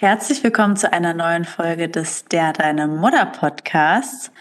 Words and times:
Herzlich 0.00 0.42
willkommen 0.42 0.76
zu 0.76 0.90
einer 0.90 1.12
neuen 1.12 1.44
Folge 1.44 1.86
des 1.86 2.24
Der 2.24 2.54
Deine 2.54 2.86
Mutter 2.86 3.26
Podcasts. 3.26 4.32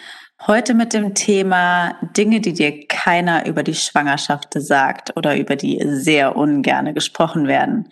Heute 0.48 0.74
mit 0.74 0.94
dem 0.94 1.14
Thema 1.14 1.98
Dinge, 2.16 2.40
die 2.40 2.54
dir 2.54 2.88
keiner 2.88 3.46
über 3.46 3.62
die 3.62 3.76
Schwangerschaft 3.76 4.54
sagt 4.54 5.18
oder 5.18 5.36
über 5.36 5.58
die 5.58 5.78
sehr 5.84 6.38
ungerne 6.38 6.94
gesprochen 6.94 7.46
werden. 7.46 7.90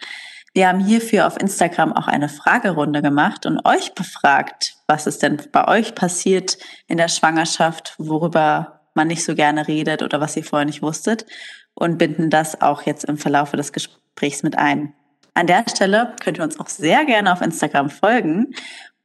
Wir 0.53 0.69
haben 0.69 0.79
hierfür 0.79 1.27
auf 1.27 1.35
Instagram 1.41 1.91
auch 1.91 2.07
eine 2.07 2.29
Fragerunde 2.29 3.02
gemacht 3.02 3.45
und 3.45 3.59
euch 3.66 3.93
befragt, 3.93 4.77
was 4.88 5.05
ist 5.05 5.21
denn 5.21 5.38
bei 5.52 5.68
euch 5.68 5.93
passiert 5.93 6.57
in 6.88 6.95
der 6.95 7.09
Schwangerschaft, 7.09 7.95
worüber 7.97 8.79
man 8.93 9.09
nicht 9.09 9.25
so 9.25 9.36
gerne 9.36 9.68
redet 9.68 10.04
oder 10.04 10.21
was 10.21 10.38
ihr 10.38 10.45
vorher 10.45 10.65
nicht 10.65 10.81
wusstet 10.81 11.25
und 11.73 11.97
binden 11.97 12.29
das 12.29 12.61
auch 12.61 12.84
jetzt 12.84 13.04
im 13.04 13.18
Verlauf 13.18 13.52
des 13.52 13.73
Gesprächs 13.73 14.41
mit 14.41 14.57
ein. 14.57 14.93
An 15.38 15.45
der 15.45 15.65
Stelle 15.69 16.15
könnt 16.19 16.39
ihr 16.39 16.43
uns 16.43 16.59
auch 16.59 16.67
sehr 16.67 17.05
gerne 17.05 17.31
auf 17.31 17.41
Instagram 17.41 17.91
folgen 17.91 18.55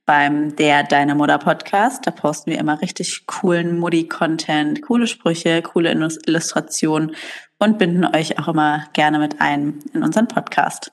beim 0.06 0.56
Der 0.56 0.82
Deine 0.82 1.14
Mutter 1.14 1.36
Podcast. 1.36 2.06
Da 2.06 2.10
posten 2.10 2.52
wir 2.52 2.58
immer 2.58 2.80
richtig 2.80 3.26
coolen 3.26 3.78
Mutti-Content, 3.78 4.80
coole 4.80 5.06
Sprüche, 5.06 5.60
coole 5.60 5.92
Illustrationen 5.92 7.14
und 7.58 7.76
binden 7.76 8.06
euch 8.06 8.38
auch 8.38 8.48
immer 8.48 8.86
gerne 8.94 9.18
mit 9.18 9.42
ein 9.42 9.80
in 9.92 10.02
unseren 10.02 10.26
Podcast. 10.26 10.90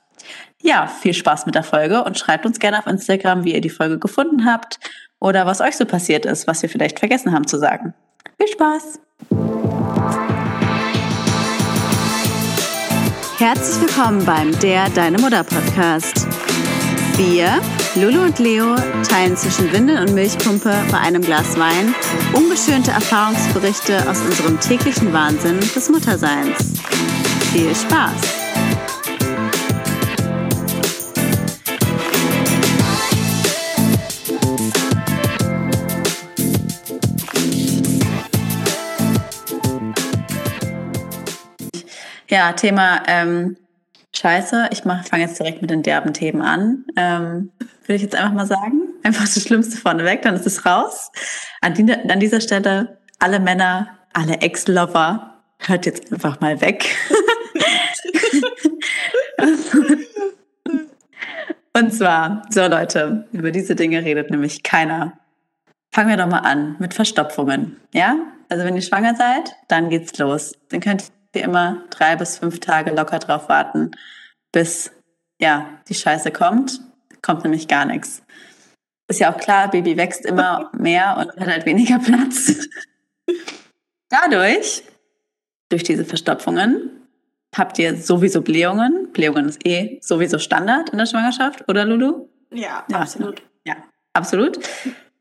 Ja, 0.62 0.88
viel 0.88 1.14
Spaß 1.14 1.46
mit 1.46 1.56
der 1.56 1.64
Folge 1.64 2.04
und 2.04 2.20
schreibt 2.20 2.46
uns 2.46 2.60
gerne 2.60 2.78
auf 2.78 2.88
Instagram, 2.88 3.46
wie 3.46 3.54
ihr 3.54 3.62
die 3.62 3.70
Folge 3.70 3.98
gefunden 3.98 4.44
habt 4.46 4.78
oder 5.22 5.46
was 5.46 5.62
euch 5.62 5.78
so 5.78 5.86
passiert 5.86 6.26
ist, 6.26 6.48
was 6.48 6.64
wir 6.64 6.70
vielleicht 6.70 7.00
vergessen 7.00 7.32
haben 7.32 7.48
zu 7.48 7.58
sagen. 7.58 7.94
Viel 8.38 8.50
Spaß! 8.50 9.00
Herzlich 13.40 13.80
willkommen 13.80 14.26
beim 14.26 14.52
Der 14.60 14.90
Deine 14.90 15.18
Mutter 15.18 15.46
Podcast. 15.46 16.28
Wir, 17.16 17.62
Lulu 17.96 18.26
und 18.26 18.38
Leo, 18.38 18.76
teilen 19.08 19.38
zwischen 19.38 19.72
Windel 19.72 19.98
und 20.02 20.14
Milchpumpe 20.14 20.76
bei 20.92 20.98
einem 20.98 21.22
Glas 21.22 21.58
Wein 21.58 21.96
ungeschönte 22.34 22.92
Erfahrungsberichte 22.92 24.10
aus 24.10 24.20
unserem 24.20 24.60
täglichen 24.60 25.14
Wahnsinn 25.14 25.58
des 25.62 25.88
Mutterseins. 25.88 26.82
Viel 27.54 27.74
Spaß! 27.74 28.39
Ja, 42.30 42.54
Thema 42.54 43.02
ähm, 43.08 43.58
Scheiße. 44.16 44.70
Ich 44.72 44.82
fange 44.82 45.24
jetzt 45.24 45.40
direkt 45.40 45.62
mit 45.62 45.72
den 45.72 45.84
derben 45.84 46.14
Themen 46.14 46.42
an. 46.42 46.86
Ähm, 46.96 47.52
Würde 47.86 47.96
ich 47.96 48.02
jetzt 48.04 48.16
einfach 48.16 48.34
mal 48.34 48.46
sagen. 48.46 48.84
Einfach 49.04 49.24
das 49.24 49.42
Schlimmste 49.42 49.78
vorneweg, 49.78 50.24
dann 50.24 50.36
ist 50.36 50.46
es 50.46 50.66
raus. 50.66 51.10
An, 51.62 51.74
die, 51.74 51.90
an 51.92 52.20
dieser 52.20 52.42
Stelle 52.42 53.00
alle 53.18 53.40
Männer, 53.40 53.98
alle 54.12 54.42
Ex-Lover, 54.42 55.42
hört 55.60 55.86
jetzt 55.86 56.12
einfach 56.12 56.42
mal 56.42 56.60
weg. 56.60 56.86
Und 61.74 61.94
zwar, 61.94 62.42
so 62.50 62.68
Leute, 62.68 63.26
über 63.32 63.52
diese 63.52 63.76
Dinge 63.76 64.04
redet 64.04 64.32
nämlich 64.32 64.64
keiner. 64.64 65.14
Fangen 65.94 66.10
wir 66.10 66.18
doch 66.18 66.28
mal 66.28 66.40
an 66.40 66.76
mit 66.80 66.94
Verstopfungen. 66.94 67.78
Ja? 67.94 68.18
Also 68.50 68.66
wenn 68.66 68.76
ihr 68.76 68.82
schwanger 68.82 69.16
seid, 69.16 69.56
dann 69.70 69.90
geht's 69.90 70.18
los. 70.18 70.56
Dann 70.70 70.82
könnt 70.82 71.06
wir 71.34 71.44
immer 71.44 71.84
drei 71.90 72.16
bis 72.16 72.38
fünf 72.38 72.60
Tage 72.60 72.92
locker 72.92 73.20
drauf 73.20 73.50
warten, 73.50 73.92
bis 74.52 74.92
ja 75.40 75.68
die 75.88 75.96
Scheiße 75.96 76.32
kommt. 76.32 76.82
Kommt 77.22 77.44
nämlich 77.44 77.68
gar 77.68 77.86
nichts. 77.86 78.24
Ist 79.08 79.20
ja 79.20 79.34
auch 79.34 79.38
klar, 79.38 79.70
Baby 79.70 79.98
wächst 79.98 80.26
immer 80.26 80.70
mehr 80.74 81.18
und 81.18 81.40
hat 81.40 81.48
halt 81.48 81.66
weniger 81.66 82.00
Platz. 82.00 82.68
Dadurch, 84.10 84.84
durch 85.70 85.84
diese 85.84 86.06
Verstopfungen, 86.06 86.92
habt 87.56 87.78
ihr 87.80 87.96
sowieso 87.96 88.42
Blähungen. 88.42 89.12
Blähungen 89.12 89.50
ist 89.50 89.66
eh 89.66 90.00
sowieso 90.02 90.40
Standard 90.40 90.90
in 90.90 90.98
der 90.98 91.06
Schwangerschaft, 91.06 91.68
oder 91.68 91.86
Lulu? 91.86 92.28
Ja, 92.52 92.86
ja 92.90 93.00
absolut. 93.00 93.42
Ja, 93.66 93.76
absolut. 94.14 94.60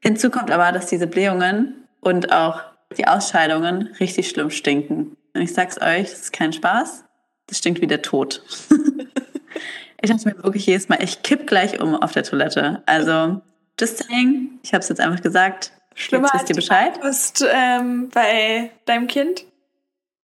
Hinzu 0.00 0.30
kommt 0.30 0.50
aber, 0.50 0.72
dass 0.72 0.86
diese 0.86 1.06
Blähungen 1.06 1.88
und 2.00 2.32
auch 2.32 2.62
die 2.97 3.06
Ausscheidungen 3.06 3.88
richtig 4.00 4.28
schlimm 4.30 4.50
stinken. 4.50 5.17
Und 5.34 5.43
ich 5.43 5.53
sag's 5.53 5.81
euch, 5.81 6.11
das 6.11 6.21
ist 6.21 6.33
kein 6.33 6.53
Spaß. 6.53 7.05
Das 7.47 7.59
stinkt 7.59 7.81
wie 7.81 7.87
der 7.87 8.03
Tod. 8.03 8.43
ich 10.03 10.11
dachte 10.11 10.28
mir 10.28 10.43
wirklich 10.43 10.66
jedes 10.66 10.89
Mal, 10.89 11.03
ich 11.03 11.22
kipp 11.22 11.47
gleich 11.47 11.81
um 11.81 11.94
auf 11.94 12.12
der 12.12 12.25
Toilette. 12.25 12.83
Also, 12.87 13.41
just 13.78 13.99
saying, 13.99 14.59
ich 14.62 14.75
habe 14.75 14.83
es 14.83 14.89
jetzt 14.89 15.00
einfach 15.00 15.22
gesagt. 15.22 15.72
Schlimmer 15.94 16.28
jetzt 16.33 16.34
wisst 16.34 16.50
ihr 16.50 16.56
Bescheid. 16.56 17.00
Bist 17.00 17.44
ähm, 17.50 18.09
bei 18.11 18.71
deinem 18.84 19.06
Kind? 19.06 19.44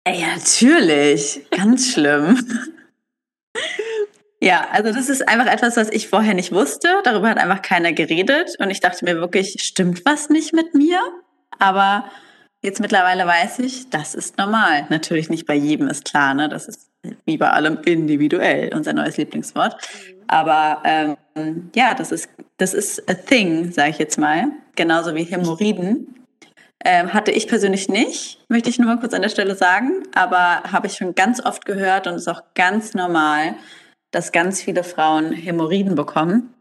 Ey, 0.04 0.26
natürlich. 0.26 1.46
Ganz 1.52 1.94
schlimm. 1.94 2.40
Ja, 4.44 4.70
also 4.72 4.92
das 4.92 5.08
ist 5.08 5.28
einfach 5.28 5.46
etwas, 5.46 5.78
was 5.78 5.92
ich 5.92 6.08
vorher 6.08 6.34
nicht 6.34 6.52
wusste. 6.52 6.90
Darüber 7.04 7.30
hat 7.30 7.38
einfach 7.38 7.62
keiner 7.62 7.94
geredet. 7.94 8.56
Und 8.58 8.72
ich 8.72 8.80
dachte 8.80 9.06
mir 9.06 9.18
wirklich, 9.18 9.58
stimmt 9.62 10.04
was 10.04 10.30
nicht 10.30 10.52
mit 10.52 10.74
mir? 10.74 11.00
Aber 11.60 12.06
Jetzt 12.62 12.80
mittlerweile 12.80 13.26
weiß 13.26 13.60
ich, 13.60 13.90
das 13.90 14.14
ist 14.14 14.38
normal. 14.38 14.86
Natürlich 14.90 15.30
nicht 15.30 15.48
bei 15.48 15.56
jedem 15.56 15.88
ist 15.88 16.06
klar, 16.06 16.34
ne? 16.36 16.48
Das 16.48 16.68
ist 16.68 16.90
wie 17.26 17.38
bei 17.38 17.50
allem 17.50 17.80
individuell, 17.86 18.72
unser 18.76 18.94
neues 18.94 19.18
Lieblingswort. 19.18 19.76
Aber 20.28 20.82
ähm, 20.86 21.72
ja, 21.76 21.96
das 21.96 22.12
ist, 22.12 22.30
das 22.58 22.74
ist 22.76 23.10
a 23.10 23.16
thing, 23.16 23.72
sage 23.72 23.90
ich 23.90 23.98
jetzt 23.98 24.20
mal. 24.20 24.52
Genauso 24.76 25.16
wie 25.16 25.24
Hämorrhoiden. 25.24 26.16
Ähm, 26.84 27.14
hatte 27.14 27.32
ich 27.32 27.48
persönlich 27.48 27.90
nicht, 27.90 28.40
möchte 28.50 28.70
ich 28.70 28.80
nur 28.80 28.88
mal 28.88 29.00
kurz 29.00 29.14
an 29.14 29.22
der 29.22 29.30
Stelle 29.30 29.56
sagen, 29.56 30.04
aber 30.16 30.64
habe 30.64 30.88
ich 30.88 30.94
schon 30.94 31.14
ganz 31.14 31.44
oft 31.44 31.66
gehört 31.66 32.08
und 32.08 32.16
ist 32.16 32.28
auch 32.28 32.42
ganz 32.56 32.96
normal, 32.96 33.54
dass 34.10 34.32
ganz 34.32 34.64
viele 34.64 34.84
Frauen 34.84 35.32
Hämorrhoiden 35.32 35.94
bekommen. 35.94 36.54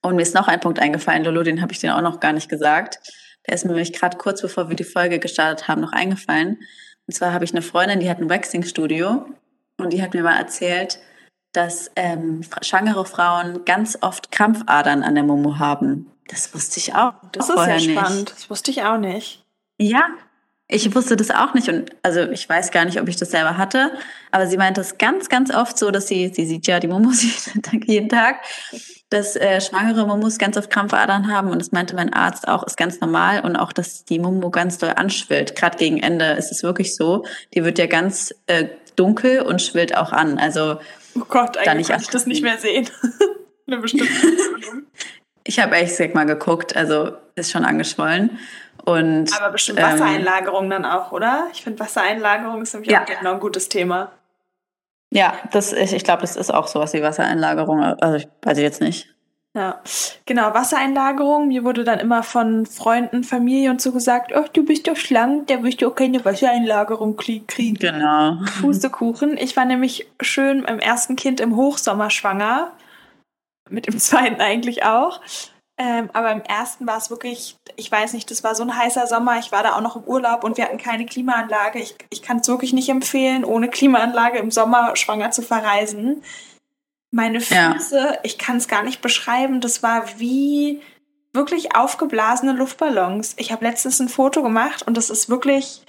Und 0.00 0.14
mir 0.14 0.22
ist 0.22 0.34
noch 0.34 0.46
ein 0.46 0.60
Punkt 0.60 0.78
eingefallen, 0.78 1.24
Lolo, 1.24 1.42
den 1.42 1.60
habe 1.60 1.72
ich 1.72 1.80
dir 1.80 1.96
auch 1.96 2.02
noch 2.02 2.20
gar 2.20 2.32
nicht 2.32 2.48
gesagt. 2.48 3.00
Der 3.48 3.54
ist 3.54 3.64
mir 3.64 3.72
nämlich 3.72 3.92
gerade 3.92 4.18
kurz 4.18 4.42
bevor 4.42 4.68
wir 4.68 4.76
die 4.76 4.84
Folge 4.84 5.18
gestartet 5.18 5.68
haben 5.68 5.80
noch 5.80 5.92
eingefallen. 5.92 6.58
Und 7.06 7.14
zwar 7.14 7.32
habe 7.32 7.44
ich 7.44 7.52
eine 7.52 7.62
Freundin, 7.62 8.00
die 8.00 8.10
hat 8.10 8.18
ein 8.18 8.28
Waxing-Studio 8.28 9.26
und 9.78 9.92
die 9.92 10.02
hat 10.02 10.12
mir 10.12 10.22
mal 10.22 10.36
erzählt, 10.36 10.98
dass 11.52 11.90
ähm, 11.96 12.42
schwangere 12.60 13.06
Frauen 13.06 13.64
ganz 13.64 13.98
oft 14.02 14.30
Krampfadern 14.30 15.02
an 15.02 15.14
der 15.14 15.24
Momo 15.24 15.58
haben. 15.58 16.10
Das 16.28 16.54
wusste 16.54 16.78
ich 16.78 16.94
auch. 16.94 17.14
Das 17.32 17.48
ist 17.48 17.56
ja 17.56 17.78
spannend. 17.78 18.18
Nicht. 18.18 18.32
Das 18.32 18.50
wusste 18.50 18.70
ich 18.70 18.82
auch 18.82 18.98
nicht. 18.98 19.46
Ja, 19.78 20.08
ich 20.66 20.94
wusste 20.94 21.16
das 21.16 21.30
auch 21.30 21.54
nicht 21.54 21.70
und 21.70 21.92
also 22.02 22.20
ich 22.20 22.46
weiß 22.46 22.70
gar 22.70 22.84
nicht, 22.84 23.00
ob 23.00 23.08
ich 23.08 23.16
das 23.16 23.30
selber 23.30 23.56
hatte, 23.56 23.92
aber 24.30 24.46
sie 24.46 24.58
meint 24.58 24.76
das 24.76 24.98
ganz, 24.98 25.30
ganz 25.30 25.52
oft 25.54 25.78
so, 25.78 25.90
dass 25.90 26.08
sie, 26.08 26.30
sie 26.34 26.44
sieht 26.44 26.66
ja 26.66 26.78
die 26.78 26.88
Momos 26.88 27.24
jeden 27.86 28.10
Tag, 28.10 28.36
dass 29.10 29.36
äh, 29.36 29.60
schwangere 29.60 30.06
Momos 30.06 30.38
ganz 30.38 30.56
oft 30.56 30.70
Krampfadern 30.70 31.32
haben 31.32 31.50
und 31.50 31.60
das 31.60 31.72
meinte 31.72 31.96
mein 31.96 32.12
Arzt 32.12 32.46
auch, 32.46 32.62
ist 32.64 32.76
ganz 32.76 33.00
normal 33.00 33.40
und 33.40 33.56
auch, 33.56 33.72
dass 33.72 34.04
die 34.04 34.18
Momo 34.18 34.50
ganz 34.50 34.78
doll 34.78 34.92
anschwillt. 34.96 35.56
Gerade 35.56 35.78
gegen 35.78 35.98
Ende 35.98 36.32
ist 36.32 36.52
es 36.52 36.62
wirklich 36.62 36.94
so. 36.94 37.24
Die 37.54 37.64
wird 37.64 37.78
ja 37.78 37.86
ganz 37.86 38.34
äh, 38.46 38.66
dunkel 38.96 39.42
und 39.42 39.62
schwillt 39.62 39.96
auch 39.96 40.12
an. 40.12 40.38
Also 40.38 40.78
oh 41.14 41.24
Gott, 41.28 41.56
eigentlich 41.56 41.88
kann 41.88 42.00
ich 42.00 42.08
das 42.08 42.26
nicht 42.26 42.42
mehr 42.42 42.58
sehen. 42.58 42.88
Eine 43.66 43.78
bestimmte 43.78 44.12
Ich 45.44 45.58
habe 45.58 45.74
ehrlich 45.76 45.90
gesagt 45.90 46.14
mal 46.14 46.24
geguckt, 46.24 46.76
also 46.76 47.12
ist 47.34 47.50
schon 47.50 47.64
angeschwollen. 47.64 48.38
Und, 48.84 49.38
Aber 49.38 49.52
bestimmt 49.52 49.80
Wassereinlagerung 49.80 50.64
ähm, 50.64 50.70
dann 50.70 50.84
auch, 50.84 51.12
oder? 51.12 51.48
Ich 51.52 51.62
finde 51.62 51.78
Wassereinlagerung 51.80 52.62
ist 52.62 52.72
nämlich 52.72 52.90
ja. 52.90 53.02
auch 53.02 53.06
genau 53.06 53.34
ein 53.34 53.40
gutes 53.40 53.68
Thema. 53.68 54.12
Ja, 55.10 55.34
das, 55.52 55.72
ich, 55.72 55.92
ich 55.92 56.04
glaube, 56.04 56.20
das 56.22 56.36
ist 56.36 56.52
auch 56.52 56.66
sowas 56.66 56.92
wie 56.92 57.02
Wassereinlagerung. 57.02 57.82
Also 57.82 58.16
ich 58.16 58.28
weiß 58.42 58.58
ich 58.58 58.64
jetzt 58.64 58.80
nicht. 58.80 59.14
Ja, 59.54 59.80
genau, 60.26 60.52
Wassereinlagerung. 60.54 61.48
Mir 61.48 61.64
wurde 61.64 61.82
dann 61.82 61.98
immer 61.98 62.22
von 62.22 62.66
Freunden, 62.66 63.24
Familie 63.24 63.70
und 63.70 63.80
so 63.80 63.92
gesagt, 63.92 64.32
ach, 64.34 64.48
du 64.48 64.64
bist 64.64 64.86
doch 64.86 64.96
schlank, 64.96 65.46
der 65.46 65.64
wirst 65.64 65.80
du 65.80 65.88
auch 65.88 65.94
keine 65.94 66.24
Wassereinlagerung 66.24 67.16
kriegen. 67.16 67.74
Genau. 67.74 68.38
Pustekuchen. 68.60 69.36
Ich 69.38 69.56
war 69.56 69.64
nämlich 69.64 70.06
schön 70.20 70.64
im 70.64 70.78
ersten 70.78 71.16
Kind 71.16 71.40
im 71.40 71.56
Hochsommer 71.56 72.10
schwanger. 72.10 72.72
Mit 73.70 73.86
dem 73.86 73.98
zweiten 73.98 74.40
eigentlich 74.40 74.84
auch. 74.84 75.20
Ähm, 75.80 76.10
aber 76.12 76.32
im 76.32 76.42
ersten 76.42 76.88
war 76.88 76.98
es 76.98 77.08
wirklich, 77.08 77.56
ich 77.76 77.90
weiß 77.90 78.12
nicht, 78.12 78.28
das 78.32 78.42
war 78.42 78.56
so 78.56 78.64
ein 78.64 78.76
heißer 78.76 79.06
Sommer. 79.06 79.38
Ich 79.38 79.52
war 79.52 79.62
da 79.62 79.76
auch 79.76 79.80
noch 79.80 79.94
im 79.94 80.02
Urlaub 80.02 80.42
und 80.42 80.56
wir 80.56 80.64
hatten 80.64 80.78
keine 80.78 81.06
Klimaanlage. 81.06 81.78
Ich, 81.78 81.94
ich 82.10 82.20
kann 82.20 82.38
es 82.38 82.48
wirklich 82.48 82.72
nicht 82.72 82.88
empfehlen, 82.88 83.44
ohne 83.44 83.68
Klimaanlage 83.68 84.38
im 84.38 84.50
Sommer 84.50 84.96
schwanger 84.96 85.30
zu 85.30 85.40
verreisen. 85.40 86.24
Meine 87.12 87.40
Füße, 87.40 87.96
ja. 87.96 88.18
ich 88.24 88.38
kann 88.38 88.56
es 88.56 88.66
gar 88.66 88.82
nicht 88.82 89.00
beschreiben. 89.00 89.60
Das 89.60 89.84
war 89.84 90.18
wie 90.18 90.82
wirklich 91.32 91.76
aufgeblasene 91.76 92.52
Luftballons. 92.52 93.34
Ich 93.38 93.52
habe 93.52 93.64
letztens 93.64 94.00
ein 94.00 94.08
Foto 94.08 94.42
gemacht 94.42 94.82
und 94.84 94.96
das 94.96 95.10
ist 95.10 95.28
wirklich 95.28 95.82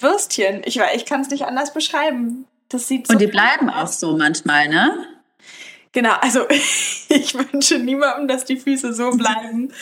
Würstchen. 0.00 0.60
Ich, 0.66 0.78
ich 0.94 1.06
kann 1.06 1.22
es 1.22 1.30
nicht 1.30 1.46
anders 1.46 1.72
beschreiben. 1.72 2.46
Das 2.68 2.88
sieht 2.88 3.06
so 3.06 3.14
Und 3.14 3.20
die 3.20 3.26
bleiben 3.26 3.70
auch 3.70 3.86
so 3.86 4.18
manchmal, 4.18 4.68
ne? 4.68 5.13
Genau, 5.94 6.12
also 6.20 6.46
ich 6.50 7.34
wünsche 7.34 7.78
niemandem, 7.78 8.28
dass 8.28 8.44
die 8.44 8.58
Füße 8.58 8.92
so 8.92 9.12
bleiben. 9.12 9.72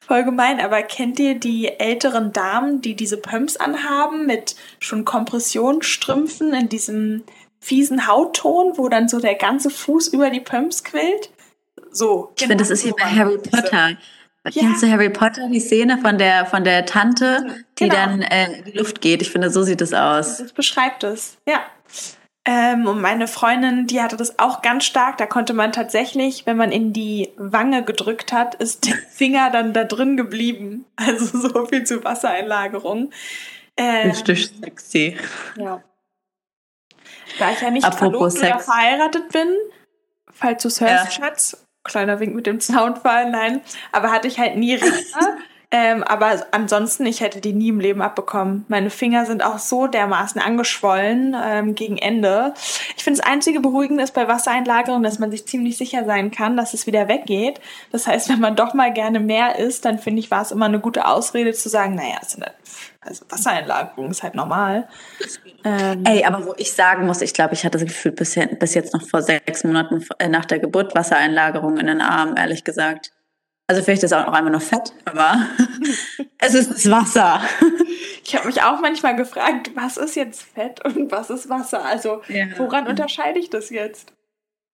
Voll 0.00 0.24
gemein, 0.24 0.58
aber 0.58 0.82
kennt 0.82 1.20
ihr 1.20 1.38
die 1.38 1.68
älteren 1.68 2.32
Damen, 2.32 2.80
die 2.80 2.96
diese 2.96 3.18
Pumps 3.18 3.56
anhaben 3.56 4.26
mit 4.26 4.56
schon 4.80 5.04
Kompressionsstrümpfen 5.04 6.54
in 6.54 6.68
diesem 6.70 7.24
fiesen 7.60 8.06
Hautton, 8.06 8.78
wo 8.78 8.88
dann 8.88 9.08
so 9.08 9.20
der 9.20 9.34
ganze 9.34 9.68
Fuß 9.68 10.08
über 10.08 10.30
die 10.30 10.40
Pumps 10.40 10.82
quillt? 10.82 11.30
So. 11.90 12.32
Ich 12.34 12.42
genau 12.42 12.48
finde, 12.52 12.56
das 12.56 12.70
ist 12.70 12.82
so 12.82 12.88
wie 12.88 12.92
bei 12.92 13.04
Harry 13.04 13.38
Potter. 13.38 13.90
Ja. 13.90 13.96
Kennst 14.50 14.82
du 14.82 14.90
Harry 14.90 15.10
Potter, 15.10 15.46
die 15.50 15.60
Szene 15.60 15.98
von 15.98 16.16
der, 16.16 16.46
von 16.46 16.64
der 16.64 16.86
Tante, 16.86 17.64
die 17.78 17.88
genau. 17.88 17.94
dann 17.94 18.22
äh, 18.22 18.58
in 18.60 18.64
die 18.64 18.78
Luft 18.78 19.02
geht? 19.02 19.20
Ich 19.20 19.30
finde, 19.30 19.50
so 19.50 19.62
sieht 19.62 19.82
es 19.82 19.92
aus. 19.92 20.38
Das 20.38 20.52
beschreibt 20.52 21.04
es, 21.04 21.36
ja. 21.46 21.60
Ähm, 22.44 22.86
und 22.86 23.00
meine 23.00 23.28
Freundin, 23.28 23.86
die 23.86 24.00
hatte 24.00 24.16
das 24.16 24.38
auch 24.38 24.62
ganz 24.62 24.84
stark. 24.84 25.18
Da 25.18 25.26
konnte 25.26 25.52
man 25.52 25.72
tatsächlich, 25.72 26.46
wenn 26.46 26.56
man 26.56 26.72
in 26.72 26.92
die 26.92 27.30
Wange 27.36 27.84
gedrückt 27.84 28.32
hat, 28.32 28.54
ist 28.54 28.86
der 28.86 28.94
Finger 29.10 29.50
dann 29.50 29.72
da 29.72 29.84
drin 29.84 30.16
geblieben. 30.16 30.86
Also 30.96 31.38
so 31.48 31.66
viel 31.66 31.84
zu 31.84 32.04
Wassereinlagerung. 32.04 33.10
Ähm, 33.76 34.10
Richtig 34.10 34.50
sexy. 34.60 35.16
Ja. 35.56 35.82
Da 37.38 37.52
ich 37.52 37.60
ja 37.60 37.70
nicht 37.70 37.84
Apropos 37.84 38.38
verlobt 38.38 38.54
oder 38.54 38.58
verheiratet 38.60 39.28
bin, 39.30 39.48
falls 40.32 40.62
du 40.62 40.68
es 40.68 40.80
hörst, 40.80 41.04
ja. 41.04 41.10
Schatz, 41.10 41.66
kleiner 41.84 42.18
Wink 42.18 42.34
mit 42.34 42.46
dem 42.46 42.60
Soundfall, 42.60 43.30
nein, 43.30 43.60
aber 43.92 44.10
hatte 44.10 44.26
ich 44.26 44.38
halt 44.38 44.56
nie 44.56 44.74
Richter. 44.74 45.36
Ähm, 45.70 46.02
aber 46.02 46.46
ansonsten, 46.52 47.04
ich 47.04 47.20
hätte 47.20 47.42
die 47.42 47.52
nie 47.52 47.68
im 47.68 47.78
Leben 47.78 48.00
abbekommen. 48.00 48.64
Meine 48.68 48.88
Finger 48.88 49.26
sind 49.26 49.44
auch 49.44 49.58
so 49.58 49.86
dermaßen 49.86 50.40
angeschwollen 50.40 51.36
ähm, 51.38 51.74
gegen 51.74 51.98
Ende. 51.98 52.54
Ich 52.96 53.04
finde, 53.04 53.20
das 53.20 53.28
einzige 53.28 53.60
Beruhigende 53.60 54.02
ist 54.02 54.14
bei 54.14 54.26
Wassereinlagerung, 54.26 55.02
dass 55.02 55.18
man 55.18 55.30
sich 55.30 55.46
ziemlich 55.46 55.76
sicher 55.76 56.06
sein 56.06 56.30
kann, 56.30 56.56
dass 56.56 56.72
es 56.72 56.86
wieder 56.86 57.08
weggeht. 57.08 57.60
Das 57.92 58.06
heißt, 58.06 58.30
wenn 58.30 58.40
man 58.40 58.56
doch 58.56 58.72
mal 58.72 58.94
gerne 58.94 59.20
mehr 59.20 59.58
isst, 59.58 59.84
dann 59.84 59.98
finde 59.98 60.20
ich, 60.20 60.30
war 60.30 60.40
es 60.40 60.52
immer 60.52 60.64
eine 60.64 60.80
gute 60.80 61.06
Ausrede 61.06 61.52
zu 61.52 61.68
sagen, 61.68 61.94
naja, 61.96 62.16
also 63.00 63.24
Wassereinlagerung 63.28 64.10
ist 64.10 64.22
halt 64.22 64.34
normal. 64.34 64.88
Ähm, 65.64 66.02
Ey, 66.06 66.24
aber 66.24 66.46
wo 66.46 66.54
ich 66.56 66.72
sagen 66.72 67.06
muss, 67.06 67.20
ich 67.20 67.34
glaube, 67.34 67.52
ich 67.52 67.64
hatte 67.64 67.78
das 67.78 67.86
Gefühl 67.86 68.12
bis, 68.12 68.38
bis 68.58 68.74
jetzt 68.74 68.94
noch 68.94 69.06
vor 69.06 69.20
sechs 69.20 69.64
Monaten 69.64 70.02
äh, 70.18 70.28
nach 70.28 70.46
der 70.46 70.60
Geburt 70.60 70.94
Wassereinlagerung 70.94 71.76
in 71.76 71.88
den 71.88 72.00
Armen, 72.00 72.36
ehrlich 72.36 72.64
gesagt. 72.64 73.12
Also 73.70 73.82
vielleicht 73.82 74.02
ist 74.02 74.12
es 74.12 74.18
auch 74.18 74.26
noch 74.26 74.32
einmal 74.32 74.50
nur 74.50 74.62
Fett, 74.62 74.94
aber 75.04 75.46
es 76.38 76.54
ist 76.54 76.70
das 76.70 76.90
Wasser. 76.90 77.40
Ich 78.24 78.36
habe 78.36 78.46
mich 78.46 78.60
auch 78.60 78.78
manchmal 78.82 79.16
gefragt, 79.16 79.70
was 79.74 79.96
ist 79.96 80.14
jetzt 80.14 80.42
Fett 80.42 80.84
und 80.84 81.10
was 81.10 81.30
ist 81.30 81.48
Wasser? 81.48 81.82
Also 81.82 82.20
ja. 82.28 82.44
woran 82.58 82.86
unterscheide 82.86 83.38
ich 83.38 83.48
das 83.48 83.70
jetzt? 83.70 84.12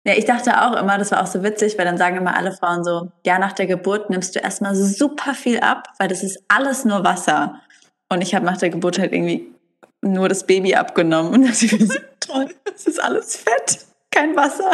Ja, 0.06 0.14
ich 0.14 0.24
dachte 0.24 0.62
auch 0.62 0.80
immer, 0.80 0.98
das 0.98 1.10
war 1.10 1.20
auch 1.20 1.26
so 1.26 1.42
witzig, 1.42 1.76
weil 1.76 1.84
dann 1.84 1.98
sagen 1.98 2.16
immer 2.16 2.36
alle 2.36 2.52
Frauen 2.52 2.84
so, 2.84 3.10
ja, 3.26 3.40
nach 3.40 3.52
der 3.52 3.66
Geburt 3.66 4.08
nimmst 4.08 4.36
du 4.36 4.38
erstmal 4.38 4.76
super 4.76 5.34
viel 5.34 5.58
ab, 5.58 5.88
weil 5.98 6.06
das 6.06 6.22
ist 6.22 6.44
alles 6.46 6.84
nur 6.84 7.02
Wasser. 7.02 7.60
Und 8.08 8.22
ich 8.22 8.36
habe 8.36 8.46
nach 8.46 8.56
der 8.56 8.70
Geburt 8.70 9.00
halt 9.00 9.12
irgendwie 9.12 9.52
nur 10.00 10.28
das 10.28 10.46
Baby 10.46 10.76
abgenommen 10.76 11.34
und 11.34 11.42
dachte 11.48 11.76
mir 11.76 11.86
so, 11.86 11.98
toll, 12.20 12.54
das 12.64 12.86
ist 12.86 13.02
alles 13.02 13.34
Fett, 13.34 13.84
kein 14.12 14.36
Wasser. 14.36 14.70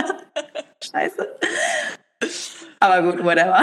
Scheiße. 0.85 1.27
Aber 2.81 3.13
gut, 3.13 3.25
whatever. 3.25 3.63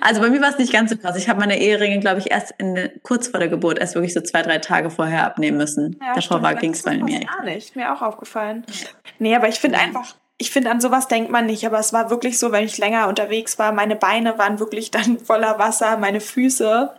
Also 0.00 0.20
bei 0.20 0.30
mir 0.30 0.40
war 0.40 0.50
es 0.50 0.58
nicht 0.58 0.72
ganz 0.72 0.90
so 0.90 0.96
krass. 0.96 1.16
Ich 1.16 1.28
habe 1.28 1.40
meine 1.40 1.58
Eheringe, 1.58 1.98
glaube 1.98 2.20
ich, 2.20 2.30
erst 2.30 2.54
in, 2.58 2.90
kurz 3.02 3.28
vor 3.28 3.40
der 3.40 3.48
Geburt, 3.48 3.78
erst 3.78 3.94
wirklich 3.94 4.14
so 4.14 4.20
zwei, 4.20 4.42
drei 4.42 4.58
Tage 4.58 4.90
vorher 4.90 5.26
abnehmen 5.26 5.58
müssen. 5.58 5.98
Ja, 6.00 6.14
Davor 6.14 6.54
ging 6.54 6.72
es 6.72 6.82
bei 6.82 6.96
mir. 6.96 7.20
Gar 7.20 7.44
nicht, 7.44 7.76
mir 7.76 7.92
auch 7.92 8.02
aufgefallen. 8.02 8.64
Nee, 9.18 9.34
aber 9.34 9.48
ich 9.48 9.58
finde 9.58 9.78
einfach, 9.78 10.14
ich 10.38 10.50
finde, 10.50 10.70
an 10.70 10.80
sowas 10.80 11.08
denkt 11.08 11.30
man 11.30 11.46
nicht, 11.46 11.66
aber 11.66 11.78
es 11.78 11.92
war 11.92 12.10
wirklich 12.10 12.38
so, 12.38 12.52
wenn 12.52 12.64
ich 12.64 12.78
länger 12.78 13.08
unterwegs 13.08 13.58
war, 13.58 13.72
meine 13.72 13.96
Beine 13.96 14.38
waren 14.38 14.60
wirklich 14.60 14.90
dann 14.90 15.18
voller 15.24 15.58
Wasser, 15.58 15.96
meine 15.98 16.20
Füße. 16.20 16.94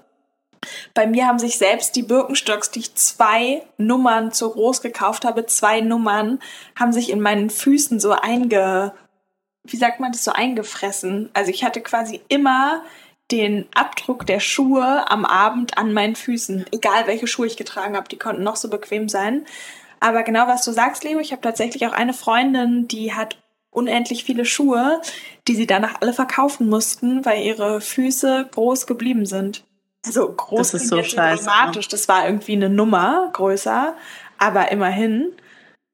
Bei 0.93 1.07
mir 1.07 1.25
haben 1.25 1.39
sich 1.39 1.57
selbst 1.57 1.95
die 1.95 2.03
Birkenstocks, 2.03 2.69
die 2.71 2.79
ich 2.79 2.95
zwei 2.95 3.63
Nummern 3.77 4.33
zu 4.33 4.49
groß 4.49 4.81
gekauft 4.81 5.23
habe, 5.23 5.45
zwei 5.45 5.79
Nummern, 5.79 6.39
haben 6.77 6.91
sich 6.91 7.09
in 7.09 7.21
meinen 7.21 7.49
Füßen 7.49 8.01
so 8.01 8.11
einge 8.11 8.91
wie 9.71 9.77
sagt 9.77 9.99
man 9.99 10.11
das, 10.11 10.23
so 10.23 10.31
eingefressen. 10.31 11.29
Also 11.33 11.51
ich 11.51 11.63
hatte 11.63 11.81
quasi 11.81 12.21
immer 12.27 12.83
den 13.31 13.67
Abdruck 13.75 14.25
der 14.25 14.39
Schuhe 14.39 15.09
am 15.09 15.25
Abend 15.25 15.77
an 15.77 15.93
meinen 15.93 16.15
Füßen, 16.15 16.65
egal 16.71 17.07
welche 17.07 17.27
Schuhe 17.27 17.47
ich 17.47 17.57
getragen 17.57 17.95
habe, 17.95 18.09
die 18.09 18.17
konnten 18.17 18.43
noch 18.43 18.55
so 18.55 18.69
bequem 18.69 19.07
sein. 19.07 19.45
Aber 19.99 20.23
genau 20.23 20.47
was 20.47 20.65
du 20.65 20.71
sagst, 20.71 21.03
Leo, 21.03 21.19
ich 21.19 21.31
habe 21.31 21.41
tatsächlich 21.41 21.85
auch 21.85 21.91
eine 21.91 22.13
Freundin, 22.13 22.87
die 22.87 23.13
hat 23.13 23.37
unendlich 23.71 24.23
viele 24.23 24.45
Schuhe, 24.45 25.01
die 25.47 25.55
sie 25.55 25.67
danach 25.67 26.01
alle 26.01 26.13
verkaufen 26.13 26.69
mussten, 26.69 27.23
weil 27.25 27.43
ihre 27.43 27.81
Füße 27.81 28.49
groß 28.51 28.87
geblieben 28.87 29.25
sind. 29.25 29.63
Also 30.05 30.31
groß 30.31 30.71
das 30.71 30.81
ist 30.81 30.89
so 30.89 31.03
scheiße. 31.03 31.45
Dramatisch. 31.45 31.87
Das 31.89 32.07
war 32.07 32.25
irgendwie 32.25 32.53
eine 32.53 32.69
Nummer 32.69 33.29
größer, 33.33 33.95
aber 34.37 34.71
immerhin. 34.71 35.33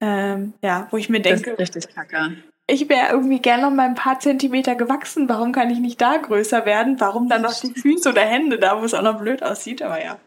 Ähm, 0.01 0.54
ja, 0.62 0.88
wo 0.92 0.98
ich 0.98 1.10
mir 1.10 1.21
denke, 1.21 1.56
das 1.57 1.69
ist 1.69 1.75
richtig 1.75 1.95
kacke 1.95 2.36
ich 2.67 2.89
wäre 2.89 3.12
irgendwie 3.12 3.39
gerne 3.39 3.63
noch 3.63 3.71
mal 3.71 3.88
ein 3.88 3.95
paar 3.95 4.19
Zentimeter 4.19 4.75
gewachsen. 4.75 5.29
Warum 5.29 5.51
kann 5.51 5.69
ich 5.69 5.79
nicht 5.79 6.01
da 6.01 6.17
größer 6.17 6.65
werden? 6.65 7.00
Warum 7.00 7.29
dann 7.29 7.44
noch 7.44 7.59
die 7.59 7.73
Füße 7.73 8.09
oder 8.09 8.21
Hände 8.21 8.57
da, 8.57 8.81
wo 8.81 8.85
es 8.85 8.94
auch 8.94 9.03
noch 9.03 9.19
blöd 9.19 9.44
aussieht? 9.44 9.81
Aber 9.81 10.03
ja. 10.03 10.19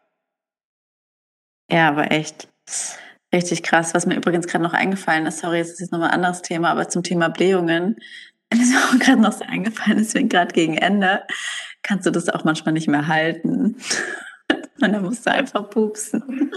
Ja, 1.71 1.89
aber 1.89 2.13
echt 2.13 2.49
richtig 3.35 3.63
krass. 3.63 3.93
Was 3.93 4.07
mir 4.07 4.17
übrigens 4.17 4.47
gerade 4.47 4.63
noch 4.63 4.73
eingefallen 4.73 5.27
ist, 5.27 5.41
sorry, 5.41 5.59
jetzt 5.59 5.73
ist 5.73 5.81
jetzt 5.81 5.93
nochmal 5.93 6.11
ein 6.11 6.15
anderes 6.15 6.43
Thema, 6.43 6.71
aber 6.71 6.89
zum 6.89 7.03
Thema 7.03 7.29
Blähungen. 7.29 7.97
Das 8.51 8.61
ist 8.61 8.73
mir 8.73 8.79
auch 8.79 8.99
gerade 8.99 9.21
noch 9.21 9.33
so 9.33 9.45
eingefallen, 9.45 9.99
deswegen 9.99 10.31
gerade 10.31 10.55
gegen 10.55 10.79
Ende 10.79 11.23
kannst 11.83 12.07
du 12.07 12.11
das 12.11 12.31
auch 12.31 12.45
manchmal 12.45 12.73
nicht 12.73 12.89
mehr 12.89 13.07
halten. 13.07 13.77
Und 14.81 14.93
dann 14.93 15.03
musst 15.03 15.27
du 15.27 15.31
einfach 15.31 15.69
pupsen. 15.69 16.51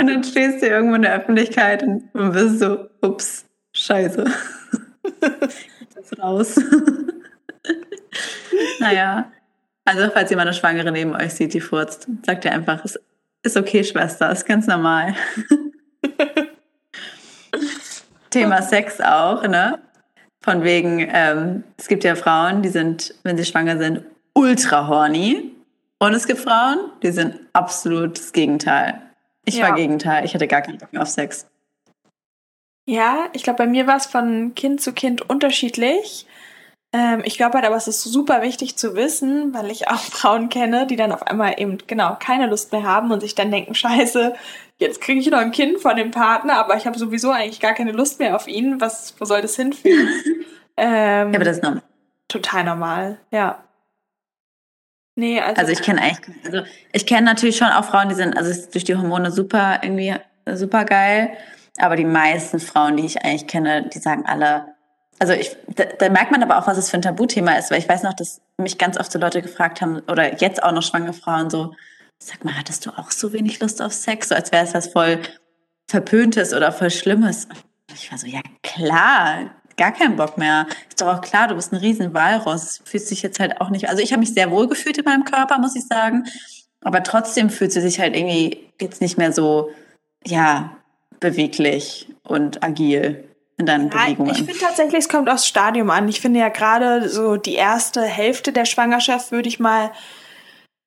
Und 0.00 0.06
dann 0.08 0.24
stehst 0.24 0.62
du 0.62 0.66
irgendwo 0.66 0.96
in 0.96 1.02
der 1.02 1.14
Öffentlichkeit 1.14 1.84
und 1.84 2.12
bist 2.12 2.58
so, 2.58 2.88
ups, 3.02 3.44
scheiße 3.72 4.24
das 5.94 6.18
raus. 6.18 6.56
naja. 8.80 9.30
Also, 9.84 10.10
falls 10.12 10.30
jemand 10.30 10.48
eine 10.48 10.56
Schwangere 10.56 10.90
neben 10.90 11.14
euch 11.14 11.34
sieht, 11.34 11.54
die 11.54 11.60
furzt, 11.60 12.08
sagt 12.24 12.44
ihr 12.44 12.52
einfach, 12.52 12.84
es 12.84 12.98
ist 13.42 13.56
okay, 13.56 13.84
Schwester, 13.84 14.32
ist 14.32 14.44
ganz 14.44 14.66
normal. 14.66 15.14
Thema 18.30 18.62
Sex 18.62 19.00
auch, 19.00 19.46
ne? 19.46 19.78
Von 20.42 20.64
wegen, 20.64 21.08
ähm, 21.12 21.62
es 21.76 21.88
gibt 21.88 22.04
ja 22.04 22.16
Frauen, 22.16 22.62
die 22.62 22.68
sind, 22.68 23.14
wenn 23.22 23.36
sie 23.36 23.44
schwanger 23.44 23.78
sind, 23.78 24.02
ultra 24.34 24.88
horny. 24.88 25.52
Und 25.98 26.14
es 26.14 26.26
gibt 26.26 26.40
Frauen, 26.40 26.90
die 27.02 27.10
sind 27.10 27.40
absolut 27.52 28.18
das 28.18 28.32
Gegenteil. 28.32 29.00
Ich 29.44 29.56
ja. 29.56 29.68
war 29.68 29.74
Gegenteil, 29.74 30.24
ich 30.24 30.34
hatte 30.34 30.46
gar 30.46 30.62
keinen 30.62 30.78
Bock 30.78 30.92
mehr 30.92 31.02
auf 31.02 31.08
Sex. 31.08 31.46
Ja, 32.88 33.28
ich 33.32 33.42
glaube, 33.42 33.58
bei 33.58 33.66
mir 33.66 33.86
war 33.86 33.96
es 33.96 34.06
von 34.06 34.54
Kind 34.54 34.80
zu 34.80 34.92
Kind 34.92 35.28
unterschiedlich. 35.28 36.26
Ähm, 36.92 37.22
ich 37.24 37.36
glaube 37.36 37.54
halt 37.54 37.66
aber, 37.66 37.76
es 37.76 37.88
ist 37.88 38.02
super 38.04 38.42
wichtig 38.42 38.76
zu 38.76 38.94
wissen, 38.94 39.52
weil 39.52 39.70
ich 39.70 39.88
auch 39.88 39.98
Frauen 40.00 40.48
kenne, 40.48 40.86
die 40.86 40.96
dann 40.96 41.12
auf 41.12 41.26
einmal 41.26 41.54
eben 41.58 41.78
genau 41.86 42.16
keine 42.18 42.46
Lust 42.46 42.72
mehr 42.72 42.84
haben 42.84 43.10
und 43.10 43.20
sich 43.20 43.34
dann 43.34 43.50
denken, 43.50 43.74
scheiße, 43.74 44.34
jetzt 44.78 45.00
kriege 45.00 45.20
ich 45.20 45.28
noch 45.30 45.38
ein 45.38 45.50
Kind 45.50 45.80
von 45.80 45.96
dem 45.96 46.12
Partner, 46.12 46.54
aber 46.58 46.76
ich 46.76 46.86
habe 46.86 46.98
sowieso 46.98 47.30
eigentlich 47.30 47.60
gar 47.60 47.74
keine 47.74 47.92
Lust 47.92 48.20
mehr 48.20 48.36
auf 48.36 48.46
ihn. 48.46 48.80
Was, 48.80 49.14
wo 49.18 49.24
soll 49.24 49.42
das 49.42 49.56
hinführen? 49.56 50.08
ähm, 50.76 51.32
ja, 51.32 51.34
aber 51.34 51.44
das 51.44 51.56
ist 51.56 51.62
normal. 51.64 51.82
Total 52.28 52.64
normal, 52.64 53.18
ja. 53.30 53.62
Nee, 55.18 55.40
also, 55.40 55.60
also 55.60 55.72
ich 55.72 55.80
kenne 55.80 56.02
eigentlich, 56.02 56.36
also 56.44 56.62
ich 56.92 57.06
kenne 57.06 57.22
natürlich 57.22 57.56
schon 57.56 57.68
auch 57.68 57.84
Frauen, 57.84 58.10
die 58.10 58.14
sind 58.14 58.36
also 58.36 58.52
durch 58.70 58.84
die 58.84 58.96
Hormone 58.96 59.30
super 59.30 59.80
irgendwie 59.82 60.14
super 60.54 60.84
geil. 60.84 61.36
Aber 61.78 61.96
die 61.96 62.04
meisten 62.04 62.60
Frauen, 62.60 62.96
die 62.96 63.06
ich 63.06 63.24
eigentlich 63.24 63.46
kenne, 63.46 63.88
die 63.88 63.98
sagen 63.98 64.24
alle, 64.26 64.74
also 65.18 65.32
ich, 65.32 65.56
da, 65.74 65.84
da 65.84 66.08
merkt 66.08 66.30
man 66.30 66.42
aber 66.42 66.58
auch, 66.58 66.66
was 66.66 66.78
es 66.78 66.90
für 66.90 66.96
ein 66.96 67.02
Tabuthema 67.02 67.52
ist, 67.52 67.70
weil 67.70 67.78
ich 67.78 67.88
weiß 67.88 68.02
noch, 68.02 68.14
dass 68.14 68.40
mich 68.58 68.78
ganz 68.78 68.98
oft 68.98 69.10
so 69.10 69.18
Leute 69.18 69.42
gefragt 69.42 69.80
haben, 69.80 70.00
oder 70.08 70.40
jetzt 70.40 70.62
auch 70.62 70.72
noch 70.72 70.82
schwangere 70.82 71.12
Frauen 71.12 71.50
so, 71.50 71.74
sag 72.18 72.44
mal, 72.44 72.56
hattest 72.56 72.86
du 72.86 72.90
auch 72.90 73.10
so 73.10 73.32
wenig 73.32 73.60
Lust 73.60 73.82
auf 73.82 73.92
Sex? 73.92 74.28
So 74.28 74.34
als 74.34 74.52
wäre 74.52 74.64
es 74.64 74.74
was 74.74 74.88
voll 74.88 75.20
Verpöntes 75.88 76.52
oder 76.52 76.72
voll 76.72 76.90
Schlimmes. 76.90 77.46
Und 77.46 77.94
ich 77.94 78.10
war 78.10 78.18
so, 78.18 78.26
ja 78.26 78.40
klar, 78.62 79.50
gar 79.76 79.92
keinen 79.92 80.16
Bock 80.16 80.38
mehr. 80.38 80.66
Ist 80.88 81.00
doch 81.00 81.08
auch 81.08 81.20
klar, 81.20 81.48
du 81.48 81.54
bist 81.54 81.72
ein 81.72 81.76
riesen 81.76 82.14
Walross. 82.14 82.82
Fühlst 82.84 83.10
dich 83.10 83.22
jetzt 83.22 83.38
halt 83.40 83.60
auch 83.60 83.70
nicht, 83.70 83.88
also 83.88 84.02
ich 84.02 84.12
habe 84.12 84.20
mich 84.20 84.34
sehr 84.34 84.50
wohl 84.50 84.68
gefühlt 84.68 84.98
in 84.98 85.04
meinem 85.04 85.24
Körper, 85.24 85.58
muss 85.58 85.76
ich 85.76 85.86
sagen. 85.86 86.24
Aber 86.80 87.02
trotzdem 87.02 87.50
fühlt 87.50 87.72
sie 87.72 87.80
sich 87.80 88.00
halt 88.00 88.16
irgendwie 88.16 88.70
jetzt 88.80 89.00
nicht 89.00 89.18
mehr 89.18 89.32
so, 89.32 89.70
ja, 90.24 90.76
beweglich 91.20 92.08
und 92.22 92.62
agil 92.62 93.28
in 93.58 93.66
deinen 93.66 93.90
ja, 93.90 94.04
Bewegungen. 94.04 94.32
Ich 94.32 94.38
finde 94.38 94.58
tatsächlich, 94.58 95.00
es 95.00 95.08
kommt 95.08 95.28
aufs 95.28 95.46
Stadium 95.46 95.90
an. 95.90 96.08
Ich 96.08 96.20
finde 96.20 96.40
ja 96.40 96.48
gerade 96.48 97.08
so 97.08 97.36
die 97.36 97.54
erste 97.54 98.02
Hälfte 98.02 98.52
der 98.52 98.64
Schwangerschaft, 98.64 99.32
würde 99.32 99.48
ich 99.48 99.58
mal 99.58 99.92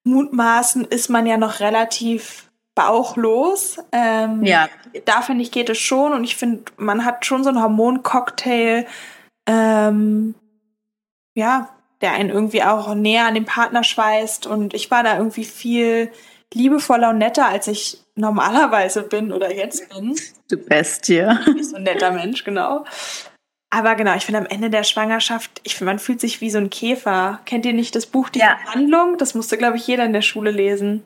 mutmaßen, 0.03 0.85
ist 0.85 1.09
man 1.09 1.25
ja 1.25 1.37
noch 1.37 1.59
relativ 1.59 2.49
bauchlos. 2.75 3.77
Ähm, 3.91 4.43
ja. 4.43 4.69
Da 5.05 5.21
finde 5.21 5.43
ich, 5.43 5.51
geht 5.51 5.69
es 5.69 5.77
schon. 5.77 6.13
Und 6.13 6.23
ich 6.23 6.35
finde, 6.35 6.63
man 6.77 7.05
hat 7.05 7.25
schon 7.25 7.43
so 7.43 7.49
einen 7.49 7.61
Hormoncocktail 7.61 8.85
ähm, 9.47 10.35
ja, 11.35 11.69
der 12.01 12.13
einen 12.13 12.29
irgendwie 12.29 12.63
auch 12.63 12.93
näher 12.93 13.25
an 13.25 13.33
den 13.33 13.45
Partner 13.45 13.83
schweißt. 13.83 14.45
Und 14.45 14.73
ich 14.73 14.91
war 14.91 15.03
da 15.03 15.17
irgendwie 15.17 15.45
viel 15.45 16.11
liebevoller 16.53 17.09
und 17.09 17.19
netter, 17.19 17.47
als 17.47 17.67
ich 17.67 17.99
normalerweise 18.15 19.03
bin 19.03 19.31
oder 19.31 19.53
jetzt 19.53 19.89
bin. 19.89 20.15
Du 20.49 20.57
Bestie. 20.57 21.27
Nicht 21.53 21.69
so 21.69 21.75
ein 21.75 21.83
netter 21.83 22.11
Mensch, 22.11 22.43
genau. 22.43 22.85
Aber 23.71 23.95
genau, 23.95 24.15
ich 24.15 24.25
finde 24.25 24.39
am 24.39 24.47
Ende 24.47 24.69
der 24.69 24.83
Schwangerschaft, 24.83 25.61
ich 25.63 25.75
finde, 25.75 25.91
man 25.91 25.99
fühlt 25.99 26.19
sich 26.19 26.41
wie 26.41 26.49
so 26.49 26.57
ein 26.57 26.71
Käfer. 26.71 27.39
Kennt 27.45 27.65
ihr 27.65 27.73
nicht 27.73 27.95
das 27.95 28.07
Buch 28.07 28.29
Die 28.29 28.39
ja. 28.39 28.57
Verhandlung? 28.63 29.17
Das 29.17 29.35
musste, 29.35 29.57
glaube 29.57 29.77
ich, 29.77 29.85
jeder 29.85 30.05
in 30.05 30.13
der 30.13 30.23
Schule 30.23 30.49
lesen. 30.49 31.03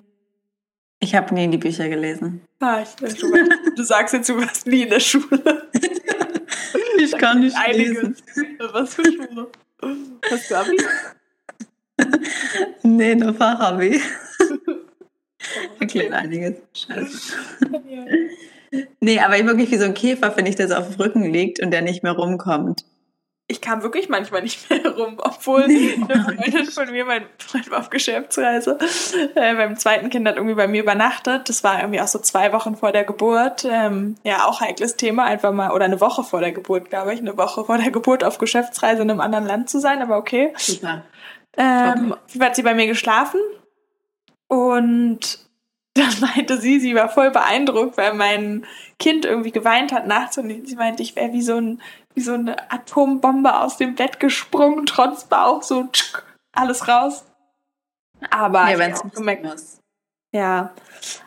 Ich 0.99 1.15
habe 1.15 1.33
nie 1.33 1.49
die 1.49 1.57
Bücher 1.57 1.89
gelesen. 1.89 2.41
Ah, 2.61 2.81
ich 2.81 3.15
du, 3.15 3.27
du 3.75 3.83
sagst 3.83 4.13
jetzt, 4.13 4.29
du 4.29 4.37
warst 4.37 4.65
nie 4.65 4.83
in 4.83 4.89
der 4.89 5.01
Schule. 5.01 5.67
ich 6.97 7.11
kann 7.17 7.41
nicht 7.41 7.57
lesen. 7.73 8.15
Was 8.71 8.95
für 8.95 9.03
Schule? 9.03 9.49
Hast 10.31 10.49
du 10.49 10.55
Abi? 10.55 10.77
nee, 12.83 13.15
nur 13.15 13.33
Fachabi. 13.33 14.01
Erklärt 15.79 16.13
einiges. 16.13 16.55
Scheiße. 16.73 17.33
Nee, 18.99 19.19
aber 19.19 19.35
wirklich 19.45 19.71
wie 19.71 19.77
so 19.77 19.85
ein 19.85 19.93
Käfer, 19.93 20.31
finde 20.31 20.49
ich, 20.49 20.55
der 20.55 20.67
so 20.67 20.75
auf 20.75 20.89
dem 20.89 21.01
Rücken 21.01 21.23
liegt 21.31 21.61
und 21.61 21.71
der 21.71 21.81
nicht 21.81 22.03
mehr 22.03 22.13
rumkommt. 22.13 22.85
Ich 23.47 23.59
kam 23.59 23.83
wirklich 23.83 24.07
manchmal 24.07 24.41
nicht 24.41 24.69
mehr 24.69 24.87
rum, 24.97 25.17
obwohl 25.17 25.63
eine 25.63 26.23
Freundin 26.23 26.65
von 26.65 26.89
mir, 26.89 27.05
mein 27.05 27.25
Freund 27.37 27.69
war 27.69 27.79
auf 27.79 27.89
Geschäftsreise, 27.89 28.77
äh, 29.35 29.53
beim 29.53 29.75
zweiten 29.75 30.09
Kind 30.09 30.27
hat 30.27 30.37
irgendwie 30.37 30.55
bei 30.55 30.67
mir 30.67 30.81
übernachtet. 30.81 31.49
Das 31.49 31.63
war 31.63 31.79
irgendwie 31.79 31.99
auch 31.99 32.07
so 32.07 32.19
zwei 32.19 32.53
Wochen 32.53 32.77
vor 32.77 32.93
der 32.93 33.03
Geburt. 33.03 33.67
Ähm, 33.69 34.15
ja, 34.23 34.45
auch 34.45 34.61
heikles 34.61 34.95
Thema, 34.95 35.25
einfach 35.25 35.51
mal, 35.51 35.71
oder 35.71 35.85
eine 35.85 35.99
Woche 35.99 36.23
vor 36.23 36.39
der 36.39 36.53
Geburt, 36.53 36.89
glaube 36.89 37.13
ich, 37.13 37.19
eine 37.19 37.37
Woche 37.37 37.65
vor 37.65 37.77
der 37.77 37.91
Geburt 37.91 38.23
auf 38.23 38.37
Geschäftsreise 38.37 39.01
in 39.01 39.11
einem 39.11 39.21
anderen 39.21 39.45
Land 39.45 39.69
zu 39.69 39.79
sein, 39.79 40.01
aber 40.01 40.17
okay. 40.17 40.53
Super. 40.57 41.03
Ähm, 41.57 42.15
okay. 42.27 42.39
Hat 42.39 42.55
sie 42.55 42.63
bei 42.63 42.73
mir 42.73 42.87
geschlafen 42.87 43.39
und 44.53 45.39
dann 45.95 46.13
meinte 46.21 46.59
sie, 46.59 46.79
sie 46.79 46.95
war 46.95 47.09
voll 47.09 47.31
beeindruckt, 47.31 47.97
weil 47.97 48.13
mein 48.13 48.65
Kind 48.99 49.25
irgendwie 49.25 49.51
geweint 49.51 49.91
hat 49.91 50.07
nachts 50.07 50.37
und 50.37 50.67
sie 50.67 50.75
meinte, 50.75 51.01
ich 51.01 51.15
wäre 51.15 51.33
wie 51.33 51.41
so 51.41 51.55
ein 51.55 51.81
wie 52.15 52.21
so 52.21 52.33
eine 52.33 52.71
Atombombe 52.71 53.59
aus 53.59 53.77
dem 53.77 53.95
Bett 53.95 54.19
gesprungen, 54.19 54.85
trotz 54.85 55.25
Bauch, 55.25 55.63
so 55.63 55.87
tschuk, 55.91 56.23
alles 56.51 56.87
raus. 56.87 57.25
Aber 58.29 58.69
ja, 58.69 58.77
wenn 58.77 58.91
es 58.91 59.01
gemerkt 59.15 59.43
muss. 59.43 59.79
Ja, 60.31 60.73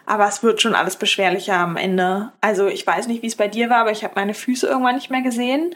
aber 0.05 0.29
es 0.29 0.45
wird 0.45 0.63
schon 0.63 0.77
alles 0.77 0.97
beschwerlicher 0.97 1.57
am 1.57 1.77
Ende. 1.77 2.33
Also 2.41 2.69
ich 2.69 2.87
weiß 2.87 3.09
nicht, 3.09 3.23
wie 3.23 3.27
es 3.27 3.37
bei 3.37 3.49
dir 3.49 3.69
war, 3.69 3.79
aber 3.79 3.91
ich 3.91 4.05
habe 4.05 4.15
meine 4.15 4.35
Füße 4.35 4.67
irgendwann 4.67 4.95
nicht 4.95 5.11
mehr 5.11 5.23
gesehen. 5.23 5.75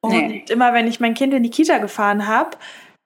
Und 0.00 0.12
nee. 0.12 0.44
immer 0.48 0.72
wenn 0.72 0.86
ich 0.86 1.00
mein 1.00 1.14
Kind 1.14 1.34
in 1.34 1.42
die 1.42 1.50
Kita 1.50 1.78
gefahren 1.78 2.28
habe, 2.28 2.56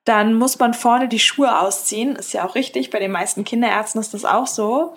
dann 0.09 0.35
muss 0.35 0.59
man 0.59 0.75
vorne 0.75 1.09
die 1.09 1.19
Schuhe 1.19 1.61
ausziehen. 1.61 2.17
Ist 2.17 2.33
ja 2.33 2.45
auch 2.47 2.55
richtig, 2.55 2.91
bei 2.91 2.99
den 2.99 3.13
meisten 3.13 3.45
Kinderärzten 3.45 4.01
ist 4.01 4.15
das 4.15 4.25
auch 4.25 4.47
so 4.47 4.95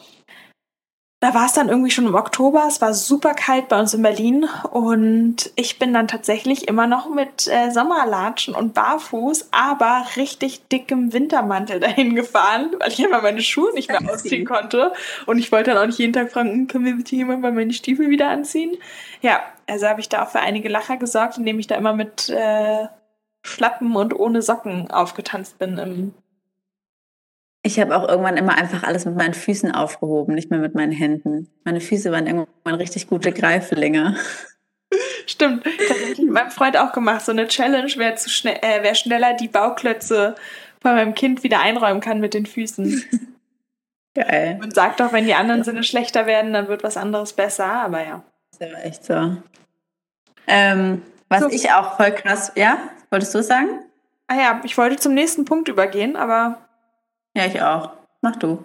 da 1.21 1.35
war 1.35 1.45
es 1.45 1.53
dann 1.53 1.69
irgendwie 1.69 1.91
schon 1.91 2.07
im 2.07 2.15
Oktober. 2.15 2.65
Es 2.67 2.81
war 2.81 2.95
super 2.95 3.35
kalt 3.35 3.69
bei 3.69 3.79
uns 3.79 3.93
in 3.93 4.01
Berlin 4.01 4.47
und 4.71 5.51
ich 5.55 5.77
bin 5.77 5.93
dann 5.93 6.07
tatsächlich 6.07 6.67
immer 6.67 6.87
noch 6.87 7.13
mit 7.13 7.47
äh, 7.47 7.69
Sommerlatschen 7.69 8.55
und 8.55 8.73
barfuß, 8.73 9.49
aber 9.51 10.03
richtig 10.15 10.67
dickem 10.69 11.13
Wintermantel 11.13 11.79
dahin 11.79 12.15
gefahren, 12.15 12.71
weil 12.79 12.91
ich 12.91 13.05
einfach 13.05 13.21
meine 13.21 13.43
Schuhe 13.43 13.71
nicht 13.75 13.89
mehr 13.89 14.01
ausziehen 14.11 14.45
konnte. 14.45 14.93
Und 15.27 15.37
ich 15.37 15.51
wollte 15.51 15.69
dann 15.71 15.83
auch 15.83 15.85
nicht 15.85 15.99
jeden 15.99 16.13
Tag 16.13 16.31
fragen, 16.31 16.51
hm, 16.51 16.67
können 16.67 16.85
wir 16.85 16.95
bitte 16.95 17.15
jemand 17.15 17.41
mal 17.41 17.51
meine 17.51 17.73
Stiefel 17.73 18.09
wieder 18.09 18.29
anziehen? 18.29 18.75
Ja, 19.21 19.41
also 19.67 19.87
habe 19.87 20.01
ich 20.01 20.09
da 20.09 20.23
auch 20.23 20.29
für 20.29 20.39
einige 20.39 20.69
Lacher 20.69 20.97
gesorgt, 20.97 21.37
indem 21.37 21.59
ich 21.59 21.67
da 21.67 21.75
immer 21.75 21.93
mit 21.93 22.29
äh, 22.29 22.87
Schlappen 23.43 23.95
und 23.95 24.13
ohne 24.17 24.41
Socken 24.41 24.91
aufgetanzt 24.91 25.57
bin 25.57 25.77
im 25.77 26.13
ich 27.63 27.79
habe 27.79 27.95
auch 27.95 28.07
irgendwann 28.07 28.37
immer 28.37 28.57
einfach 28.57 28.83
alles 28.83 29.05
mit 29.05 29.15
meinen 29.15 29.35
Füßen 29.35 29.71
aufgehoben, 29.71 30.33
nicht 30.33 30.49
mehr 30.49 30.59
mit 30.59 30.73
meinen 30.73 30.91
Händen. 30.91 31.47
Meine 31.63 31.79
Füße 31.79 32.11
waren 32.11 32.25
irgendwann 32.25 32.75
richtig 32.75 33.07
gute 33.07 33.31
Greifelinge. 33.31 34.15
Stimmt, 35.27 35.65
das 35.65 35.89
habe 35.89 36.11
ich 36.11 36.17
mit 36.17 36.31
meinem 36.31 36.49
Freund 36.49 36.75
auch 36.75 36.91
gemacht. 36.91 37.21
So 37.21 37.31
eine 37.31 37.47
Challenge, 37.47 37.91
wer, 37.97 38.15
zu 38.15 38.29
schnell, 38.29 38.57
äh, 38.61 38.79
wer 38.81 38.95
schneller 38.95 39.35
die 39.35 39.47
Bauklötze 39.47 40.35
von 40.81 40.95
meinem 40.95 41.13
Kind 41.13 41.43
wieder 41.43 41.61
einräumen 41.61 42.01
kann 42.01 42.19
mit 42.19 42.33
den 42.33 42.47
Füßen. 42.47 43.03
Geil. 44.15 44.57
Man 44.59 44.71
sagt 44.71 44.99
doch, 44.99 45.13
wenn 45.13 45.25
die 45.25 45.35
anderen 45.35 45.63
Sinne 45.63 45.83
schlechter 45.83 46.25
werden, 46.25 46.51
dann 46.53 46.67
wird 46.67 46.83
was 46.83 46.97
anderes 46.97 47.33
besser, 47.33 47.67
aber 47.67 48.03
ja. 48.03 48.23
Das 48.59 48.67
ist 48.67 48.73
ja 48.73 48.79
echt 48.79 49.05
so. 49.05 49.37
Ähm, 50.47 51.03
was 51.29 51.41
so. 51.41 51.49
ich 51.49 51.71
auch 51.71 51.95
voll 51.95 52.11
krass, 52.11 52.51
ja? 52.55 52.77
Wolltest 53.11 53.35
du 53.35 53.43
sagen? 53.43 53.81
Ah 54.27 54.35
ja, 54.35 54.61
ich 54.63 54.77
wollte 54.77 54.95
zum 54.95 55.13
nächsten 55.13 55.45
Punkt 55.45 55.67
übergehen, 55.67 56.15
aber 56.15 56.57
ja, 57.35 57.45
ich 57.45 57.61
auch. 57.61 57.91
Mach 58.21 58.35
du. 58.37 58.63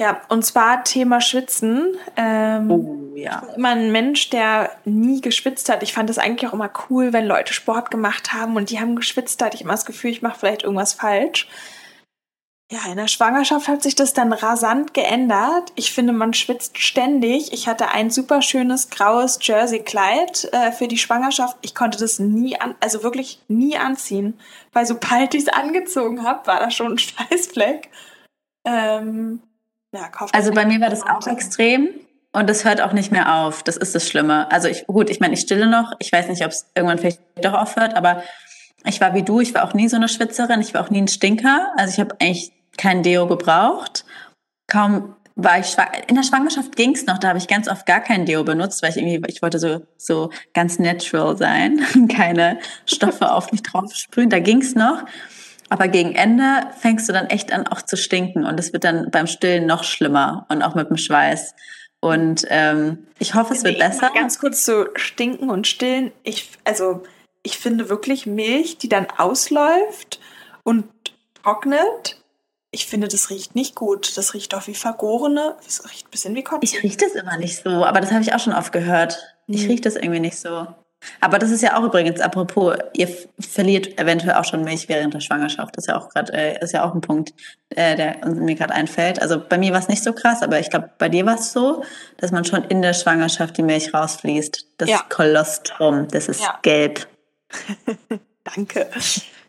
Ja, 0.00 0.22
und 0.28 0.44
zwar 0.44 0.82
Thema 0.82 1.20
Schwitzen. 1.20 1.96
Ähm, 2.16 2.70
oh, 2.70 3.16
ja. 3.16 3.42
Ich 3.42 3.48
bin 3.48 3.56
immer 3.56 3.68
ein 3.68 3.92
Mensch, 3.92 4.30
der 4.30 4.70
nie 4.84 5.20
geschwitzt 5.20 5.68
hat. 5.68 5.82
Ich 5.82 5.92
fand 5.92 6.08
es 6.10 6.18
eigentlich 6.18 6.48
auch 6.48 6.54
immer 6.54 6.70
cool, 6.88 7.12
wenn 7.12 7.26
Leute 7.26 7.52
Sport 7.52 7.90
gemacht 7.90 8.32
haben 8.32 8.56
und 8.56 8.70
die 8.70 8.80
haben 8.80 8.96
geschwitzt. 8.96 9.40
Da 9.40 9.46
hatte 9.46 9.56
ich 9.56 9.62
immer 9.62 9.74
das 9.74 9.84
Gefühl, 9.84 10.10
ich 10.10 10.22
mache 10.22 10.38
vielleicht 10.38 10.62
irgendwas 10.62 10.94
falsch. 10.94 11.48
Ja, 12.72 12.78
in 12.88 12.96
der 12.96 13.08
Schwangerschaft 13.08 13.66
hat 13.66 13.82
sich 13.82 13.96
das 13.96 14.12
dann 14.12 14.32
rasant 14.32 14.94
geändert. 14.94 15.72
Ich 15.74 15.92
finde, 15.92 16.12
man 16.12 16.32
schwitzt 16.34 16.78
ständig. 16.78 17.52
Ich 17.52 17.66
hatte 17.66 17.88
ein 17.88 18.10
super 18.10 18.42
schönes 18.42 18.90
graues 18.90 19.40
Jersey-Kleid 19.42 20.50
äh, 20.52 20.70
für 20.70 20.86
die 20.86 20.96
Schwangerschaft. 20.96 21.56
Ich 21.62 21.74
konnte 21.74 21.98
das 21.98 22.20
nie 22.20 22.60
an, 22.60 22.76
also 22.78 23.02
wirklich 23.02 23.42
nie 23.48 23.76
anziehen, 23.76 24.38
weil 24.72 24.86
sobald 24.86 25.34
ich 25.34 25.42
es 25.42 25.48
angezogen 25.48 26.22
habe, 26.22 26.46
war 26.46 26.60
da 26.60 26.70
schon 26.70 26.92
ein 26.92 26.98
Schweißfleck. 26.98 27.90
Ähm, 28.64 29.42
ja, 29.92 30.08
also 30.32 30.52
bei 30.52 30.64
mir 30.64 30.80
war 30.80 30.90
das 30.90 31.02
auch 31.02 31.26
extrem 31.26 31.88
und 32.32 32.48
das 32.48 32.64
hört 32.64 32.80
auch 32.82 32.92
nicht 32.92 33.10
mehr 33.10 33.34
auf. 33.34 33.64
Das 33.64 33.76
ist 33.76 33.96
das 33.96 34.06
Schlimme. 34.08 34.48
Also 34.52 34.68
ich, 34.68 34.86
gut, 34.86 35.10
ich 35.10 35.18
meine, 35.18 35.34
ich 35.34 35.40
stille 35.40 35.66
noch. 35.66 35.94
Ich 35.98 36.12
weiß 36.12 36.28
nicht, 36.28 36.44
ob 36.44 36.52
es 36.52 36.66
irgendwann 36.76 36.98
vielleicht 36.98 37.20
doch 37.42 37.54
aufhört, 37.54 37.96
aber 37.96 38.22
ich 38.84 39.00
war 39.00 39.12
wie 39.14 39.24
du. 39.24 39.40
Ich 39.40 39.54
war 39.54 39.64
auch 39.64 39.74
nie 39.74 39.88
so 39.88 39.96
eine 39.96 40.08
Schwitzerin. 40.08 40.60
Ich 40.60 40.72
war 40.72 40.84
auch 40.84 40.90
nie 40.90 41.02
ein 41.02 41.08
Stinker. 41.08 41.72
Also 41.76 41.94
ich 41.94 41.98
habe 41.98 42.14
eigentlich 42.20 42.52
kein 42.80 43.02
Deo 43.02 43.26
gebraucht. 43.26 44.04
Kaum 44.66 45.14
war 45.36 45.58
ich. 45.58 45.76
In 46.08 46.16
der 46.16 46.22
Schwangerschaft 46.22 46.76
ging 46.76 46.94
es 46.94 47.06
noch, 47.06 47.18
da 47.18 47.28
habe 47.28 47.38
ich 47.38 47.46
ganz 47.46 47.68
oft 47.68 47.86
gar 47.86 48.00
kein 48.00 48.26
Deo 48.26 48.42
benutzt, 48.42 48.82
weil 48.82 48.90
ich 48.90 48.96
irgendwie, 48.96 49.22
ich 49.28 49.42
wollte 49.42 49.58
so, 49.58 49.82
so 49.96 50.30
ganz 50.54 50.78
natural 50.78 51.36
sein, 51.36 51.80
keine 52.08 52.58
Stoffe 52.86 53.32
auf 53.32 53.52
mich 53.52 53.62
drauf 53.62 53.94
sprühen. 53.94 54.30
Da 54.30 54.38
ging 54.38 54.60
es 54.62 54.74
noch. 54.74 55.04
Aber 55.68 55.86
gegen 55.86 56.14
Ende 56.16 56.66
fängst 56.78 57.08
du 57.08 57.12
dann 57.12 57.26
echt 57.26 57.52
an, 57.52 57.66
auch 57.68 57.82
zu 57.82 57.96
stinken. 57.96 58.44
Und 58.44 58.58
es 58.58 58.72
wird 58.72 58.82
dann 58.82 59.10
beim 59.10 59.26
Stillen 59.26 59.66
noch 59.66 59.84
schlimmer 59.84 60.46
und 60.48 60.62
auch 60.62 60.74
mit 60.74 60.88
dem 60.88 60.96
Schweiß. 60.96 61.54
Und 62.00 62.46
ähm, 62.48 63.06
ich 63.18 63.34
hoffe, 63.34 63.54
es 63.54 63.62
wird 63.62 63.74
nee, 63.74 63.84
besser. 63.84 64.10
Ganz 64.14 64.38
kurz 64.38 64.64
zu 64.64 64.88
stinken 64.96 65.50
und 65.50 65.66
stillen. 65.66 66.12
Ich, 66.24 66.50
also, 66.64 67.02
ich 67.42 67.58
finde 67.58 67.88
wirklich 67.88 68.26
Milch, 68.26 68.78
die 68.78 68.88
dann 68.88 69.06
ausläuft 69.16 70.18
und 70.64 70.84
trocknet, 71.42 72.19
ich 72.72 72.86
finde, 72.86 73.08
das 73.08 73.30
riecht 73.30 73.54
nicht 73.54 73.74
gut. 73.74 74.16
Das 74.16 74.34
riecht 74.34 74.52
doch 74.52 74.66
wie 74.66 74.74
vergorene. 74.74 75.56
Das 75.64 75.84
riecht 75.90 76.06
ein 76.06 76.10
bisschen 76.10 76.34
wie 76.34 76.44
Kotze. 76.44 76.60
Ich 76.62 76.82
rieche 76.82 76.98
das 76.98 77.12
immer 77.12 77.36
nicht 77.36 77.62
so, 77.62 77.84
aber 77.84 78.00
das 78.00 78.12
habe 78.12 78.22
ich 78.22 78.32
auch 78.32 78.38
schon 78.38 78.52
oft 78.52 78.72
gehört. 78.72 79.18
Ich 79.46 79.68
rieche 79.68 79.82
das 79.82 79.96
irgendwie 79.96 80.20
nicht 80.20 80.38
so. 80.38 80.68
Aber 81.20 81.38
das 81.38 81.50
ist 81.50 81.62
ja 81.62 81.78
auch 81.78 81.84
übrigens, 81.84 82.20
apropos, 82.20 82.76
ihr 82.92 83.08
verliert 83.40 83.98
eventuell 83.98 84.34
auch 84.34 84.44
schon 84.44 84.62
Milch 84.64 84.88
während 84.88 85.14
der 85.14 85.20
Schwangerschaft. 85.20 85.76
Das 85.76 85.84
ist 85.84 85.88
ja 85.88 85.98
auch 85.98 86.10
gerade, 86.10 86.32
äh, 86.32 86.62
ist 86.62 86.72
ja 86.72 86.84
auch 86.84 86.94
ein 86.94 87.00
Punkt, 87.00 87.32
äh, 87.70 87.96
der 87.96 88.26
mir 88.26 88.54
gerade 88.54 88.74
einfällt. 88.74 89.20
Also 89.20 89.40
bei 89.40 89.56
mir 89.56 89.72
war 89.72 89.80
es 89.80 89.88
nicht 89.88 90.04
so 90.04 90.12
krass, 90.12 90.42
aber 90.42 90.60
ich 90.60 90.68
glaube, 90.68 90.90
bei 90.98 91.08
dir 91.08 91.24
war 91.24 91.36
es 91.36 91.52
so, 91.52 91.82
dass 92.18 92.32
man 92.32 92.44
schon 92.44 92.64
in 92.64 92.82
der 92.82 92.92
Schwangerschaft 92.92 93.56
die 93.56 93.62
Milch 93.62 93.94
rausfließt. 93.94 94.66
Das 94.76 94.90
ja. 94.90 95.00
Kolostrum, 95.08 96.06
das 96.08 96.28
ist 96.28 96.42
ja. 96.42 96.58
gelb. 96.62 97.08
Danke. 98.44 98.90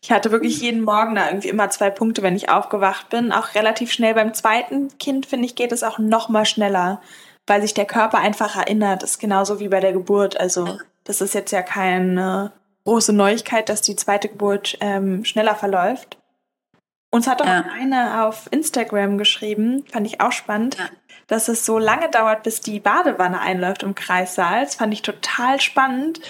Ich 0.03 0.12
hatte 0.12 0.31
wirklich 0.31 0.60
jeden 0.62 0.81
Morgen 0.81 1.13
da 1.15 1.27
irgendwie 1.27 1.50
immer 1.50 1.70
zwei 1.70 1.91
Punkte, 1.91 2.24
wenn 2.24 2.36
ich 2.36 2.50
aufgewacht 2.50 3.10
bin. 3.10 3.31
Auch 3.31 3.53
relativ 3.53 3.91
schnell 3.91 4.15
beim 4.15 4.34
zweiten 4.34 4.98
Kind, 4.98 5.27
finde 5.27 5.46
ich, 5.46 5.55
geht 5.55 5.72
es 5.72 5.84
auch 5.84 6.00
noch 6.00 6.27
mal 6.27 6.46
schneller, 6.46 7.01
weil 7.46 7.62
sich 7.62 7.75
der 7.75 7.86
Körper 7.86 8.17
einfach 8.17 8.55
erinnert. 8.55 9.03
Das 9.03 9.12
ist 9.12 9.20
genauso 9.20 9.60
wie 9.60 9.67
bei 9.67 9.79
der 9.79 9.93
Geburt. 9.93 10.39
Also 10.39 10.79
das 11.03 11.22
ist 11.22 11.36
jetzt 11.36 11.51
ja 11.51 11.62
keine 11.62 12.51
große 12.86 13.13
Neuigkeit, 13.13 13.70
dass 13.70 13.81
die 13.81 13.96
zweite 13.96 14.27
Geburt 14.27 14.75
ähm, 14.81 15.24
schneller 15.24 15.55
verläuft. 15.55 16.17
Uns 17.12 17.27
hat 17.27 17.41
auch 17.41 17.46
ja. 17.46 17.65
eine 17.79 18.25
auf 18.25 18.48
Instagram 18.51 19.17
geschrieben, 19.17 19.84
fand 19.91 20.08
ich 20.08 20.22
auch 20.22 20.31
spannend, 20.31 20.77
ja. 20.79 20.86
dass 21.27 21.50
es 21.50 21.65
so 21.65 21.77
lange 21.77 22.10
dauert, 22.10 22.41
bis 22.43 22.62
die 22.62 22.79
Badewanne 22.79 23.39
einläuft 23.41 23.84
im 23.84 23.96
Kreissaal. 23.96 24.63
Das 24.63 24.75
fand 24.75 24.93
ich 24.93 25.01
total 25.01 25.60
spannend. 25.60 26.22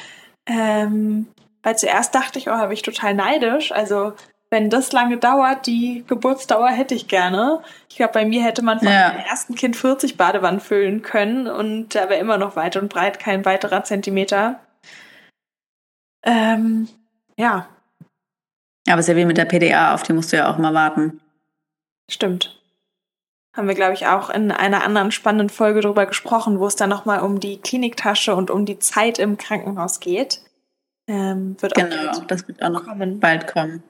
Ähm, 0.47 1.27
weil 1.63 1.77
zuerst 1.77 2.15
dachte 2.15 2.39
ich, 2.39 2.49
oh, 2.49 2.53
habe 2.53 2.73
ich 2.73 2.81
total 2.81 3.13
neidisch. 3.13 3.71
Also 3.71 4.13
wenn 4.49 4.69
das 4.69 4.91
lange 4.91 5.17
dauert, 5.17 5.65
die 5.65 6.03
Geburtsdauer 6.07 6.69
hätte 6.69 6.93
ich 6.93 7.07
gerne. 7.07 7.61
Ich 7.89 7.95
glaube, 7.95 8.13
bei 8.13 8.25
mir 8.25 8.43
hätte 8.43 8.61
man 8.61 8.79
von 8.79 8.89
ja. 8.89 9.11
dem 9.11 9.25
ersten 9.25 9.55
Kind 9.55 9.77
40 9.77 10.17
Badewannen 10.17 10.59
füllen 10.59 11.01
können 11.01 11.47
und 11.47 11.95
da 11.95 12.09
wäre 12.09 12.19
immer 12.19 12.37
noch 12.37 12.57
weit 12.57 12.75
und 12.75 12.89
breit 12.89 13.17
kein 13.19 13.45
weiterer 13.45 13.83
Zentimeter. 13.85 14.59
Ähm, 16.23 16.89
ja. 17.37 17.67
Aber 18.87 18.99
es 18.99 19.05
ist 19.05 19.09
ja 19.09 19.15
wie 19.15 19.25
mit 19.25 19.37
der 19.37 19.45
PDA, 19.45 19.93
auf 19.93 20.03
die 20.03 20.13
musst 20.13 20.33
du 20.33 20.37
ja 20.37 20.51
auch 20.51 20.57
mal 20.57 20.73
warten. 20.73 21.21
Stimmt. 22.09 22.61
Haben 23.55 23.67
wir, 23.67 23.75
glaube 23.75 23.93
ich, 23.93 24.07
auch 24.07 24.29
in 24.29 24.51
einer 24.51 24.83
anderen 24.83 25.11
spannenden 25.11 25.49
Folge 25.49 25.81
drüber 25.81 26.05
gesprochen, 26.05 26.59
wo 26.59 26.67
es 26.67 26.75
dann 26.75 26.89
nochmal 26.89 27.21
um 27.21 27.39
die 27.39 27.59
Kliniktasche 27.59 28.35
und 28.35 28.49
um 28.49 28.65
die 28.65 28.79
Zeit 28.79 29.17
im 29.17 29.37
Krankenhaus 29.37 29.99
geht. 30.01 30.41
Ähm, 31.11 31.57
wird 31.59 31.75
genau, 31.75 32.11
auch 32.11 32.25
das 32.25 32.47
wird 32.47 32.63
auch 32.63 32.69
noch 32.69 32.85
kommen. 32.85 33.19
bald 33.19 33.45
kommen. 33.45 33.83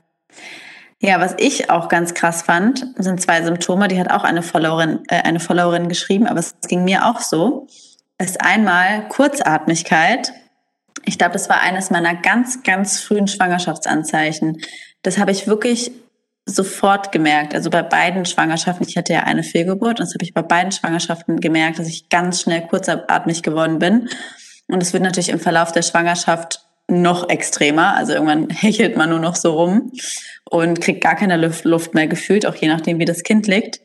Ja, 0.99 1.19
was 1.19 1.35
ich 1.37 1.69
auch 1.69 1.87
ganz 1.87 2.15
krass 2.15 2.41
fand, 2.41 2.85
sind 2.97 3.21
zwei 3.21 3.43
Symptome. 3.43 3.87
Die 3.87 3.99
hat 3.99 4.09
auch 4.09 4.23
eine 4.23 4.41
Followerin, 4.41 4.99
äh, 5.07 5.21
eine 5.21 5.39
Followerin 5.39 5.87
geschrieben, 5.87 6.25
aber 6.25 6.39
es 6.39 6.55
ging 6.67 6.83
mir 6.83 7.05
auch 7.05 7.19
so. 7.19 7.67
Ist 8.17 8.41
einmal 8.41 9.07
Kurzatmigkeit. 9.09 10.33
Ich 11.05 11.19
glaube, 11.19 11.33
das 11.33 11.47
war 11.47 11.61
eines 11.61 11.91
meiner 11.91 12.15
ganz, 12.15 12.63
ganz 12.63 12.99
frühen 12.99 13.27
Schwangerschaftsanzeichen. 13.27 14.61
Das 15.03 15.19
habe 15.19 15.31
ich 15.31 15.47
wirklich 15.47 15.91
sofort 16.45 17.11
gemerkt. 17.11 17.53
Also 17.53 17.69
bei 17.69 17.83
beiden 17.83 18.25
Schwangerschaften, 18.25 18.87
ich 18.87 18.97
hatte 18.97 19.13
ja 19.13 19.21
eine 19.21 19.43
Fehlgeburt 19.43 19.99
und 19.99 20.07
das 20.07 20.15
habe 20.15 20.23
ich 20.23 20.33
bei 20.33 20.41
beiden 20.41 20.71
Schwangerschaften 20.71 21.39
gemerkt, 21.39 21.77
dass 21.77 21.87
ich 21.87 22.09
ganz 22.09 22.41
schnell 22.41 22.61
kurzatmig 22.61 23.43
geworden 23.43 23.77
bin. 23.77 24.09
Und 24.67 24.81
es 24.81 24.93
wird 24.93 25.03
natürlich 25.03 25.29
im 25.29 25.39
Verlauf 25.39 25.71
der 25.71 25.83
Schwangerschaft 25.83 26.65
noch 26.91 27.29
extremer. 27.29 27.95
Also 27.95 28.13
irgendwann 28.13 28.49
hechelt 28.51 28.97
man 28.97 29.09
nur 29.09 29.19
noch 29.19 29.35
so 29.35 29.53
rum 29.53 29.91
und 30.49 30.81
kriegt 30.81 31.01
gar 31.01 31.15
keine 31.15 31.37
Luft 31.37 31.93
mehr 31.93 32.07
gefühlt, 32.07 32.45
auch 32.45 32.55
je 32.55 32.67
nachdem, 32.67 32.99
wie 32.99 33.05
das 33.05 33.23
Kind 33.23 33.47
liegt. 33.47 33.81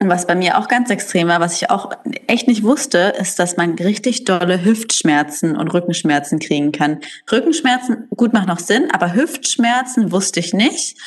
Und 0.00 0.08
was 0.08 0.26
bei 0.26 0.34
mir 0.34 0.58
auch 0.58 0.68
ganz 0.68 0.90
extrem 0.90 1.28
war, 1.28 1.40
was 1.40 1.54
ich 1.60 1.70
auch 1.70 1.92
echt 2.26 2.46
nicht 2.46 2.62
wusste, 2.62 3.14
ist, 3.18 3.38
dass 3.38 3.56
man 3.56 3.74
richtig 3.74 4.24
dolle 4.24 4.64
Hüftschmerzen 4.64 5.56
und 5.56 5.68
Rückenschmerzen 5.72 6.40
kriegen 6.40 6.72
kann. 6.72 7.00
Rückenschmerzen, 7.30 8.08
gut, 8.14 8.32
macht 8.32 8.48
noch 8.48 8.58
Sinn, 8.58 8.90
aber 8.92 9.14
Hüftschmerzen 9.14 10.12
wusste 10.12 10.40
ich 10.40 10.52
nicht. 10.52 10.98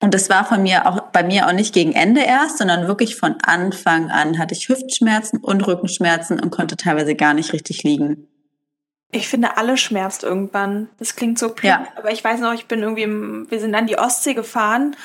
Und 0.00 0.14
das 0.14 0.30
war 0.30 0.44
von 0.44 0.62
mir 0.62 0.86
auch 0.86 1.10
bei 1.12 1.22
mir 1.22 1.46
auch 1.46 1.52
nicht 1.52 1.74
gegen 1.74 1.92
Ende 1.92 2.22
erst, 2.22 2.58
sondern 2.58 2.88
wirklich 2.88 3.16
von 3.16 3.36
Anfang 3.42 4.10
an 4.10 4.38
hatte 4.38 4.54
ich 4.54 4.68
Hüftschmerzen 4.68 5.38
und 5.38 5.66
Rückenschmerzen 5.66 6.40
und 6.40 6.50
konnte 6.50 6.76
teilweise 6.76 7.14
gar 7.14 7.34
nicht 7.34 7.52
richtig 7.52 7.82
liegen. 7.82 8.28
Ich 9.14 9.28
finde, 9.28 9.58
alle 9.58 9.76
schmerzt 9.76 10.24
irgendwann. 10.24 10.88
Das 10.98 11.16
klingt 11.16 11.38
so 11.38 11.50
plump, 11.50 11.84
ja. 11.84 11.86
aber 11.96 12.10
ich 12.10 12.24
weiß 12.24 12.40
noch, 12.40 12.54
ich 12.54 12.66
bin 12.66 12.80
irgendwie, 12.80 13.02
im, 13.02 13.50
wir 13.50 13.60
sind 13.60 13.74
an 13.74 13.86
die 13.86 13.98
Ostsee 13.98 14.34
gefahren 14.34 14.96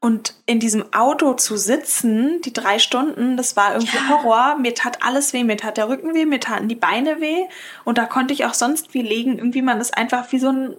und 0.00 0.34
in 0.46 0.58
diesem 0.58 0.92
Auto 0.92 1.34
zu 1.34 1.56
sitzen, 1.56 2.40
die 2.42 2.52
drei 2.52 2.80
Stunden, 2.80 3.36
das 3.36 3.54
war 3.54 3.74
irgendwie 3.74 3.96
ja. 3.96 4.08
Horror. 4.08 4.56
Mir 4.58 4.74
tat 4.74 4.98
alles 5.04 5.32
weh, 5.32 5.44
mir 5.44 5.56
tat 5.56 5.76
der 5.76 5.88
Rücken 5.88 6.12
weh, 6.12 6.26
mir 6.26 6.40
taten 6.40 6.66
die 6.66 6.74
Beine 6.74 7.20
weh 7.20 7.46
und 7.84 7.98
da 7.98 8.06
konnte 8.06 8.34
ich 8.34 8.44
auch 8.44 8.54
sonst 8.54 8.94
wie 8.94 9.02
legen. 9.02 9.38
Irgendwie 9.38 9.62
man 9.62 9.80
ist 9.80 9.96
einfach 9.96 10.32
wie 10.32 10.40
so 10.40 10.48
ein 10.48 10.76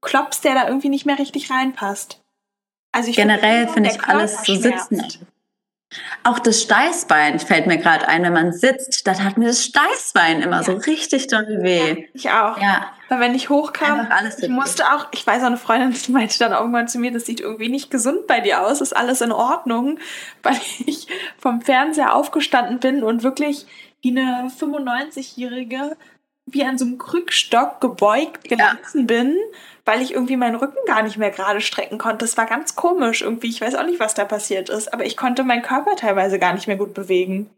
Klops, 0.00 0.40
der 0.40 0.54
da 0.54 0.68
irgendwie 0.68 0.88
nicht 0.88 1.04
mehr 1.04 1.18
richtig 1.18 1.50
reinpasst. 1.50 2.22
Also 2.92 3.10
ich 3.10 3.16
Generell 3.16 3.68
finde 3.68 3.90
ich 3.90 4.02
alles 4.04 4.42
so 4.42 4.54
sitzen. 4.54 5.04
Auch 6.24 6.38
das 6.38 6.62
Steißbein 6.62 7.38
fällt 7.40 7.66
mir 7.66 7.78
gerade 7.78 8.08
ein, 8.08 8.22
wenn 8.22 8.32
man 8.32 8.52
sitzt, 8.52 9.06
da 9.06 9.14
tat 9.14 9.38
mir 9.38 9.46
das 9.46 9.64
Steißbein 9.64 10.40
immer 10.40 10.58
ja. 10.58 10.62
so 10.62 10.72
richtig 10.72 11.26
doll 11.26 11.46
weh. 11.62 11.88
Ja, 11.88 12.06
ich 12.14 12.30
auch. 12.30 12.60
Ja. 12.60 12.92
Weil 13.08 13.20
wenn 13.20 13.34
ich 13.34 13.50
hochkam, 13.50 14.08
ich 14.40 14.48
musste 14.48 14.84
auch, 14.92 15.08
ich 15.12 15.26
weiß 15.26 15.42
auch 15.42 15.46
eine 15.46 15.56
Freundin, 15.56 15.94
meinte 16.08 16.38
dann 16.38 16.52
irgendwann 16.52 16.88
zu 16.88 16.98
mir, 16.98 17.12
das 17.12 17.26
sieht 17.26 17.40
irgendwie 17.40 17.68
nicht 17.68 17.90
gesund 17.90 18.26
bei 18.26 18.40
dir 18.40 18.62
aus, 18.62 18.80
ist 18.80 18.96
alles 18.96 19.20
in 19.20 19.32
Ordnung, 19.32 19.98
weil 20.42 20.58
ich 20.86 21.08
vom 21.38 21.60
Fernseher 21.60 22.14
aufgestanden 22.14 22.78
bin 22.78 23.02
und 23.02 23.22
wirklich 23.22 23.66
wie 24.00 24.10
eine 24.10 24.50
95-Jährige 24.58 25.96
wie 26.46 26.64
an 26.64 26.76
so 26.76 26.84
einem 26.84 26.98
Krückstock 26.98 27.80
gebeugt 27.80 28.48
gewachsen 28.48 29.00
ja. 29.00 29.06
bin 29.06 29.36
weil 29.84 30.02
ich 30.02 30.12
irgendwie 30.12 30.36
meinen 30.36 30.56
Rücken 30.56 30.78
gar 30.86 31.02
nicht 31.02 31.16
mehr 31.16 31.30
gerade 31.30 31.60
strecken 31.60 31.98
konnte. 31.98 32.24
Das 32.24 32.36
war 32.36 32.46
ganz 32.46 32.76
komisch 32.76 33.22
irgendwie. 33.22 33.48
Ich 33.48 33.60
weiß 33.60 33.74
auch 33.74 33.86
nicht, 33.86 34.00
was 34.00 34.14
da 34.14 34.24
passiert 34.24 34.68
ist, 34.68 34.92
aber 34.92 35.04
ich 35.04 35.16
konnte 35.16 35.44
meinen 35.44 35.62
Körper 35.62 35.96
teilweise 35.96 36.38
gar 36.38 36.54
nicht 36.54 36.66
mehr 36.66 36.76
gut 36.76 36.94
bewegen. 36.94 37.50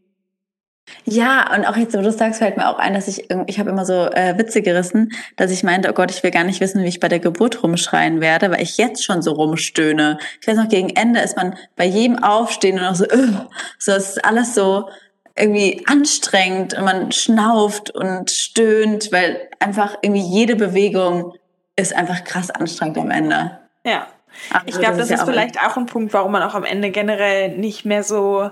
Ja, 1.06 1.54
und 1.54 1.64
auch 1.64 1.76
jetzt, 1.76 1.96
wo 1.96 2.02
du 2.02 2.12
sagst, 2.12 2.40
fällt 2.40 2.56
mir 2.58 2.68
auch 2.68 2.78
ein, 2.78 2.92
dass 2.92 3.08
ich, 3.08 3.28
ich 3.46 3.58
habe 3.58 3.70
immer 3.70 3.86
so 3.86 4.06
äh, 4.10 4.36
Witze 4.38 4.60
gerissen, 4.60 5.12
dass 5.36 5.50
ich 5.50 5.62
meinte, 5.62 5.88
oh 5.90 5.94
Gott, 5.94 6.10
ich 6.10 6.22
will 6.22 6.30
gar 6.30 6.44
nicht 6.44 6.60
wissen, 6.60 6.82
wie 6.82 6.88
ich 6.88 7.00
bei 7.00 7.08
der 7.08 7.20
Geburt 7.20 7.62
rumschreien 7.62 8.20
werde, 8.20 8.50
weil 8.50 8.62
ich 8.62 8.76
jetzt 8.76 9.02
schon 9.02 9.22
so 9.22 9.32
rumstöhne. 9.32 10.18
Ich 10.40 10.46
weiß 10.46 10.56
noch, 10.56 10.68
gegen 10.68 10.90
Ende 10.90 11.20
ist 11.20 11.36
man 11.36 11.56
bei 11.76 11.86
jedem 11.86 12.22
Aufstehen 12.22 12.78
und 12.78 12.84
auch 12.84 12.94
so, 12.94 13.04
uh, 13.04 13.46
so, 13.78 13.92
es 13.92 14.10
ist 14.10 14.24
alles 14.24 14.54
so 14.54 14.88
irgendwie 15.36 15.82
anstrengend 15.86 16.74
und 16.74 16.84
man 16.84 17.12
schnauft 17.12 17.90
und 17.90 18.30
stöhnt, 18.30 19.10
weil 19.10 19.48
einfach 19.60 19.96
irgendwie 20.02 20.22
jede 20.22 20.54
Bewegung 20.54 21.34
ist 21.76 21.94
einfach 21.94 22.24
krass 22.24 22.50
anstrengend 22.50 22.98
am 22.98 23.10
Ende. 23.10 23.58
Ja. 23.84 24.06
Also 24.52 24.66
ich 24.66 24.78
glaube, 24.78 24.96
das, 24.96 25.08
das 25.08 25.20
ist, 25.20 25.26
ja 25.26 25.32
vielleicht 25.32 25.60
auch 25.60 25.76
ein 25.76 25.86
Punkt, 25.86 26.12
warum 26.12 26.32
man 26.32 26.42
auch 26.42 26.54
am 26.54 26.64
Ende 26.64 26.90
generell 26.90 27.56
nicht 27.56 27.84
mehr 27.84 28.02
so 28.02 28.50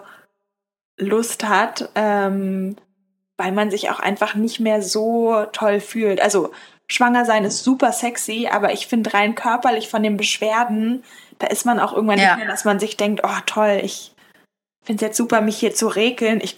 Lust 0.97 1.49
hat, 1.49 1.89
ähm, 1.95 2.77
weil 3.37 3.53
man 3.53 3.71
sich 3.71 3.91
auch 3.91 3.99
einfach 3.99 4.35
nicht 4.35 4.61
mehr 4.61 4.83
so 4.83 5.47
toll 5.53 5.81
fühlt. 5.81 6.21
Also 6.21 6.53
schwanger 6.87 7.25
sein 7.25 7.45
ist 7.45 7.65
super 7.65 7.93
sexy, 7.93 8.49
aber 8.51 8.73
ich 8.73 8.87
finde 8.87 9.15
rein 9.15 9.35
körperlich 9.35 9.89
von 9.89 10.03
den 10.03 10.17
Beschwerden, 10.17 11.03
da 11.39 11.49
ist 11.49 11.67
man 11.67 11.81
auch 11.81 11.93
irgendwann 11.93 12.19
ja. 12.19 12.37
nicht 12.37 12.45
mehr, 12.45 12.53
dass 12.53 12.65
man 12.65 12.79
sich 12.79 12.97
denkt, 12.97 13.23
oh 13.25 13.41
toll, 13.47 13.81
ich 13.83 14.12
finde 14.83 15.05
es 15.05 15.09
jetzt 15.09 15.17
super, 15.17 15.41
mich 15.41 15.59
hier 15.59 15.75
zu 15.75 15.87
regeln. 15.89 16.41
Ich, 16.43 16.57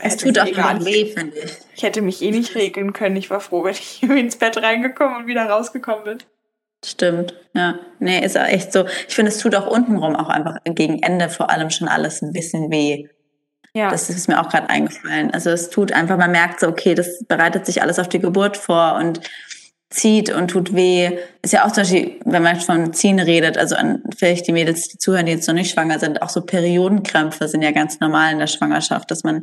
es 0.00 0.16
tut 0.16 0.38
auch 0.38 0.52
gar 0.52 0.84
weh, 0.84 1.06
finde 1.06 1.38
ich. 1.38 1.52
Ich 1.74 1.82
hätte 1.82 2.02
mich 2.02 2.22
eh 2.22 2.30
nicht 2.30 2.54
regeln 2.54 2.92
können. 2.92 3.16
Ich 3.16 3.30
war 3.30 3.40
froh, 3.40 3.64
wenn 3.64 3.72
ich 3.72 4.02
ins 4.02 4.36
Bett 4.36 4.56
reingekommen 4.56 5.16
und 5.16 5.26
wieder 5.26 5.44
rausgekommen 5.44 6.04
bin. 6.04 6.18
Stimmt, 6.84 7.34
ja. 7.54 7.78
Nee, 7.98 8.24
ist 8.24 8.36
echt 8.36 8.72
so. 8.72 8.86
Ich 9.08 9.14
finde, 9.14 9.30
es 9.30 9.38
tut 9.38 9.54
auch 9.54 9.66
untenrum 9.66 10.14
auch 10.14 10.28
einfach 10.28 10.58
gegen 10.64 11.02
Ende 11.02 11.28
vor 11.28 11.50
allem 11.50 11.70
schon 11.70 11.88
alles 11.88 12.22
ein 12.22 12.32
bisschen 12.32 12.70
weh. 12.70 13.08
Ja. 13.74 13.90
Das 13.90 14.08
ist 14.08 14.28
mir 14.28 14.40
auch 14.40 14.48
gerade 14.48 14.70
eingefallen. 14.70 15.32
Also 15.32 15.50
es 15.50 15.68
tut 15.68 15.92
einfach, 15.92 16.16
man 16.16 16.30
merkt 16.30 16.60
so, 16.60 16.68
okay, 16.68 16.94
das 16.94 17.24
bereitet 17.26 17.66
sich 17.66 17.82
alles 17.82 17.98
auf 17.98 18.08
die 18.08 18.20
Geburt 18.20 18.56
vor 18.56 18.94
und 18.94 19.20
zieht 19.90 20.30
und 20.30 20.48
tut 20.48 20.74
weh. 20.74 21.18
Ist 21.42 21.52
ja 21.52 21.64
auch 21.64 21.72
zum 21.72 21.82
Beispiel, 21.82 22.20
wenn 22.24 22.42
man 22.42 22.60
von 22.60 22.92
Ziehen 22.92 23.20
redet, 23.20 23.56
also 23.56 23.76
an 23.76 24.02
vielleicht 24.16 24.46
die 24.46 24.52
Mädels, 24.52 24.88
die 24.88 24.98
zuhören, 24.98 25.26
die 25.26 25.32
jetzt 25.32 25.46
noch 25.46 25.54
nicht 25.54 25.70
schwanger 25.70 25.98
sind, 25.98 26.22
auch 26.22 26.28
so 26.28 26.40
Periodenkrämpfe 26.40 27.48
sind 27.48 27.62
ja 27.62 27.70
ganz 27.70 28.00
normal 28.00 28.32
in 28.32 28.38
der 28.38 28.48
Schwangerschaft, 28.48 29.10
dass 29.10 29.22
man 29.22 29.42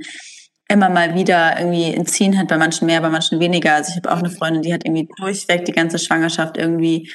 immer 0.70 0.90
mal 0.90 1.16
wieder 1.16 1.58
irgendwie 1.60 1.94
ein 1.96 2.06
Ziehen 2.06 2.38
hat, 2.38 2.48
bei 2.48 2.58
manchen 2.58 2.86
mehr, 2.86 3.02
bei 3.02 3.10
manchen 3.10 3.40
weniger. 3.40 3.76
Also 3.76 3.92
ich 3.92 3.98
habe 3.98 4.12
auch 4.12 4.20
eine 4.20 4.30
Freundin, 4.30 4.64
die 4.64 4.74
hat 4.74 4.86
irgendwie 4.86 5.08
durchweg 5.18 5.66
die 5.66 5.72
ganze 5.72 6.00
Schwangerschaft 6.00 6.58
irgendwie 6.58 7.10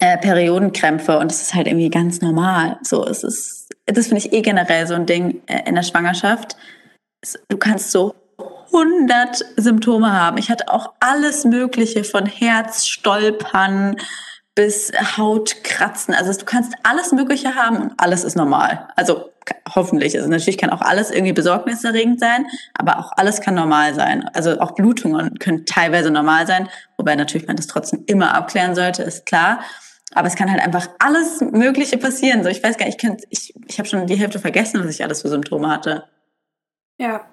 äh, 0.00 0.18
Periodenkrämpfe 0.18 1.18
und 1.18 1.30
das 1.30 1.42
ist 1.42 1.54
halt 1.54 1.66
irgendwie 1.66 1.90
ganz 1.90 2.20
normal. 2.20 2.78
So, 2.82 3.06
es 3.06 3.24
ist, 3.24 3.74
das 3.86 4.08
finde 4.08 4.26
ich 4.26 4.32
eh 4.32 4.42
generell 4.42 4.86
so 4.86 4.94
ein 4.94 5.06
Ding 5.06 5.42
äh, 5.46 5.62
in 5.66 5.74
der 5.74 5.82
Schwangerschaft. 5.82 6.56
Du 7.48 7.56
kannst 7.56 7.92
so 7.92 8.14
100 8.72 9.44
Symptome 9.56 10.12
haben. 10.12 10.38
Ich 10.38 10.50
hatte 10.50 10.68
auch 10.72 10.92
alles 11.00 11.44
Mögliche 11.44 12.04
von 12.04 12.26
Herzstolpern 12.26 13.96
bis 14.54 14.90
Hautkratzen. 15.16 16.14
Also 16.14 16.32
du 16.32 16.44
kannst 16.44 16.74
alles 16.82 17.12
Mögliche 17.12 17.54
haben 17.54 17.76
und 17.76 17.92
alles 17.98 18.24
ist 18.24 18.36
normal. 18.36 18.88
Also 18.96 19.30
hoffentlich. 19.74 20.16
Also 20.16 20.28
natürlich 20.28 20.58
kann 20.58 20.70
auch 20.70 20.80
alles 20.80 21.10
irgendwie 21.10 21.32
besorgniserregend 21.32 22.18
sein, 22.18 22.46
aber 22.74 22.98
auch 22.98 23.12
alles 23.16 23.40
kann 23.40 23.54
normal 23.54 23.94
sein. 23.94 24.28
Also 24.32 24.58
auch 24.60 24.72
Blutungen 24.72 25.38
können 25.38 25.66
teilweise 25.66 26.10
normal 26.10 26.46
sein, 26.46 26.68
wobei 26.96 27.14
natürlich 27.16 27.46
man 27.46 27.56
das 27.56 27.66
trotzdem 27.66 28.04
immer 28.06 28.34
abklären 28.34 28.74
sollte, 28.74 29.02
ist 29.02 29.26
klar. 29.26 29.60
Aber 30.14 30.28
es 30.28 30.36
kann 30.36 30.50
halt 30.50 30.62
einfach 30.62 30.88
alles 30.98 31.40
Mögliche 31.40 31.98
passieren. 31.98 32.42
So, 32.42 32.48
ich 32.48 32.62
weiß 32.62 32.78
gar 32.78 32.86
nicht, 32.86 33.02
ich, 33.02 33.26
ich, 33.28 33.54
ich 33.68 33.78
habe 33.78 33.88
schon 33.88 34.06
die 34.06 34.16
Hälfte 34.16 34.38
vergessen, 34.38 34.80
was 34.80 34.94
ich 34.94 35.04
alles 35.04 35.22
für 35.22 35.28
Symptome 35.28 35.68
hatte. 35.68 36.04
Ja, 36.98 37.26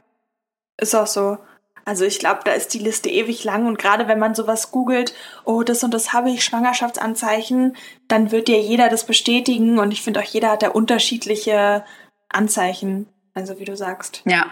ist 0.77 0.95
auch 0.95 1.07
so. 1.07 1.37
Also 1.85 2.05
ich 2.05 2.19
glaube, 2.19 2.41
da 2.45 2.53
ist 2.53 2.73
die 2.73 2.79
Liste 2.79 3.09
ewig 3.09 3.43
lang 3.43 3.67
und 3.67 3.77
gerade 3.77 4.07
wenn 4.07 4.19
man 4.19 4.35
sowas 4.35 4.71
googelt, 4.71 5.13
oh, 5.43 5.63
das 5.63 5.83
und 5.83 5.93
das 5.93 6.13
habe 6.13 6.29
ich, 6.29 6.45
Schwangerschaftsanzeichen, 6.45 7.75
dann 8.07 8.31
wird 8.31 8.47
dir 8.47 8.61
jeder 8.61 8.87
das 8.87 9.05
bestätigen 9.05 9.79
und 9.79 9.91
ich 9.91 10.01
finde 10.01 10.21
auch 10.21 10.25
jeder 10.25 10.51
hat 10.51 10.63
da 10.63 10.69
unterschiedliche 10.69 11.83
Anzeichen, 12.29 13.07
also 13.33 13.59
wie 13.59 13.65
du 13.65 13.75
sagst. 13.75 14.21
Ja. 14.25 14.45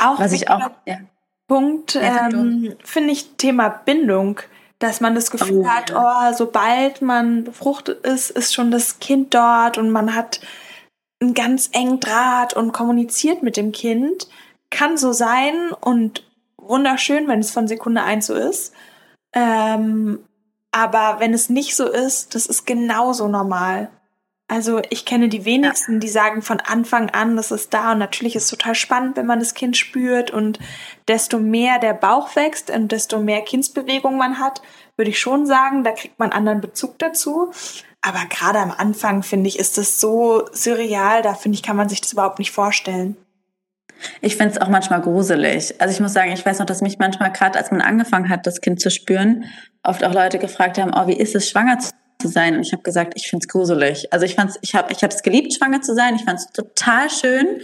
Auch 0.00 0.18
was 0.18 0.32
ich 0.32 0.48
auch 0.48 0.70
ja. 0.86 0.98
Punkt 1.48 1.98
ähm, 2.00 2.76
finde 2.82 3.12
ich 3.12 3.36
Thema 3.36 3.68
Bindung, 3.68 4.40
dass 4.78 5.02
man 5.02 5.14
das 5.14 5.30
Gefühl 5.30 5.64
oh, 5.66 5.68
hat, 5.68 5.90
ja. 5.90 6.30
oh, 6.30 6.34
sobald 6.34 7.02
man 7.02 7.44
befruchtet 7.44 8.06
ist, 8.06 8.30
ist 8.30 8.54
schon 8.54 8.70
das 8.70 9.00
Kind 9.00 9.34
dort 9.34 9.76
und 9.76 9.90
man 9.90 10.14
hat 10.14 10.40
einen 11.20 11.34
ganz 11.34 11.68
engen 11.72 12.00
Draht 12.00 12.54
und 12.54 12.72
kommuniziert 12.72 13.42
mit 13.42 13.58
dem 13.58 13.70
Kind 13.72 14.28
kann 14.72 14.96
so 14.96 15.12
sein 15.12 15.70
und 15.80 16.24
wunderschön, 16.56 17.28
wenn 17.28 17.38
es 17.38 17.52
von 17.52 17.68
Sekunde 17.68 18.02
eins 18.02 18.26
so 18.26 18.34
ist. 18.34 18.72
Ähm, 19.32 20.18
aber 20.72 21.20
wenn 21.20 21.34
es 21.34 21.48
nicht 21.48 21.76
so 21.76 21.86
ist, 21.86 22.34
das 22.34 22.46
ist 22.46 22.66
genauso 22.66 23.28
normal. 23.28 23.90
Also 24.48 24.82
ich 24.90 25.06
kenne 25.06 25.28
die 25.28 25.44
wenigsten, 25.44 26.00
die 26.00 26.08
sagen 26.08 26.42
von 26.42 26.60
Anfang 26.60 27.10
an, 27.10 27.36
das 27.36 27.50
ist 27.50 27.72
da. 27.72 27.92
Und 27.92 27.98
natürlich 27.98 28.36
ist 28.36 28.44
es 28.44 28.50
total 28.50 28.74
spannend, 28.74 29.16
wenn 29.16 29.26
man 29.26 29.38
das 29.38 29.54
Kind 29.54 29.76
spürt. 29.76 30.30
Und 30.30 30.58
desto 31.08 31.38
mehr 31.38 31.78
der 31.78 31.94
Bauch 31.94 32.34
wächst 32.36 32.70
und 32.70 32.92
desto 32.92 33.18
mehr 33.20 33.42
Kindsbewegung 33.42 34.16
man 34.16 34.38
hat, 34.38 34.60
würde 34.96 35.10
ich 35.10 35.20
schon 35.20 35.46
sagen, 35.46 35.84
da 35.84 35.92
kriegt 35.92 36.18
man 36.18 36.32
anderen 36.32 36.60
Bezug 36.60 36.98
dazu. 36.98 37.50
Aber 38.02 38.26
gerade 38.28 38.58
am 38.58 38.72
Anfang, 38.72 39.22
finde 39.22 39.48
ich, 39.48 39.58
ist 39.58 39.78
das 39.78 40.00
so 40.00 40.46
surreal, 40.52 41.22
da 41.22 41.34
finde 41.34 41.56
ich, 41.56 41.62
kann 41.62 41.76
man 41.76 41.88
sich 41.88 42.00
das 42.00 42.12
überhaupt 42.12 42.38
nicht 42.38 42.50
vorstellen. 42.50 43.16
Ich 44.20 44.36
finde 44.36 44.54
es 44.54 44.60
auch 44.60 44.68
manchmal 44.68 45.00
gruselig. 45.00 45.80
Also 45.80 45.94
ich 45.94 46.00
muss 46.00 46.12
sagen, 46.12 46.32
ich 46.32 46.44
weiß 46.44 46.58
noch, 46.58 46.66
dass 46.66 46.80
mich 46.80 46.98
manchmal 46.98 47.32
gerade, 47.32 47.58
als 47.58 47.70
man 47.70 47.80
angefangen 47.80 48.28
hat, 48.28 48.46
das 48.46 48.60
Kind 48.60 48.80
zu 48.80 48.90
spüren, 48.90 49.44
oft 49.82 50.04
auch 50.04 50.14
Leute 50.14 50.38
gefragt 50.38 50.78
haben, 50.78 50.92
oh, 50.94 51.06
wie 51.06 51.16
ist 51.16 51.34
es, 51.34 51.48
schwanger 51.48 51.78
zu 51.78 52.28
sein. 52.28 52.56
Und 52.56 52.62
ich 52.62 52.72
habe 52.72 52.82
gesagt, 52.82 53.14
ich 53.16 53.28
finde 53.28 53.44
es 53.44 53.48
gruselig. 53.48 54.12
Also 54.12 54.24
ich 54.24 54.34
fand's, 54.34 54.58
ich 54.62 54.74
habe 54.74 54.92
ich 54.92 55.02
es 55.02 55.22
geliebt, 55.22 55.54
schwanger 55.54 55.82
zu 55.82 55.94
sein. 55.94 56.14
Ich 56.16 56.24
fand 56.24 56.38
es 56.38 56.46
total 56.52 57.10
schön 57.10 57.60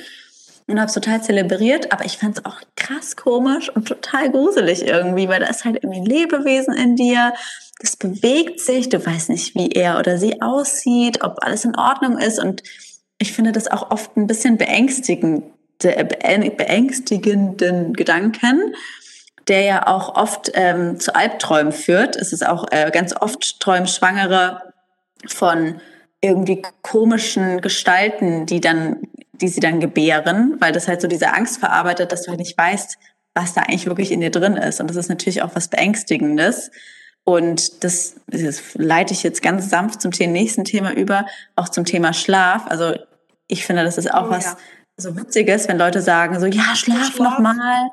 und 0.68 0.78
habe 0.78 0.88
es 0.88 0.94
total 0.94 1.22
zelebriert, 1.22 1.92
aber 1.92 2.04
ich 2.04 2.18
fand 2.18 2.38
es 2.38 2.44
auch 2.44 2.60
krass 2.76 3.16
komisch 3.16 3.70
und 3.74 3.88
total 3.88 4.30
gruselig 4.30 4.86
irgendwie, 4.86 5.28
weil 5.28 5.40
da 5.40 5.46
ist 5.46 5.64
halt 5.64 5.76
irgendwie 5.76 6.00
ein 6.00 6.04
Lebewesen 6.04 6.74
in 6.74 6.94
dir, 6.94 7.32
das 7.80 7.96
bewegt 7.96 8.60
sich, 8.60 8.88
du 8.88 9.04
weißt 9.04 9.30
nicht, 9.30 9.54
wie 9.54 9.70
er 9.70 9.98
oder 9.98 10.18
sie 10.18 10.42
aussieht, 10.42 11.22
ob 11.22 11.38
alles 11.42 11.64
in 11.64 11.76
Ordnung 11.76 12.18
ist 12.18 12.38
und 12.38 12.62
ich 13.18 13.32
finde 13.32 13.52
das 13.52 13.68
auch 13.68 13.90
oft 13.90 14.16
ein 14.16 14.26
bisschen 14.26 14.58
beängstigend, 14.58 15.44
beängstigenden 15.78 17.94
Gedanken, 17.94 18.74
der 19.46 19.62
ja 19.62 19.86
auch 19.86 20.16
oft 20.16 20.50
ähm, 20.54 21.00
zu 21.00 21.14
Albträumen 21.14 21.72
führt. 21.72 22.16
Es 22.16 22.32
ist 22.32 22.46
auch 22.46 22.66
äh, 22.70 22.90
ganz 22.92 23.14
oft 23.14 23.60
träumen 23.60 23.86
Schwangere 23.86 24.62
von 25.26 25.80
irgendwie 26.20 26.62
komischen 26.82 27.60
Gestalten, 27.60 28.46
die 28.46 28.60
dann, 28.60 29.02
die 29.32 29.48
sie 29.48 29.60
dann 29.60 29.80
gebären, 29.80 30.56
weil 30.60 30.72
das 30.72 30.88
halt 30.88 31.00
so 31.00 31.08
diese 31.08 31.32
Angst 31.32 31.58
verarbeitet, 31.58 32.12
dass 32.12 32.22
du 32.22 32.30
halt 32.30 32.40
nicht 32.40 32.58
weißt, 32.58 32.98
was 33.34 33.54
da 33.54 33.62
eigentlich 33.62 33.86
wirklich 33.86 34.10
in 34.10 34.20
dir 34.20 34.30
drin 34.30 34.56
ist. 34.56 34.80
Und 34.80 34.90
das 34.90 34.96
ist 34.96 35.08
natürlich 35.08 35.42
auch 35.42 35.54
was 35.54 35.68
Beängstigendes. 35.68 36.70
Und 37.24 37.84
das, 37.84 38.16
das 38.26 38.74
leite 38.74 39.12
ich 39.12 39.22
jetzt 39.22 39.42
ganz 39.42 39.70
sanft 39.70 40.02
zum 40.02 40.10
nächsten 40.10 40.64
Thema 40.64 40.92
über, 40.92 41.26
auch 41.56 41.68
zum 41.68 41.84
Thema 41.84 42.12
Schlaf. 42.12 42.66
Also 42.66 42.94
ich 43.46 43.64
finde, 43.64 43.84
das 43.84 43.98
ist 43.98 44.12
auch 44.12 44.26
oh, 44.26 44.30
was 44.30 44.44
ja. 44.44 44.56
So 44.98 45.16
Witziges, 45.16 45.68
wenn 45.68 45.78
Leute 45.78 46.02
sagen 46.02 46.38
so, 46.38 46.46
ja, 46.46 46.74
schlaf, 46.74 47.14
schlaf. 47.14 47.18
noch 47.18 47.38
mal, 47.38 47.90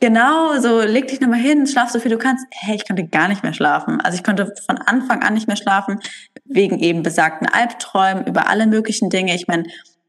Genau, 0.00 0.58
so 0.60 0.82
leg 0.82 1.08
dich 1.08 1.20
nochmal 1.20 1.38
hin, 1.38 1.66
schlaf 1.66 1.88
so 1.88 2.00
viel 2.00 2.10
du 2.10 2.18
kannst. 2.18 2.44
Hey, 2.50 2.74
ich 2.74 2.86
konnte 2.86 3.06
gar 3.06 3.28
nicht 3.28 3.42
mehr 3.42 3.54
schlafen. 3.54 4.00
Also 4.00 4.16
ich 4.16 4.24
konnte 4.24 4.52
von 4.66 4.76
Anfang 4.78 5.22
an 5.22 5.34
nicht 5.34 5.46
mehr 5.46 5.56
schlafen, 5.56 6.00
wegen 6.44 6.78
eben 6.78 7.02
besagten 7.02 7.48
Albträumen 7.48 8.26
über 8.26 8.48
alle 8.48 8.66
möglichen 8.66 9.08
Dinge. 9.08 9.34
Ich 9.34 9.46
meine, 9.46 9.64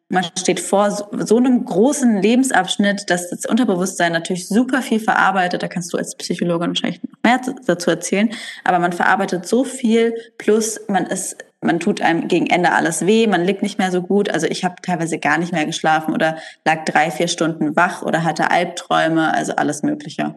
man 0.09 0.23
steht 0.38 0.59
vor 0.59 0.91
so, 0.91 1.07
so 1.19 1.38
einem 1.38 1.63
großen 1.65 2.21
Lebensabschnitt, 2.21 3.09
dass 3.09 3.29
das 3.29 3.45
Unterbewusstsein 3.45 4.11
natürlich 4.11 4.47
super 4.47 4.81
viel 4.81 4.99
verarbeitet. 4.99 5.63
Da 5.63 5.67
kannst 5.67 5.93
du 5.93 5.97
als 5.97 6.15
Psychologin 6.15 6.69
wahrscheinlich 6.69 7.01
noch 7.03 7.23
mehr 7.23 7.39
dazu 7.65 7.89
erzählen. 7.89 8.31
Aber 8.63 8.79
man 8.79 8.91
verarbeitet 8.91 9.47
so 9.47 9.63
viel, 9.63 10.13
plus 10.38 10.79
man 10.88 11.05
ist 11.05 11.38
man 11.65 11.80
tut 11.80 12.01
einem 12.01 12.28
gegen 12.28 12.47
Ende 12.47 12.71
alles 12.71 13.06
weh, 13.06 13.28
man 13.28 13.43
liegt 13.43 13.62
nicht 13.62 13.78
mehr 13.78 13.91
so 13.91 14.01
gut. 14.01 14.30
Also 14.30 14.47
ich 14.47 14.63
habe 14.63 14.75
teilweise 14.82 15.19
gar 15.19 15.38
nicht 15.38 15.51
mehr 15.51 15.65
geschlafen 15.65 16.13
oder 16.13 16.38
lag 16.63 16.86
drei, 16.86 17.12
vier 17.12 17.28
Stunden 17.28 17.75
wach 17.75 18.01
oder 18.01 18.23
hatte 18.23 18.51
Albträume, 18.51 19.34
also 19.34 19.56
alles 19.56 19.84
Mögliche. 19.84 20.36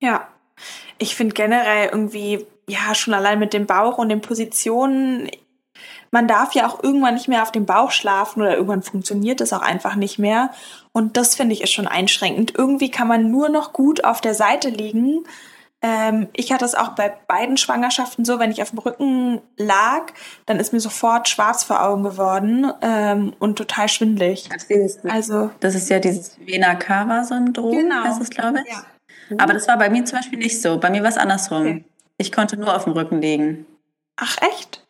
Ja, 0.00 0.28
ich 0.98 1.14
finde 1.14 1.34
generell 1.34 1.88
irgendwie, 1.90 2.46
ja, 2.68 2.94
schon 2.94 3.14
allein 3.14 3.38
mit 3.38 3.52
dem 3.52 3.66
Bauch 3.66 3.98
und 3.98 4.08
den 4.08 4.20
Positionen, 4.20 5.30
man 6.10 6.28
darf 6.28 6.54
ja 6.54 6.66
auch 6.66 6.82
irgendwann 6.82 7.14
nicht 7.14 7.28
mehr 7.28 7.42
auf 7.42 7.52
dem 7.52 7.66
Bauch 7.66 7.90
schlafen 7.90 8.40
oder 8.40 8.54
irgendwann 8.54 8.82
funktioniert 8.82 9.40
das 9.40 9.52
auch 9.52 9.62
einfach 9.62 9.96
nicht 9.96 10.18
mehr. 10.18 10.50
Und 10.92 11.16
das 11.16 11.34
finde 11.34 11.54
ich 11.54 11.62
ist 11.62 11.72
schon 11.72 11.86
einschränkend. 11.86 12.54
Irgendwie 12.56 12.90
kann 12.90 13.08
man 13.08 13.30
nur 13.30 13.48
noch 13.48 13.72
gut 13.72 14.04
auf 14.04 14.20
der 14.20 14.34
Seite 14.34 14.70
liegen 14.70 15.24
ähm, 15.82 16.28
ich 16.32 16.52
hatte 16.52 16.64
es 16.64 16.74
auch 16.74 16.90
bei 16.90 17.14
beiden 17.28 17.56
Schwangerschaften 17.56 18.24
so, 18.24 18.38
wenn 18.38 18.50
ich 18.50 18.62
auf 18.62 18.70
dem 18.70 18.78
Rücken 18.78 19.40
lag, 19.56 20.06
dann 20.46 20.58
ist 20.58 20.72
mir 20.72 20.80
sofort 20.80 21.28
schwarz 21.28 21.64
vor 21.64 21.82
Augen 21.82 22.02
geworden 22.02 22.72
ähm, 22.80 23.34
und 23.38 23.56
total 23.56 23.88
schwindlig. 23.88 24.48
Also 25.08 25.50
das 25.60 25.74
ist 25.74 25.90
ja 25.90 25.98
dieses 25.98 26.38
Vena-Cava-Syndrom, 26.44 27.72
genau. 27.72 28.04
heißt 28.04 28.22
es, 28.22 28.30
glaube 28.30 28.62
ich. 28.66 28.72
Ja. 28.72 28.84
Aber 29.38 29.52
das 29.52 29.68
war 29.68 29.76
bei 29.76 29.90
mir 29.90 30.04
zum 30.04 30.18
Beispiel 30.18 30.38
nicht 30.38 30.62
so. 30.62 30.78
Bei 30.78 30.90
mir 30.90 31.02
war 31.02 31.10
es 31.10 31.18
andersrum. 31.18 31.60
Okay. 31.62 31.84
Ich 32.18 32.32
konnte 32.32 32.56
nur 32.56 32.74
auf 32.74 32.84
dem 32.84 32.94
Rücken 32.94 33.20
liegen. 33.20 33.66
Ach 34.16 34.36
echt? 34.40 34.85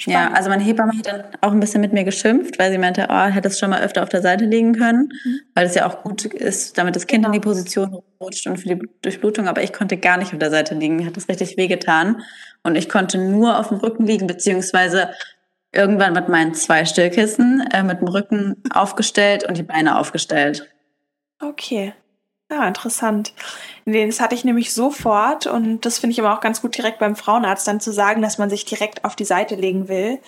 Spannend. 0.00 0.30
Ja, 0.30 0.36
also 0.36 0.48
meine 0.48 0.62
Hebamme 0.62 0.96
hat 0.96 1.06
dann 1.06 1.24
auch 1.40 1.50
ein 1.50 1.58
bisschen 1.58 1.80
mit 1.80 1.92
mir 1.92 2.04
geschimpft, 2.04 2.56
weil 2.60 2.70
sie 2.70 2.78
meinte, 2.78 3.08
oh, 3.10 3.24
hätte 3.24 3.48
es 3.48 3.58
schon 3.58 3.70
mal 3.70 3.82
öfter 3.82 4.04
auf 4.04 4.08
der 4.08 4.22
Seite 4.22 4.44
liegen 4.44 4.74
können, 4.74 5.12
mhm. 5.24 5.40
weil 5.54 5.66
es 5.66 5.74
ja 5.74 5.86
auch 5.86 6.04
gut 6.04 6.24
ist, 6.24 6.78
damit 6.78 6.94
das 6.94 7.08
Kind 7.08 7.24
genau. 7.24 7.34
in 7.34 7.40
die 7.40 7.44
Position 7.44 8.00
rutscht 8.20 8.46
und 8.46 8.58
für 8.58 8.76
die 8.76 8.88
Durchblutung. 9.02 9.48
Aber 9.48 9.60
ich 9.64 9.72
konnte 9.72 9.96
gar 9.96 10.16
nicht 10.16 10.32
auf 10.32 10.38
der 10.38 10.50
Seite 10.50 10.76
liegen. 10.76 11.04
Hat 11.04 11.16
das 11.16 11.28
richtig 11.28 11.56
wehgetan. 11.56 12.22
Und 12.62 12.76
ich 12.76 12.88
konnte 12.88 13.18
nur 13.18 13.58
auf 13.58 13.68
dem 13.68 13.78
Rücken 13.78 14.06
liegen, 14.06 14.28
beziehungsweise 14.28 15.10
irgendwann 15.72 16.12
mit 16.12 16.28
meinen 16.28 16.54
zwei 16.54 16.84
Stillkissen 16.84 17.66
äh, 17.72 17.82
mit 17.82 18.00
dem 18.00 18.08
Rücken 18.08 18.62
aufgestellt 18.72 19.48
und 19.48 19.58
die 19.58 19.64
Beine 19.64 19.98
aufgestellt. 19.98 20.68
Okay. 21.40 21.92
Ja, 22.50 22.66
interessant. 22.66 23.34
Das 23.92 24.20
hatte 24.20 24.34
ich 24.34 24.44
nämlich 24.44 24.74
sofort 24.74 25.46
und 25.46 25.86
das 25.86 25.98
finde 25.98 26.12
ich 26.12 26.18
immer 26.18 26.34
auch 26.34 26.40
ganz 26.40 26.60
gut 26.60 26.76
direkt 26.76 26.98
beim 26.98 27.16
Frauenarzt 27.16 27.66
dann 27.66 27.80
zu 27.80 27.90
sagen, 27.90 28.20
dass 28.20 28.36
man 28.36 28.50
sich 28.50 28.66
direkt 28.66 29.04
auf 29.04 29.16
die 29.16 29.24
Seite 29.24 29.54
legen 29.54 29.88
will. 29.88 30.18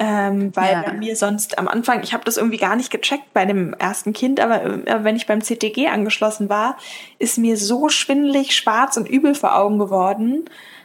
Ähm, 0.00 0.54
weil 0.54 0.74
ja. 0.74 0.82
bei 0.82 0.92
mir 0.92 1.16
sonst 1.16 1.58
am 1.58 1.66
Anfang, 1.66 2.04
ich 2.04 2.12
habe 2.12 2.24
das 2.24 2.36
irgendwie 2.36 2.58
gar 2.58 2.76
nicht 2.76 2.90
gecheckt 2.90 3.32
bei 3.32 3.46
dem 3.46 3.72
ersten 3.72 4.12
Kind, 4.12 4.38
aber 4.38 4.62
äh, 4.62 5.02
wenn 5.02 5.16
ich 5.16 5.26
beim 5.26 5.40
CTG 5.42 5.88
angeschlossen 5.88 6.48
war, 6.48 6.76
ist 7.18 7.36
mir 7.36 7.56
so 7.56 7.88
schwindelig, 7.88 8.54
schwarz 8.54 8.96
und 8.96 9.08
übel 9.08 9.34
vor 9.34 9.56
Augen 9.56 9.78
geworden. 9.78 10.44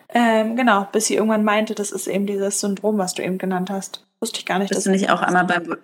Ähm, 0.09 0.55
genau, 0.55 0.87
bis 0.91 1.07
sie 1.07 1.15
irgendwann 1.15 1.43
meinte, 1.43 1.75
das 1.75 1.91
ist 1.91 2.07
eben 2.07 2.25
dieses 2.25 2.59
Syndrom, 2.59 2.97
was 2.97 3.13
du 3.13 3.21
eben 3.21 3.37
genannt 3.37 3.69
hast. 3.69 4.03
Wusste 4.19 4.39
ich 4.39 4.45
gar 4.45 4.57
nicht. 4.57 4.69
Bist 4.69 4.85
du 4.85 4.91
nicht 4.91 5.11
auch 5.11 5.21
einmal 5.21 5.45
beim 5.45 5.77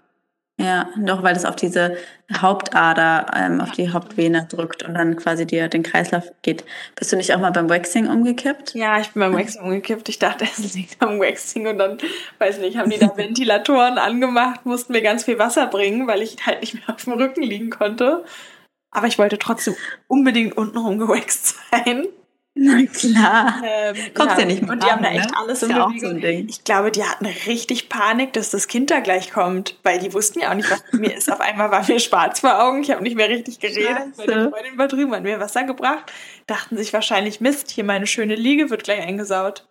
ja, 0.59 0.89
doch, 0.97 1.23
weil 1.23 1.33
das 1.33 1.45
auf 1.45 1.55
diese 1.55 1.95
Hauptader, 2.35 3.27
ähm, 3.33 3.61
auf 3.61 3.71
die 3.71 3.93
Hauptvene 3.93 4.45
drückt 4.51 4.83
und 4.83 4.93
dann 4.93 5.15
quasi 5.15 5.47
dir 5.47 5.69
den 5.69 5.83
Kreislauf 5.83 6.29
geht. 6.41 6.65
Bist 6.95 7.13
du 7.13 7.15
nicht 7.15 7.33
auch 7.33 7.39
mal 7.39 7.51
beim 7.51 7.69
Waxing 7.69 8.07
umgekippt? 8.07 8.75
Ja, 8.75 8.99
ich 8.99 9.07
bin 9.11 9.21
beim 9.21 9.33
Waxing 9.33 9.61
umgekippt. 9.61 10.09
Ich 10.09 10.19
dachte, 10.19 10.43
es 10.43 10.73
liegt 10.75 11.01
am 11.01 11.17
Waxing 11.21 11.65
und 11.65 11.77
dann, 11.77 11.97
weiß 12.39 12.59
nicht, 12.59 12.77
haben 12.77 12.89
die 12.89 12.99
da 12.99 13.15
Ventilatoren 13.15 13.97
angemacht, 13.97 14.65
mussten 14.65 14.91
mir 14.91 15.01
ganz 15.01 15.23
viel 15.23 15.39
Wasser 15.39 15.67
bringen, 15.67 16.07
weil 16.07 16.21
ich 16.21 16.35
halt 16.45 16.59
nicht 16.59 16.73
mehr 16.73 16.93
auf 16.93 17.05
dem 17.05 17.13
Rücken 17.13 17.41
liegen 17.41 17.69
konnte. 17.69 18.25
Aber 18.91 19.07
ich 19.07 19.17
wollte 19.17 19.37
trotzdem 19.37 19.75
unbedingt 20.07 20.57
untenrum 20.57 20.99
gewaxt 20.99 21.55
sein. 21.71 22.05
Na 22.61 22.85
klar. 22.85 23.61
Ähm, 23.63 23.95
Kommst 24.13 24.33
ja, 24.35 24.39
ja 24.39 24.45
nicht 24.45 24.61
mehr 24.61 24.71
Und 24.71 24.83
die 24.83 24.87
haben 24.87 25.01
da 25.01 25.11
echt 25.11 25.31
ne? 25.31 25.37
alles 25.37 25.63
in 25.63 25.69
ja 25.69 25.87
Bewegung. 25.87 26.21
So 26.21 26.27
ich 26.27 26.63
glaube, 26.65 26.91
die 26.91 27.03
hatten 27.03 27.25
richtig 27.25 27.87
Panik, 27.87 28.33
dass 28.33 28.49
das 28.49 28.67
Kind 28.67 28.91
da 28.91 28.99
gleich 28.99 29.31
kommt, 29.31 29.77
weil 29.83 29.99
die 29.99 30.13
wussten 30.13 30.41
ja 30.41 30.51
auch 30.51 30.55
nicht, 30.55 30.69
was 30.69 30.83
mir 30.91 31.15
ist. 31.15 31.31
Auf 31.31 31.39
einmal 31.39 31.71
war 31.71 31.87
mir 31.87 31.99
schwarz 31.99 32.41
vor 32.41 32.61
Augen, 32.61 32.81
ich 32.81 32.91
habe 32.91 33.01
nicht 33.01 33.15
mehr 33.15 33.29
richtig 33.29 33.59
geredet. 33.59 34.17
Meine 34.17 34.49
Freundin 34.49 34.77
war 34.77 34.89
drüben, 34.89 35.13
hat 35.15 35.23
mir 35.23 35.39
Wasser 35.39 35.63
gebracht, 35.63 36.11
dachten 36.47 36.75
sich 36.75 36.91
wahrscheinlich, 36.91 37.39
Mist, 37.39 37.71
hier 37.71 37.85
meine 37.85 38.07
schöne 38.07 38.35
Liege 38.35 38.69
wird 38.69 38.83
gleich 38.83 39.01
eingesaut. 39.01 39.65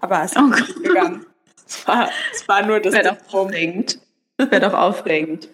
Aber 0.00 0.24
es 0.24 0.32
ist 0.32 0.38
oh 0.38 0.46
nicht 0.46 0.82
gegangen. 0.82 1.26
Es 1.68 1.86
war, 1.86 2.10
es 2.32 2.48
war 2.48 2.66
nur 2.66 2.80
das. 2.80 2.94
Wäre 2.94 3.16
doch 3.16 3.34
aufregend. 3.34 4.00
Wäre 4.36 4.60
doch 4.60 4.74
aufregend. 4.74 5.48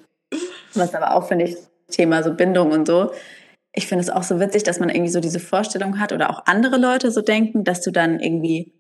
Was 0.75 0.95
aber 0.95 1.15
auch, 1.15 1.29
finde 1.29 1.45
ich, 1.45 1.57
Thema 1.91 2.23
so 2.23 2.33
Bindung 2.33 2.71
und 2.73 2.87
so 2.87 3.13
ich 3.79 3.87
finde 3.87 4.03
es 4.03 4.11
auch 4.11 4.25
so 4.25 4.41
witzig, 4.41 4.65
dass 4.65 4.81
man 4.81 4.89
irgendwie 4.89 5.13
so 5.13 5.21
diese 5.21 5.39
Vorstellung 5.39 6.01
hat 6.01 6.13
oder 6.13 6.31
auch 6.31 6.43
andere 6.47 6.79
Leute 6.79 7.13
so 7.13 7.23
denken, 7.23 7.63
dass 7.63 7.81
du 7.81 7.93
dann 7.93 8.19
irgendwie 8.19 8.73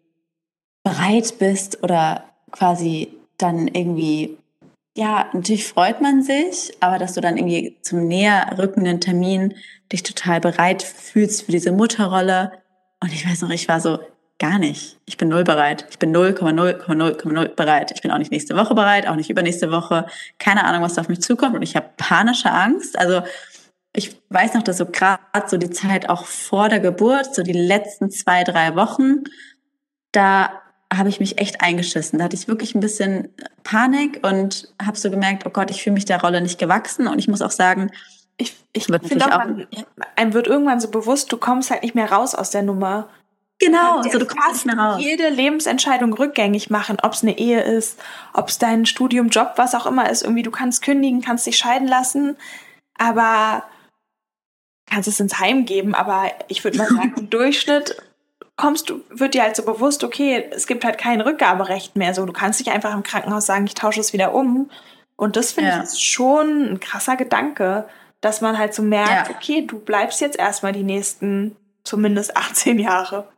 bereit 0.83 1.35
bist 1.39 1.85
oder 1.85 2.25
quasi 2.51 3.15
dann 3.37 3.69
irgendwie, 3.69 4.37
ja, 4.97 5.29
natürlich 5.33 5.69
freut 5.69 6.01
man 6.01 6.25
sich, 6.25 6.73
aber 6.81 6.99
dass 6.99 7.15
du 7.15 7.21
dann 7.21 7.37
irgendwie 7.37 7.77
zum 7.83 8.09
näher 8.09 8.57
rückenden 8.59 9.01
Termin 9.01 9.55
dich 9.93 10.03
total 10.03 10.41
bereit 10.41 10.83
fühlst 10.83 11.45
für 11.45 11.53
diese 11.53 11.71
Mutterrolle. 11.71 12.51
Und 13.01 13.13
ich 13.13 13.25
weiß 13.25 13.43
noch, 13.43 13.51
ich 13.51 13.69
war 13.69 13.81
so, 13.81 14.01
gar 14.41 14.59
nicht. 14.59 14.99
Ich 15.07 15.17
bin 15.17 15.29
null 15.29 15.45
bereit. 15.45 15.87
Ich 15.91 15.99
bin 15.99 16.15
0,0,0,0 16.15 17.55
bereit. 17.55 17.93
Ich 17.93 18.03
bin 18.03 18.11
auch 18.11 18.19
nicht 18.19 18.31
nächste 18.31 18.57
Woche 18.57 18.75
bereit, 18.75 19.07
auch 19.09 19.17
nicht 19.17 19.31
übernächste 19.31 19.71
Woche. 19.71 20.07
Keine 20.39 20.65
Ahnung, 20.65 20.83
was 20.83 20.95
da 20.95 21.03
auf 21.03 21.09
mich 21.09 21.21
zukommt. 21.21 21.57
Und 21.57 21.63
ich 21.63 21.77
habe 21.77 21.91
panische 21.97 22.51
Angst. 22.51 22.97
Also 22.99 23.23
ich 23.95 24.21
weiß 24.29 24.55
noch, 24.55 24.63
dass 24.63 24.79
so 24.79 24.87
gerade 24.87 25.21
so 25.47 25.57
die 25.57 25.71
Zeit 25.71 26.09
auch 26.09 26.27
vor 26.27 26.69
der 26.69 26.81
Geburt, 26.81 27.35
so 27.35 27.43
die 27.43 27.53
letzten 27.53 28.11
zwei, 28.11 28.45
drei 28.45 28.77
Wochen, 28.77 29.25
da 30.13 30.51
habe 30.93 31.09
ich 31.09 31.21
mich 31.21 31.39
echt 31.39 31.61
eingeschissen. 31.61 32.19
Da 32.19 32.27
hatte 32.27 32.37
ich 32.37 32.49
wirklich 32.49 32.75
ein 32.75 32.81
bisschen 32.81 33.29
Panik 33.63 34.27
und 34.27 34.73
habe 34.83 34.97
so 34.97 35.11
gemerkt, 35.11 35.45
oh 35.47 35.51
Gott, 35.51 35.71
ich 35.71 35.83
fühle 35.83 35.95
mich 35.95 36.07
der 36.07 36.21
Rolle 36.21 36.41
nicht 36.41 36.59
gewachsen. 36.59 37.07
Und 37.07 37.19
ich 37.19 37.29
muss 37.29 37.43
auch 37.43 37.51
sagen, 37.51 37.91
ich, 38.39 38.57
ich 38.73 38.87
finde 38.87 39.27
auch, 39.27 39.39
man, 39.39 39.67
einem 40.17 40.33
wird 40.33 40.47
irgendwann 40.47 40.81
so 40.81 40.91
bewusst, 40.91 41.31
du 41.33 41.37
kommst 41.37 41.71
halt 41.71 41.83
nicht 41.83 41.95
mehr 41.95 42.11
raus 42.11 42.35
aus 42.35 42.51
der 42.51 42.63
Nummer. 42.63 43.09
Genau, 43.59 44.03
so 44.03 44.21
du 44.21 44.27
raus. 44.27 45.01
Jede 45.01 45.29
Lebensentscheidung 45.29 46.13
rückgängig 46.13 46.71
machen, 46.71 46.99
ob 47.03 47.13
es 47.13 47.23
eine 47.23 47.37
Ehe 47.37 47.61
ist, 47.61 47.99
ob 48.33 48.49
es 48.49 48.59
dein 48.59 48.87
Studium, 48.87 49.29
Job, 49.29 49.55
was 49.57 49.75
auch 49.75 49.85
immer 49.85 50.09
ist. 50.09 50.23
Irgendwie, 50.23 50.45
du 50.45 50.53
kannst 50.53 50.83
kündigen, 50.83 51.21
kannst 51.21 51.47
dich 51.47 51.57
scheiden 51.57 51.89
lassen, 51.89 52.37
aber 52.97 53.65
kannst 54.91 55.09
es 55.09 55.21
ins 55.21 55.39
Heim 55.39 55.65
geben. 55.65 55.95
Aber 55.95 56.31
ich 56.49 56.65
würde 56.65 56.79
mal 56.79 56.89
sagen, 56.89 57.15
im 57.17 57.31
Durchschnitt 57.31 57.97
kommst 58.57 58.91
du, 58.91 59.03
wird 59.11 59.35
dir 59.35 59.43
halt 59.43 59.57
so 59.57 59.65
bewusst, 59.65 60.05
okay, 60.05 60.45
es 60.51 60.67
gibt 60.67 60.85
halt 60.85 60.99
kein 60.99 61.21
Rückgaberecht 61.21 61.97
mehr. 61.97 62.15
So, 62.15 62.27
du 62.27 62.33
kannst 62.33 62.61
nicht 62.61 62.73
einfach 62.73 62.93
im 62.95 63.03
Krankenhaus 63.03 63.47
sagen, 63.47 63.67
ich 63.67 63.75
tausche 63.75 64.01
es 64.01 64.13
wieder 64.13 64.35
um. 64.35 64.71
Und 65.17 65.37
das 65.37 65.53
finde 65.53 65.71
ja. 65.71 65.83
ich 65.83 65.99
schon 66.01 66.73
ein 66.73 66.81
krasser 66.81 67.17
Gedanke, 67.17 67.89
dass 68.21 68.41
man 68.41 68.59
halt 68.59 68.75
so 68.75 68.83
merkt, 68.83 69.29
ja. 69.29 69.35
okay, 69.35 69.67
du 69.67 69.79
bleibst 69.79 70.21
jetzt 70.21 70.39
erstmal 70.39 70.73
die 70.73 70.83
nächsten 70.83 71.57
zumindest 71.85 72.37
18 72.37 72.79
Jahre. 72.79 73.29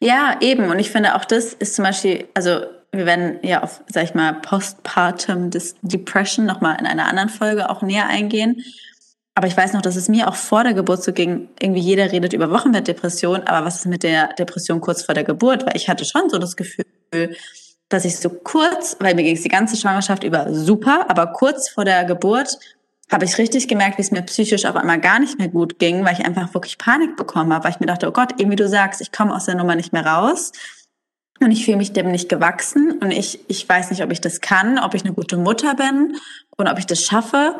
Ja, 0.00 0.36
eben. 0.40 0.70
Und 0.70 0.78
ich 0.78 0.90
finde 0.90 1.14
auch 1.14 1.24
das 1.24 1.52
ist 1.52 1.74
zum 1.74 1.84
Beispiel, 1.84 2.28
also 2.34 2.60
wir 2.92 3.06
werden 3.06 3.38
ja 3.42 3.62
auf, 3.62 3.82
sag 3.88 4.04
ich 4.04 4.14
mal, 4.14 4.32
Postpartum 4.34 5.50
Depression 5.82 6.46
nochmal 6.46 6.78
in 6.80 6.86
einer 6.86 7.06
anderen 7.06 7.28
Folge 7.28 7.68
auch 7.68 7.82
näher 7.82 8.06
eingehen. 8.06 8.64
Aber 9.38 9.46
ich 9.46 9.56
weiß 9.56 9.74
noch, 9.74 9.82
dass 9.82 9.96
es 9.96 10.08
mir 10.08 10.28
auch 10.28 10.34
vor 10.34 10.64
der 10.64 10.72
Geburt 10.72 11.04
so 11.04 11.12
ging, 11.12 11.50
irgendwie 11.60 11.82
jeder 11.82 12.10
redet 12.10 12.32
über 12.32 12.50
Wochenbettdepression, 12.50 13.42
aber 13.42 13.66
was 13.66 13.76
ist 13.76 13.86
mit 13.86 14.02
der 14.02 14.32
Depression 14.32 14.80
kurz 14.80 15.02
vor 15.02 15.14
der 15.14 15.24
Geburt? 15.24 15.66
Weil 15.66 15.76
ich 15.76 15.90
hatte 15.90 16.06
schon 16.06 16.30
so 16.30 16.38
das 16.38 16.56
Gefühl, 16.56 16.86
dass 17.90 18.06
ich 18.06 18.16
so 18.16 18.30
kurz, 18.30 18.96
weil 18.98 19.14
mir 19.14 19.24
ging 19.24 19.36
es 19.36 19.42
die 19.42 19.50
ganze 19.50 19.76
Schwangerschaft 19.76 20.24
über 20.24 20.54
super, 20.54 21.10
aber 21.10 21.26
kurz 21.26 21.68
vor 21.68 21.84
der 21.84 22.06
Geburt 22.06 22.58
habe 23.12 23.26
ich 23.26 23.36
richtig 23.36 23.68
gemerkt, 23.68 23.98
wie 23.98 24.02
es 24.02 24.10
mir 24.10 24.22
psychisch 24.22 24.64
auf 24.64 24.74
einmal 24.74 25.00
gar 25.00 25.18
nicht 25.18 25.38
mehr 25.38 25.48
gut 25.48 25.78
ging, 25.78 26.02
weil 26.02 26.14
ich 26.14 26.24
einfach 26.24 26.54
wirklich 26.54 26.78
Panik 26.78 27.18
bekommen 27.18 27.52
habe, 27.52 27.64
weil 27.64 27.72
ich 27.72 27.80
mir 27.80 27.86
dachte, 27.86 28.08
oh 28.08 28.12
Gott, 28.12 28.40
eben 28.40 28.50
wie 28.50 28.56
du 28.56 28.66
sagst, 28.66 29.02
ich 29.02 29.12
komme 29.12 29.34
aus 29.34 29.44
der 29.44 29.56
Nummer 29.56 29.76
nicht 29.76 29.92
mehr 29.92 30.06
raus. 30.06 30.52
Und 31.40 31.50
ich 31.50 31.66
fühle 31.66 31.76
mich 31.76 31.92
dem 31.92 32.10
nicht 32.10 32.30
gewachsen. 32.30 32.92
Und 32.92 33.10
ich, 33.10 33.38
ich 33.48 33.68
weiß 33.68 33.90
nicht, 33.90 34.02
ob 34.02 34.10
ich 34.10 34.22
das 34.22 34.40
kann, 34.40 34.78
ob 34.78 34.94
ich 34.94 35.04
eine 35.04 35.12
gute 35.12 35.36
Mutter 35.36 35.74
bin 35.74 36.16
und 36.56 36.68
ob 36.68 36.78
ich 36.78 36.86
das 36.86 37.02
schaffe 37.02 37.56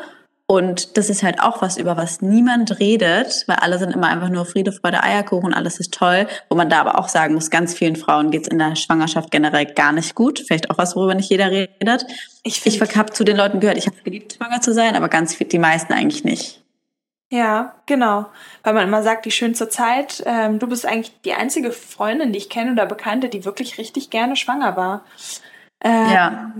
und 0.49 0.95
das 0.95 1.09
ist 1.09 1.23
halt 1.23 1.41
auch 1.41 1.61
was, 1.61 1.75
über 1.75 1.97
was 1.97 2.21
niemand 2.21 2.79
redet, 2.79 3.43
weil 3.47 3.57
alle 3.57 3.77
sind 3.79 3.93
immer 3.93 4.07
einfach 4.07 4.29
nur 4.29 4.45
Friede, 4.45 4.71
Freude, 4.71 5.03
Eierkuchen, 5.03 5.53
alles 5.53 5.77
ist 5.81 5.93
toll. 5.93 6.25
Wo 6.49 6.55
man 6.55 6.69
da 6.69 6.79
aber 6.79 6.97
auch 6.97 7.09
sagen 7.09 7.33
muss, 7.33 7.49
ganz 7.49 7.73
vielen 7.73 7.97
Frauen 7.97 8.31
geht's 8.31 8.47
in 8.47 8.57
der 8.57 8.77
Schwangerschaft 8.77 9.29
generell 9.29 9.65
gar 9.65 9.91
nicht 9.91 10.15
gut. 10.15 10.39
Vielleicht 10.39 10.71
auch 10.71 10.77
was, 10.77 10.95
worüber 10.95 11.15
nicht 11.15 11.29
jeder 11.29 11.51
redet. 11.51 12.05
Ich, 12.43 12.65
ich 12.65 12.79
habe 12.95 13.11
zu 13.11 13.25
den 13.25 13.35
Leuten 13.35 13.59
gehört, 13.59 13.77
ich 13.77 13.87
habe 13.87 13.97
geliebt, 14.05 14.35
schwanger 14.35 14.61
zu 14.61 14.73
sein, 14.73 14.95
aber 14.95 15.09
ganz 15.09 15.35
viel, 15.35 15.47
die 15.47 15.59
meisten 15.59 15.91
eigentlich 15.91 16.23
nicht. 16.23 16.63
Ja, 17.29 17.75
genau. 17.85 18.27
Weil 18.63 18.73
man 18.73 18.87
immer 18.87 19.03
sagt, 19.03 19.25
die 19.25 19.31
schönste 19.31 19.67
Zeit, 19.67 20.23
ähm, 20.25 20.59
du 20.59 20.67
bist 20.67 20.85
eigentlich 20.85 21.11
die 21.25 21.33
einzige 21.33 21.71
Freundin, 21.71 22.31
die 22.31 22.37
ich 22.37 22.49
kenne 22.49 22.71
oder 22.71 22.85
Bekannte, 22.85 23.27
die 23.27 23.43
wirklich 23.43 23.77
richtig 23.77 24.11
gerne 24.11 24.37
schwanger 24.37 24.77
war. 24.77 25.03
Ähm, 25.83 26.09
ja 26.09 26.53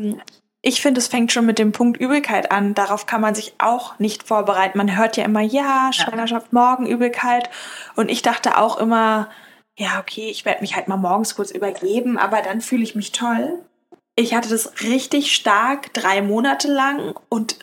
ich 0.68 0.82
finde, 0.82 1.00
es 1.00 1.08
fängt 1.08 1.32
schon 1.32 1.46
mit 1.46 1.60
dem 1.60 1.72
Punkt 1.72 1.98
Übelkeit 1.98 2.52
an. 2.52 2.74
Darauf 2.74 3.06
kann 3.06 3.22
man 3.22 3.34
sich 3.34 3.54
auch 3.58 3.98
nicht 4.00 4.24
vorbereiten. 4.28 4.78
Man 4.78 4.98
hört 4.98 5.16
ja 5.16 5.24
immer, 5.24 5.40
ja, 5.40 5.92
Schwangerschaft 5.94 6.52
morgen, 6.52 6.86
Übelkeit. 6.86 7.50
Und 7.96 8.12
ich 8.12 8.22
dachte 8.22 8.58
auch 8.58 8.78
immer, 8.78 9.30
ja, 9.78 9.98
okay, 9.98 10.28
ich 10.30 10.44
werde 10.44 10.60
mich 10.60 10.76
halt 10.76 10.90
mal 10.90 10.98
morgens 10.98 11.36
kurz 11.36 11.52
übergeben, 11.52 12.18
aber 12.18 12.42
dann 12.42 12.60
fühle 12.60 12.84
ich 12.84 12.96
mich 12.96 13.14
toll. 13.14 13.60
Ich 14.18 14.36
hatte 14.36 14.50
das 14.50 14.82
richtig 14.82 15.34
stark 15.34 15.94
drei 15.94 16.22
Monate 16.22 16.68
lang 16.68 17.16
und 17.30 17.60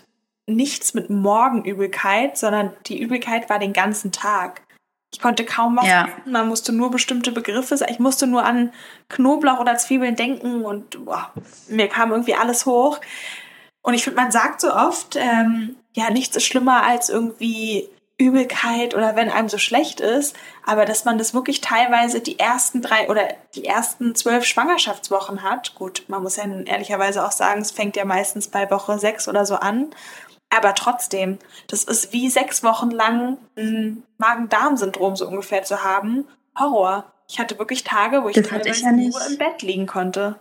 nichts 0.46 0.94
mit 0.94 1.10
Morgenübelkeit, 1.10 2.38
sondern 2.38 2.72
die 2.86 2.98
Übelkeit 2.98 3.50
war 3.50 3.58
den 3.58 3.74
ganzen 3.74 4.12
Tag. 4.12 4.62
Ich 5.14 5.20
konnte 5.20 5.44
kaum 5.44 5.76
was 5.76 5.86
ja. 5.86 6.08
Man 6.26 6.48
musste 6.48 6.72
nur 6.72 6.90
bestimmte 6.90 7.30
Begriffe 7.30 7.76
sagen. 7.76 7.92
Ich 7.92 8.00
musste 8.00 8.26
nur 8.26 8.44
an 8.44 8.72
Knoblauch 9.08 9.60
oder 9.60 9.76
Zwiebeln 9.76 10.16
denken 10.16 10.64
und 10.64 11.04
boah, 11.04 11.32
mir 11.68 11.86
kam 11.86 12.10
irgendwie 12.10 12.34
alles 12.34 12.66
hoch. 12.66 13.00
Und 13.80 13.94
ich 13.94 14.02
finde, 14.02 14.20
man 14.20 14.32
sagt 14.32 14.60
so 14.60 14.74
oft, 14.74 15.14
ähm, 15.14 15.76
ja, 15.92 16.10
nichts 16.10 16.36
ist 16.36 16.46
schlimmer 16.46 16.84
als 16.84 17.10
irgendwie 17.10 17.88
Übelkeit 18.18 18.96
oder 18.96 19.14
wenn 19.14 19.30
einem 19.30 19.48
so 19.48 19.58
schlecht 19.58 20.00
ist, 20.00 20.34
aber 20.66 20.84
dass 20.84 21.04
man 21.04 21.16
das 21.16 21.32
wirklich 21.32 21.60
teilweise 21.60 22.20
die 22.20 22.40
ersten 22.40 22.82
drei 22.82 23.08
oder 23.08 23.28
die 23.54 23.64
ersten 23.64 24.16
zwölf 24.16 24.44
Schwangerschaftswochen 24.44 25.42
hat. 25.44 25.76
Gut, 25.76 26.04
man 26.08 26.24
muss 26.24 26.36
ja 26.36 26.44
ehrlicherweise 26.44 27.24
auch 27.24 27.32
sagen, 27.32 27.60
es 27.60 27.70
fängt 27.70 27.94
ja 27.94 28.04
meistens 28.04 28.48
bei 28.48 28.68
Woche 28.68 28.98
sechs 28.98 29.28
oder 29.28 29.46
so 29.46 29.54
an. 29.54 29.90
Aber 30.56 30.74
trotzdem, 30.74 31.38
das 31.68 31.84
ist 31.84 32.12
wie 32.12 32.28
sechs 32.28 32.62
Wochen 32.62 32.90
lang 32.90 33.38
ein 33.56 34.02
Magen-Darm-Syndrom 34.18 35.16
so 35.16 35.26
ungefähr 35.26 35.62
zu 35.62 35.82
haben. 35.82 36.26
Horror. 36.58 37.12
Ich 37.28 37.38
hatte 37.38 37.58
wirklich 37.58 37.84
Tage, 37.84 38.22
wo 38.22 38.28
ich 38.28 38.34
das 38.34 38.48
teilweise 38.48 38.70
ich 38.70 38.82
ja 38.82 38.92
nur 38.92 39.26
im 39.26 39.38
Bett 39.38 39.62
liegen 39.62 39.86
konnte. 39.86 40.36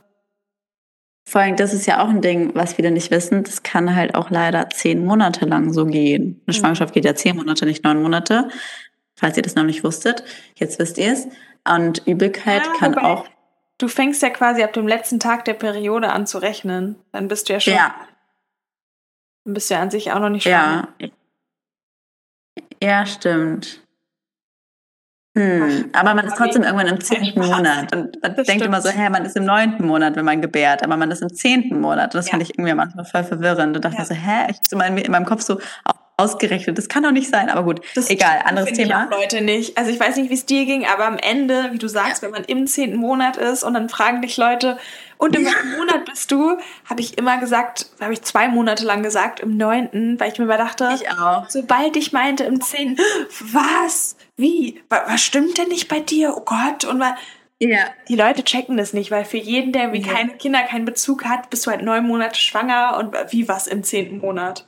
Vor 1.25 1.41
allem, 1.41 1.55
das 1.55 1.73
ist 1.73 1.85
ja 1.85 2.03
auch 2.03 2.09
ein 2.09 2.21
Ding, 2.21 2.51
was 2.53 2.73
viele 2.73 2.91
nicht 2.91 3.09
wissen. 3.09 3.43
Das 3.43 3.63
kann 3.63 3.95
halt 3.95 4.15
auch 4.15 4.29
leider 4.29 4.69
zehn 4.69 5.05
Monate 5.05 5.45
lang 5.45 5.71
so 5.71 5.85
gehen. 5.85 6.41
Eine 6.45 6.55
mhm. 6.55 6.59
Schwangerschaft 6.59 6.93
geht 6.93 7.05
ja 7.05 7.15
zehn 7.15 7.35
Monate, 7.37 7.65
nicht 7.65 7.83
neun 7.83 8.01
Monate. 8.01 8.49
Falls 9.15 9.37
ihr 9.37 9.43
das 9.43 9.55
noch 9.55 9.63
nicht 9.63 9.83
wusstet. 9.83 10.23
Jetzt 10.55 10.79
wisst 10.79 10.97
ihr 10.97 11.13
es. 11.13 11.27
Und 11.65 12.05
Übelkeit 12.05 12.65
ja, 12.65 12.73
kann 12.77 12.97
auch. 12.97 13.25
Du 13.77 13.87
fängst 13.87 14.21
ja 14.21 14.29
quasi 14.29 14.63
ab 14.63 14.73
dem 14.73 14.87
letzten 14.87 15.19
Tag 15.19 15.45
der 15.45 15.53
Periode 15.53 16.11
an 16.11 16.27
zu 16.27 16.39
rechnen. 16.39 16.97
Dann 17.13 17.29
bist 17.29 17.47
du 17.47 17.53
ja 17.53 17.59
schon 17.61 17.73
ja. 17.73 17.95
Dann 19.45 19.53
bist 19.53 19.69
du 19.69 19.73
ja 19.73 19.81
an 19.81 19.91
sich 19.91 20.11
auch 20.11 20.19
noch 20.19 20.29
nicht 20.29 20.43
schwanger. 20.43 20.89
Ja. 20.99 21.09
Ja, 22.81 23.05
stimmt. 23.05 23.83
Hm. 25.35 25.89
Aber 25.93 26.13
man 26.13 26.27
ist 26.27 26.37
trotzdem 26.37 26.63
irgendwann 26.63 26.87
im 26.87 27.01
zehnten 27.01 27.39
Monat. 27.39 27.95
Und 27.95 28.21
man 28.21 28.35
denkt 28.35 28.49
stimmt. 28.49 28.65
immer 28.65 28.81
so, 28.81 28.89
hä, 28.89 29.09
man 29.09 29.25
ist 29.25 29.35
im 29.35 29.45
neunten 29.45 29.87
Monat, 29.87 30.15
wenn 30.15 30.25
man 30.25 30.41
gebärt, 30.41 30.83
aber 30.83 30.95
man 30.95 31.09
ist 31.09 31.21
im 31.21 31.33
zehnten 31.33 31.81
Monat. 31.81 32.13
Und 32.13 32.15
das 32.15 32.27
ja. 32.27 32.31
fand 32.31 32.43
ich 32.43 32.57
irgendwie 32.57 32.73
manchmal 32.73 33.05
voll 33.05 33.23
verwirrend. 33.23 33.75
Und 33.75 33.83
dachte 33.83 33.97
ja. 33.97 34.05
so, 34.05 34.13
hä, 34.13 34.47
ich 34.49 34.57
so 34.67 34.79
in 34.79 35.11
meinem 35.11 35.25
Kopf 35.25 35.41
so, 35.41 35.59
ausgerechnet. 36.17 36.77
Das 36.77 36.89
kann 36.89 37.03
doch 37.03 37.11
nicht 37.11 37.29
sein, 37.29 37.49
aber 37.49 37.63
gut, 37.63 37.81
das 37.95 38.09
egal, 38.09 38.41
anderes 38.45 38.71
Thema. 38.73 39.07
Ich 39.09 39.17
Leute 39.17 39.41
nicht. 39.41 39.77
Also 39.77 39.91
ich 39.91 39.99
weiß 39.99 40.15
nicht, 40.17 40.29
wie 40.29 40.35
es 40.35 40.45
dir 40.45 40.65
ging, 40.65 40.85
aber 40.85 41.05
am 41.05 41.17
Ende, 41.17 41.69
wie 41.71 41.79
du 41.79 41.87
sagst, 41.87 42.21
ja. 42.21 42.27
wenn 42.27 42.31
man 42.31 42.43
im 42.43 42.67
zehnten 42.67 42.97
Monat 42.97 43.37
ist 43.37 43.63
und 43.63 43.73
dann 43.73 43.89
fragen 43.89 44.21
dich 44.21 44.37
Leute, 44.37 44.77
und 45.17 45.37
im 45.37 45.45
welchem 45.45 45.77
Monat 45.77 46.03
bist 46.05 46.31
du? 46.31 46.57
Habe 46.83 46.99
ich 46.99 47.17
immer 47.17 47.37
gesagt, 47.37 47.85
habe 48.01 48.11
ich 48.11 48.23
zwei 48.23 48.49
Monate 48.49 48.83
lang 48.83 49.03
gesagt, 49.03 49.39
im 49.39 49.55
neunten, 49.55 50.19
weil 50.19 50.31
ich 50.31 50.37
mir 50.37 50.43
immer 50.43 50.57
dachte, 50.57 50.89
ich 50.93 51.09
auch. 51.09 51.49
sobald 51.49 51.95
ich 51.95 52.11
meinte 52.11 52.43
im 52.43 52.59
zehnten, 52.59 53.01
was? 53.39 54.17
Wie? 54.35 54.81
Was, 54.89 55.01
was 55.07 55.21
stimmt 55.23 55.57
denn 55.57 55.69
nicht 55.69 55.87
bei 55.87 56.01
dir? 56.01 56.35
Oh 56.35 56.41
Gott. 56.41 56.83
Und 56.83 56.97
mal, 56.97 57.15
ja. 57.59 57.85
Die 58.09 58.15
Leute 58.15 58.43
checken 58.43 58.75
das 58.75 58.91
nicht, 58.91 59.11
weil 59.11 59.23
für 59.23 59.37
jeden, 59.37 59.71
der 59.71 59.93
wie 59.93 60.01
ja. 60.01 60.11
keine 60.11 60.33
Kinder, 60.33 60.61
keinen 60.63 60.83
Bezug 60.85 61.23
hat, 61.23 61.49
bist 61.49 61.65
du 61.65 61.71
halt 61.71 61.83
neun 61.83 62.05
Monate 62.05 62.37
schwanger 62.39 62.97
und 62.97 63.15
wie 63.31 63.47
was 63.47 63.67
im 63.67 63.83
zehnten 63.83 64.17
Monat. 64.17 64.67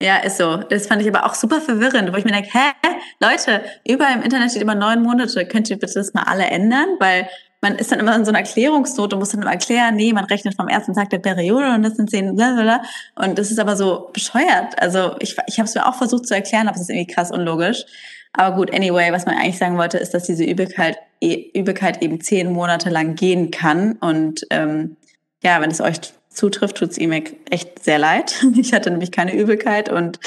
Ja, 0.00 0.18
ist 0.18 0.36
so. 0.36 0.58
Das 0.58 0.86
fand 0.86 1.02
ich 1.02 1.08
aber 1.08 1.26
auch 1.26 1.34
super 1.34 1.60
verwirrend, 1.60 2.12
wo 2.12 2.16
ich 2.16 2.24
mir 2.24 2.30
denke, 2.30 2.50
hä, 2.52 2.72
Leute, 3.20 3.64
überall 3.86 4.14
im 4.14 4.22
Internet 4.22 4.50
steht 4.50 4.62
immer 4.62 4.76
neun 4.76 5.02
Monate, 5.02 5.44
könnt 5.46 5.68
ihr 5.70 5.78
bitte 5.78 5.94
das 5.94 6.14
mal 6.14 6.22
alle 6.22 6.46
ändern? 6.46 6.86
Weil 7.00 7.28
man 7.60 7.74
ist 7.76 7.90
dann 7.90 7.98
immer 7.98 8.14
in 8.14 8.24
so 8.24 8.30
einer 8.30 8.38
Erklärungsnot 8.38 9.12
und 9.12 9.18
muss 9.18 9.30
dann 9.30 9.42
immer 9.42 9.50
erklären, 9.50 9.96
nee, 9.96 10.12
man 10.12 10.24
rechnet 10.26 10.54
vom 10.54 10.68
ersten 10.68 10.94
Tag 10.94 11.10
der 11.10 11.18
Periode 11.18 11.74
und 11.74 11.82
das 11.82 11.96
sind 11.96 12.10
zehn, 12.10 12.36
blablabla. 12.36 12.82
Und 13.16 13.38
das 13.38 13.50
ist 13.50 13.58
aber 13.58 13.76
so 13.76 14.10
bescheuert. 14.12 14.80
Also 14.80 15.16
ich, 15.18 15.36
ich 15.48 15.58
habe 15.58 15.68
es 15.68 15.74
mir 15.74 15.86
auch 15.86 15.96
versucht 15.96 16.28
zu 16.28 16.34
erklären, 16.34 16.68
aber 16.68 16.76
es 16.76 16.82
ist 16.82 16.90
irgendwie 16.90 17.12
krass 17.12 17.32
unlogisch. 17.32 17.84
Aber 18.32 18.54
gut, 18.54 18.72
anyway, 18.72 19.10
was 19.10 19.26
man 19.26 19.36
eigentlich 19.36 19.58
sagen 19.58 19.78
wollte, 19.78 19.98
ist, 19.98 20.14
dass 20.14 20.24
diese 20.24 20.44
Übelkeit, 20.44 20.98
e, 21.20 21.50
Übelkeit 21.58 22.02
eben 22.02 22.20
zehn 22.20 22.52
Monate 22.52 22.90
lang 22.90 23.16
gehen 23.16 23.50
kann. 23.50 23.94
Und 23.94 24.46
ähm, 24.50 24.96
ja, 25.42 25.60
wenn 25.60 25.72
es 25.72 25.80
euch 25.80 25.98
zutrifft, 26.38 26.76
tut 26.76 26.90
es 26.90 26.98
ihm 26.98 27.12
echt 27.12 27.82
sehr 27.84 27.98
leid. 27.98 28.34
Ich 28.56 28.72
hatte 28.72 28.90
nämlich 28.90 29.12
keine 29.12 29.34
Übelkeit 29.34 29.88
und 29.90 30.18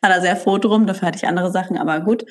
war 0.00 0.10
da 0.10 0.20
sehr 0.20 0.36
froh 0.36 0.58
drum. 0.58 0.86
Dafür 0.86 1.08
hatte 1.08 1.16
ich 1.16 1.26
andere 1.26 1.50
Sachen, 1.50 1.78
aber 1.78 2.00
gut. 2.00 2.24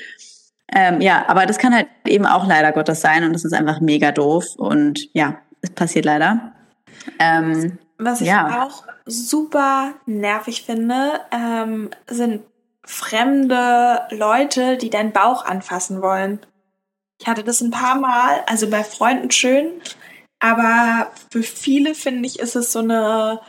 Ähm, 0.71 1.02
ja, 1.02 1.28
aber 1.28 1.45
das 1.45 1.58
kann 1.58 1.73
halt 1.73 1.88
eben 2.06 2.25
auch 2.25 2.47
leider 2.47 2.71
Gottes 2.71 3.02
sein 3.02 3.23
und 3.23 3.34
das 3.34 3.43
ist 3.43 3.54
einfach 3.54 3.80
mega 3.80 4.12
doof 4.12 4.45
und 4.58 5.10
ja, 5.13 5.39
es 5.62 5.71
passiert 5.71 6.06
leider. 6.06 6.54
Ähm, 7.17 7.80
Was 7.97 8.21
ich 8.21 8.28
ja. 8.28 8.63
auch 8.65 8.84
super 9.06 9.93
nervig 10.06 10.63
finde, 10.63 11.19
ähm, 11.32 11.89
sind 12.08 12.43
fremde 12.86 14.02
Leute, 14.12 14.78
die 14.78 14.89
deinen 14.89 15.12
Bauch 15.12 15.45
anfassen 15.45 16.02
wollen. 16.02 16.39
Ich 17.19 17.28
hatte 17.28 17.43
das 17.43 17.62
ein 17.62 17.71
paar 17.71 17.99
Mal, 17.99 18.41
also 18.47 18.69
bei 18.69 18.84
Freunden 18.84 19.32
schön, 19.32 19.71
aber 20.39 21.12
für 21.32 21.43
viele, 21.43 21.95
finde 21.95 22.28
ich, 22.28 22.39
ist 22.39 22.56
es 22.56 22.71
so 22.71 22.80
eine 22.80 23.41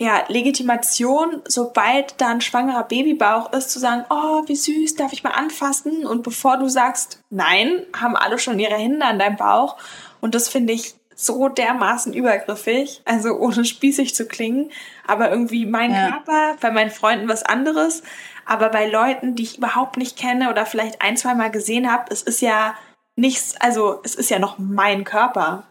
ja, 0.00 0.22
Legitimation, 0.28 1.42
sobald 1.48 2.20
da 2.20 2.28
ein 2.28 2.40
schwangerer 2.40 2.84
Babybauch 2.84 3.52
ist, 3.52 3.70
zu 3.70 3.80
sagen, 3.80 4.04
oh, 4.10 4.44
wie 4.46 4.54
süß, 4.54 4.94
darf 4.94 5.12
ich 5.12 5.24
mal 5.24 5.32
anfassen? 5.32 6.06
Und 6.06 6.22
bevor 6.22 6.56
du 6.56 6.68
sagst, 6.68 7.24
nein, 7.30 7.84
haben 7.96 8.14
alle 8.14 8.38
schon 8.38 8.60
ihre 8.60 8.76
Hände 8.76 9.04
an 9.04 9.18
deinem 9.18 9.36
Bauch. 9.36 9.76
Und 10.20 10.36
das 10.36 10.48
finde 10.48 10.72
ich 10.72 10.94
so 11.16 11.48
dermaßen 11.48 12.14
übergriffig, 12.14 13.02
also 13.04 13.34
ohne 13.38 13.64
spießig 13.64 14.14
zu 14.14 14.26
klingen, 14.26 14.70
aber 15.04 15.30
irgendwie 15.30 15.66
mein 15.66 15.92
ja. 15.92 16.10
Körper, 16.10 16.56
bei 16.60 16.70
meinen 16.70 16.92
Freunden 16.92 17.28
was 17.28 17.42
anderes, 17.42 18.04
aber 18.46 18.68
bei 18.68 18.88
Leuten, 18.88 19.34
die 19.34 19.42
ich 19.42 19.58
überhaupt 19.58 19.96
nicht 19.96 20.16
kenne 20.16 20.48
oder 20.48 20.64
vielleicht 20.64 21.02
ein, 21.02 21.16
zwei 21.16 21.34
Mal 21.34 21.50
gesehen 21.50 21.90
habe, 21.90 22.04
es 22.12 22.22
ist 22.22 22.40
ja 22.40 22.76
nichts, 23.16 23.56
also 23.58 24.00
es 24.04 24.14
ist 24.14 24.30
ja 24.30 24.38
noch 24.38 24.58
mein 24.58 25.02
Körper. 25.02 25.64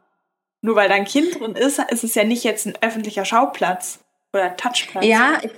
Nur 0.62 0.76
weil 0.76 0.90
da 0.90 0.96
ein 0.96 1.06
Kind 1.06 1.40
drin 1.40 1.56
ist, 1.56 1.80
ist 1.90 2.04
es 2.04 2.16
ja 2.16 2.24
nicht 2.24 2.44
jetzt 2.44 2.66
ein 2.66 2.74
öffentlicher 2.82 3.26
Schauplatz 3.26 4.00
oder 4.34 4.56
Touchplatz. 4.56 5.06
Ja, 5.06 5.40
ich, 5.42 5.52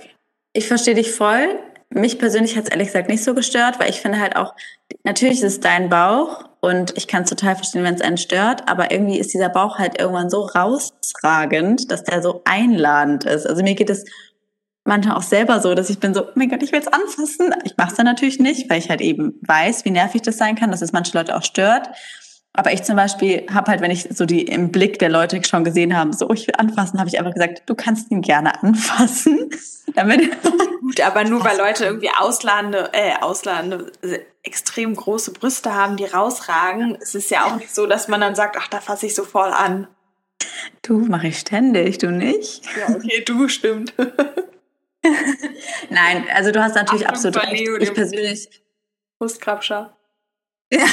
ich 0.52 0.68
verstehe 0.68 0.94
dich 0.94 1.12
voll. 1.12 1.58
Mich 1.90 2.18
persönlich 2.18 2.56
hat 2.56 2.64
es 2.64 2.70
ehrlich 2.70 2.88
gesagt 2.88 3.08
nicht 3.08 3.24
so 3.24 3.34
gestört, 3.34 3.80
weil 3.80 3.90
ich 3.90 4.00
finde 4.00 4.20
halt 4.20 4.36
auch, 4.36 4.54
natürlich 5.02 5.38
ist 5.38 5.44
es 5.44 5.60
dein 5.60 5.88
Bauch 5.88 6.44
und 6.60 6.96
ich 6.96 7.08
kann 7.08 7.24
es 7.24 7.30
total 7.30 7.56
verstehen, 7.56 7.82
wenn 7.82 7.94
es 7.94 8.00
einen 8.00 8.18
stört, 8.18 8.68
aber 8.68 8.92
irgendwie 8.92 9.18
ist 9.18 9.32
dieser 9.32 9.48
Bauch 9.48 9.78
halt 9.78 9.98
irgendwann 9.98 10.30
so 10.30 10.42
rausragend, 10.42 11.90
dass 11.90 12.04
der 12.04 12.22
so 12.22 12.42
einladend 12.44 13.24
ist. 13.24 13.46
Also 13.46 13.62
mir 13.62 13.74
geht 13.74 13.90
es 13.90 14.04
manchmal 14.84 15.16
auch 15.16 15.22
selber 15.22 15.60
so, 15.60 15.74
dass 15.74 15.90
ich 15.90 15.98
bin 15.98 16.14
so, 16.14 16.26
oh 16.26 16.32
mein 16.34 16.48
Gott, 16.48 16.62
ich 16.62 16.72
will 16.72 16.80
es 16.80 16.88
anfassen. 16.88 17.54
Ich 17.64 17.76
mache 17.76 17.90
es 17.90 17.96
dann 17.96 18.06
natürlich 18.06 18.38
nicht, 18.38 18.68
weil 18.70 18.78
ich 18.78 18.90
halt 18.90 19.00
eben 19.00 19.38
weiß, 19.42 19.84
wie 19.84 19.90
nervig 19.90 20.22
das 20.22 20.38
sein 20.38 20.56
kann, 20.56 20.70
dass 20.70 20.82
es 20.82 20.92
manche 20.92 21.16
Leute 21.16 21.36
auch 21.36 21.42
stört. 21.42 21.88
Aber 22.52 22.72
ich 22.72 22.82
zum 22.82 22.96
Beispiel 22.96 23.46
habe 23.52 23.70
halt, 23.70 23.80
wenn 23.80 23.92
ich 23.92 24.08
so 24.10 24.26
die 24.26 24.42
im 24.42 24.72
Blick 24.72 24.98
der 24.98 25.08
Leute 25.08 25.42
schon 25.44 25.62
gesehen 25.62 25.96
haben, 25.96 26.12
so, 26.12 26.28
oh, 26.28 26.32
ich 26.32 26.48
will 26.48 26.54
anfassen, 26.58 26.98
habe 26.98 27.08
ich 27.08 27.18
einfach 27.18 27.32
gesagt, 27.32 27.62
du 27.66 27.74
kannst 27.74 28.10
ihn 28.10 28.22
gerne 28.22 28.60
anfassen. 28.62 29.50
Damit 29.94 30.30
Gut, 30.80 31.00
aber 31.00 31.24
nur 31.24 31.44
weil 31.44 31.56
Leute 31.56 31.84
irgendwie 31.84 32.10
ausladende, 32.10 32.90
äh, 32.92 33.14
ausladende, 33.20 33.92
äh, 34.02 34.20
extrem 34.42 34.96
große 34.96 35.32
Brüste 35.32 35.74
haben, 35.74 35.96
die 35.96 36.06
rausragen, 36.06 36.98
es 37.00 37.14
ist 37.14 37.30
ja 37.30 37.44
auch 37.44 37.56
nicht 37.56 37.72
so, 37.72 37.86
dass 37.86 38.08
man 38.08 38.20
dann 38.20 38.34
sagt, 38.34 38.56
ach, 38.58 38.68
da 38.68 38.80
fasse 38.80 39.06
ich 39.06 39.14
so 39.14 39.24
voll 39.24 39.50
an. 39.50 39.86
Du, 40.82 40.98
mache 40.98 41.28
ich 41.28 41.38
ständig, 41.38 41.98
du 41.98 42.10
nicht? 42.10 42.64
Ja, 42.76 42.94
okay, 42.94 43.22
du 43.24 43.48
stimmt. 43.48 43.94
Nein, 45.90 46.26
also 46.34 46.50
du 46.50 46.62
hast 46.62 46.74
natürlich 46.74 47.06
Achtung, 47.06 47.34
absolut 47.34 47.52
recht. 47.52 47.82
Ich 47.82 47.94
persönlich. 47.94 48.62
Brustkrabscher. 49.18 49.96
Ja. 50.72 50.80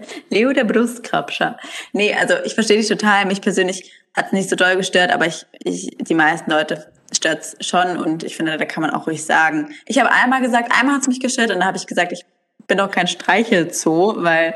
Leo 0.30 0.52
der 0.52 0.64
Brustkrabscher. 0.64 1.56
Nee, 1.92 2.14
also 2.14 2.34
ich 2.44 2.54
verstehe 2.54 2.78
dich 2.78 2.88
total. 2.88 3.26
Mich 3.26 3.40
persönlich 3.40 3.92
hat 4.14 4.26
es 4.26 4.32
nicht 4.32 4.50
so 4.50 4.56
doll 4.56 4.76
gestört, 4.76 5.12
aber 5.12 5.26
ich, 5.26 5.46
ich 5.64 5.90
die 5.98 6.14
meisten 6.14 6.50
Leute 6.50 6.90
stört 7.12 7.40
es 7.40 7.66
schon 7.66 7.96
und 7.96 8.22
ich 8.22 8.36
finde, 8.36 8.56
da 8.56 8.64
kann 8.64 8.82
man 8.82 8.90
auch 8.90 9.06
ruhig 9.06 9.24
sagen. 9.24 9.74
Ich 9.86 9.98
habe 9.98 10.10
einmal 10.10 10.40
gesagt, 10.40 10.72
einmal 10.78 10.96
hat 10.96 11.02
es 11.02 11.08
mich 11.08 11.20
gestört 11.20 11.50
und 11.50 11.60
da 11.60 11.66
habe 11.66 11.76
ich 11.76 11.86
gesagt, 11.86 12.12
ich 12.12 12.24
bin 12.66 12.78
doch 12.78 12.90
kein 12.90 13.06
Streichelzoo, 13.06 14.14
weil, 14.18 14.54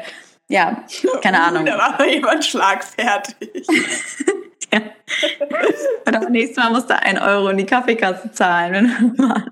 ja, 0.49 0.85
keine 1.23 1.43
Ahnung. 1.43 1.65
Da 1.65 1.79
war 1.79 2.07
jemand 2.07 2.45
schlagfertig. 2.45 3.67
ja. 4.73 4.81
Und 6.07 6.31
nächstes 6.31 6.57
Mal 6.57 6.71
musst 6.71 6.91
du 6.91 7.01
ein 7.01 7.19
Euro 7.19 7.49
in 7.49 7.57
die 7.57 7.67
Kaffeekasse 7.67 8.33
zahlen, 8.33 8.73
wenn 8.73 9.17
du 9.17 9.23
mal 9.23 9.45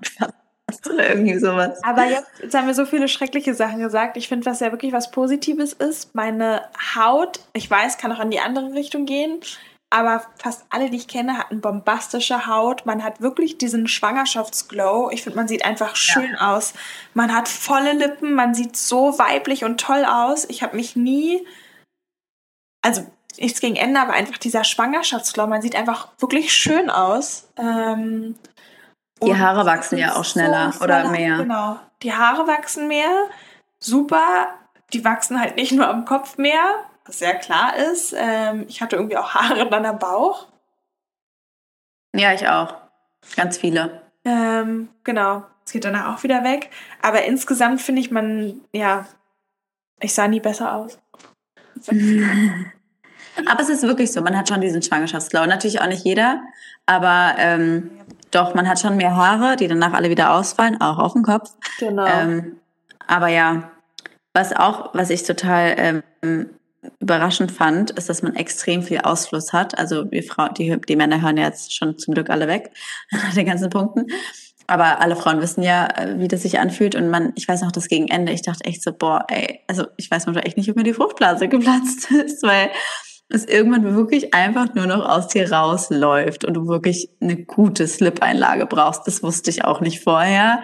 oder 0.91 1.09
irgendwie 1.09 1.37
sowas. 1.37 1.83
Aber 1.83 2.05
jetzt, 2.05 2.27
jetzt 2.41 2.55
haben 2.55 2.67
wir 2.67 2.73
so 2.73 2.85
viele 2.85 3.07
schreckliche 3.07 3.53
Sachen 3.53 3.79
gesagt. 3.79 4.17
Ich 4.17 4.27
finde, 4.27 4.45
was 4.45 4.59
ja 4.59 4.71
wirklich 4.71 4.93
was 4.93 5.11
Positives 5.11 5.73
ist, 5.73 6.15
meine 6.15 6.63
Haut, 6.95 7.39
ich 7.53 7.69
weiß, 7.69 7.97
kann 7.97 8.11
auch 8.11 8.19
in 8.19 8.31
die 8.31 8.39
andere 8.39 8.73
Richtung 8.73 9.05
gehen, 9.05 9.39
aber 9.93 10.25
fast 10.37 10.63
alle, 10.69 10.89
die 10.89 10.95
ich 10.95 11.09
kenne, 11.09 11.37
hatten 11.37 11.59
bombastische 11.59 12.47
Haut. 12.47 12.85
Man 12.85 13.03
hat 13.03 13.19
wirklich 13.19 13.57
diesen 13.57 13.87
Schwangerschaftsglow. 13.89 15.09
Ich 15.11 15.21
finde, 15.21 15.35
man 15.37 15.49
sieht 15.49 15.65
einfach 15.65 15.97
schön 15.97 16.31
ja. 16.39 16.55
aus. 16.55 16.73
Man 17.13 17.35
hat 17.35 17.49
volle 17.49 17.91
Lippen, 17.91 18.33
man 18.33 18.55
sieht 18.55 18.77
so 18.77 19.19
weiblich 19.19 19.65
und 19.65 19.81
toll 19.81 20.05
aus. 20.05 20.45
Ich 20.49 20.63
habe 20.63 20.77
mich 20.77 20.95
nie, 20.95 21.45
also 22.81 23.05
nichts 23.37 23.59
gegen 23.59 23.75
Ende, 23.75 23.99
aber 23.99 24.13
einfach 24.13 24.37
dieser 24.37 24.63
Schwangerschaftsglow. 24.63 25.47
Man 25.47 25.61
sieht 25.61 25.75
einfach 25.75 26.07
wirklich 26.19 26.53
schön 26.53 26.89
aus. 26.89 27.49
Ähm, 27.57 28.35
die 29.23 29.37
Haare 29.37 29.65
wachsen 29.65 29.97
ja 29.97 30.15
auch 30.15 30.25
schneller 30.25 30.71
so 30.71 30.83
oder 30.83 31.09
mehr. 31.09 31.37
Genau. 31.37 31.79
Die 32.01 32.13
Haare 32.13 32.47
wachsen 32.47 32.87
mehr. 32.87 33.27
Super. 33.79 34.47
Die 34.93 35.05
wachsen 35.05 35.39
halt 35.39 35.55
nicht 35.55 35.71
nur 35.71 35.87
am 35.87 36.05
Kopf 36.05 36.37
mehr, 36.37 36.85
was 37.05 37.19
sehr 37.19 37.35
klar 37.35 37.75
ist. 37.75 38.13
Ähm, 38.17 38.65
ich 38.67 38.81
hatte 38.81 38.95
irgendwie 38.95 39.17
auch 39.17 39.33
Haare 39.33 39.69
dann 39.69 39.85
am 39.85 39.99
Bauch. 39.99 40.47
Ja, 42.13 42.33
ich 42.33 42.47
auch. 42.47 42.75
Ganz 43.35 43.57
viele. 43.57 44.01
Ähm, 44.25 44.89
genau. 45.03 45.43
Es 45.65 45.71
geht 45.71 45.85
danach 45.85 46.13
auch 46.13 46.23
wieder 46.23 46.43
weg. 46.43 46.69
Aber 47.01 47.23
insgesamt 47.23 47.81
finde 47.81 48.01
ich 48.01 48.11
man, 48.11 48.61
ja, 48.73 49.05
ich 49.99 50.13
sah 50.13 50.27
nie 50.27 50.39
besser 50.39 50.75
aus. 50.75 50.99
aber 53.45 53.61
es 53.61 53.69
ist 53.69 53.83
wirklich 53.83 54.11
so, 54.11 54.21
man 54.21 54.37
hat 54.37 54.49
schon 54.49 54.61
diesen 54.61 54.81
Schwangerschaftsglau. 54.81 55.45
Natürlich 55.45 55.79
auch 55.81 55.87
nicht 55.87 56.03
jeder, 56.03 56.41
aber 56.85 57.35
ähm, 57.37 57.91
doch, 58.31 58.53
man 58.53 58.67
hat 58.67 58.79
schon 58.79 58.97
mehr 58.97 59.15
Haare, 59.15 59.55
die 59.55 59.67
danach 59.67 59.93
alle 59.93 60.09
wieder 60.09 60.33
ausfallen, 60.33 60.79
auch 60.81 60.97
auf 60.97 61.13
dem 61.13 61.23
Kopf. 61.23 61.51
Genau. 61.79 62.05
Ähm, 62.05 62.57
aber 63.07 63.27
ja, 63.27 63.71
was 64.33 64.53
auch, 64.55 64.93
was 64.93 65.09
ich 65.09 65.23
total 65.23 66.03
ähm, 66.23 66.49
überraschend 66.99 67.51
fand, 67.51 67.91
ist, 67.91 68.09
dass 68.09 68.23
man 68.23 68.35
extrem 68.35 68.83
viel 68.83 68.99
Ausfluss 68.99 69.53
hat. 69.53 69.77
Also 69.77 70.09
wir 70.11 70.23
Frauen, 70.23 70.53
die, 70.53 70.79
die 70.87 70.95
Männer 70.95 71.21
hören 71.21 71.37
ja 71.37 71.45
jetzt 71.45 71.75
schon 71.75 71.97
zum 71.97 72.13
Glück 72.13 72.29
alle 72.29 72.47
weg, 72.47 72.71
den 73.35 73.45
ganzen 73.45 73.69
Punkten. 73.69 74.07
Aber 74.67 75.01
alle 75.01 75.15
Frauen 75.15 75.41
wissen 75.41 75.63
ja, 75.63 75.87
äh, 75.97 76.19
wie 76.19 76.27
das 76.27 76.43
sich 76.43 76.59
anfühlt. 76.59 76.95
Und 76.95 77.09
man, 77.09 77.33
ich 77.35 77.47
weiß 77.47 77.61
noch, 77.61 77.71
das 77.71 77.87
gegen 77.87 78.07
Ende, 78.07 78.31
ich 78.31 78.41
dachte 78.41 78.63
echt 78.63 78.81
so, 78.81 78.93
boah, 78.93 79.25
ey, 79.27 79.59
also 79.67 79.85
ich 79.97 80.09
weiß 80.09 80.25
manchmal 80.25 80.47
echt 80.47 80.57
nicht, 80.57 80.69
ob 80.69 80.77
mir 80.77 80.83
die 80.83 80.93
Fruchtblase 80.93 81.49
geplatzt 81.49 82.09
ist, 82.11 82.41
weil 82.43 82.69
es 83.33 83.45
irgendwann 83.45 83.95
wirklich 83.95 84.33
einfach 84.33 84.73
nur 84.73 84.87
noch 84.87 85.07
aus 85.07 85.27
dir 85.27 85.51
rausläuft 85.51 86.45
und 86.45 86.53
du 86.53 86.67
wirklich 86.67 87.09
eine 87.21 87.37
gute 87.37 87.87
Slip-Einlage 87.87 88.65
brauchst. 88.65 89.07
Das 89.07 89.23
wusste 89.23 89.49
ich 89.49 89.63
auch 89.65 89.81
nicht 89.81 90.03
vorher. 90.03 90.61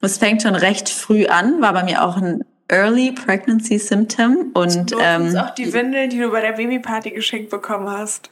Es 0.00 0.18
fängt 0.18 0.42
schon 0.42 0.54
recht 0.54 0.88
früh 0.88 1.26
an, 1.26 1.60
war 1.60 1.72
bei 1.72 1.84
mir 1.84 2.04
auch 2.04 2.16
ein 2.16 2.44
Early 2.68 3.12
Pregnancy 3.12 3.78
Symptom 3.78 4.50
und 4.54 4.94
ähm, 5.00 5.36
auch 5.36 5.50
die 5.50 5.72
Windeln, 5.72 6.10
die 6.10 6.18
du 6.18 6.30
bei 6.30 6.40
der 6.40 6.52
Babyparty 6.52 7.10
geschenkt 7.10 7.50
bekommen 7.50 7.88
hast. 7.88 8.30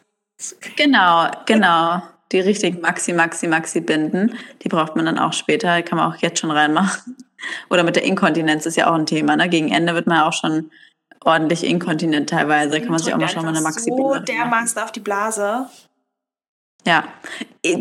Genau, 0.77 1.29
genau. 1.47 2.03
Die 2.33 2.41
richtigen 2.41 2.81
Maxi, 2.81 3.13
Maxi, 3.13 3.47
Maxi 3.47 3.81
Binden, 3.81 4.35
die 4.63 4.69
braucht 4.69 4.97
man 4.97 5.07
dann 5.07 5.19
auch 5.19 5.33
später, 5.33 5.77
die 5.77 5.83
kann 5.83 5.97
man 5.97 6.13
auch 6.13 6.17
jetzt 6.17 6.41
schon 6.41 6.51
reinmachen. 6.51 7.17
Oder 7.71 7.85
mit 7.85 7.97
der 7.97 8.05
Inkontinenz 8.05 8.67
ist 8.67 8.77
ja 8.77 8.91
auch 8.91 8.95
ein 8.95 9.07
Thema. 9.07 9.37
Ne? 9.37 9.49
Gegen 9.49 9.71
Ende 9.71 9.95
wird 9.95 10.07
man 10.07 10.21
auch 10.21 10.33
schon 10.33 10.71
ordentlich 11.27 11.65
inkontinent 11.65 12.31
teilweise. 12.31 12.81
Kann 12.81 12.91
man 12.91 12.99
sich 12.99 13.13
auch 13.13 13.19
mal 13.19 13.29
schauen, 13.29 13.45
wenn 13.47 13.57
eine 13.57 13.61
Maxi 13.61 13.91
so 13.91 14.15
dermaßen 14.19 14.83
auf 14.83 14.93
die 14.93 15.01
Blase. 15.01 15.67
Ja, 16.87 17.03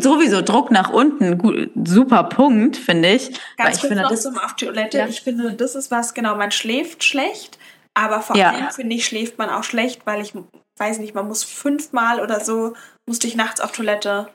sowieso 0.00 0.42
Druck 0.42 0.72
nach 0.72 0.90
unten, 0.90 1.38
gut, 1.38 1.70
super 1.84 2.24
Punkt, 2.24 2.76
finde 2.76 3.12
ich. 3.12 3.28
Ganz 3.28 3.40
weil 3.58 3.72
ich 3.74 3.80
finde, 3.80 4.02
noch 4.02 4.10
das, 4.10 4.22
zum 4.22 4.36
auf 4.36 4.56
Toilette. 4.56 4.98
Ja. 4.98 5.06
Ich 5.06 5.20
finde, 5.20 5.52
das 5.52 5.76
ist 5.76 5.92
was, 5.92 6.12
genau, 6.12 6.34
man 6.34 6.50
schläft 6.50 7.04
schlecht, 7.04 7.56
aber 7.94 8.20
vor 8.20 8.36
ja. 8.36 8.50
allem, 8.50 8.70
finde 8.70 8.96
ich, 8.96 9.06
schläft 9.06 9.38
man 9.38 9.48
auch 9.48 9.62
schlecht, 9.62 10.06
weil 10.06 10.20
ich 10.20 10.34
weiß 10.76 10.98
nicht, 10.98 11.14
man 11.14 11.28
muss 11.28 11.44
fünfmal 11.44 12.20
oder 12.20 12.40
so, 12.40 12.74
musste 13.06 13.28
ich 13.28 13.36
nachts 13.36 13.60
auf 13.60 13.70
Toilette. 13.70 14.28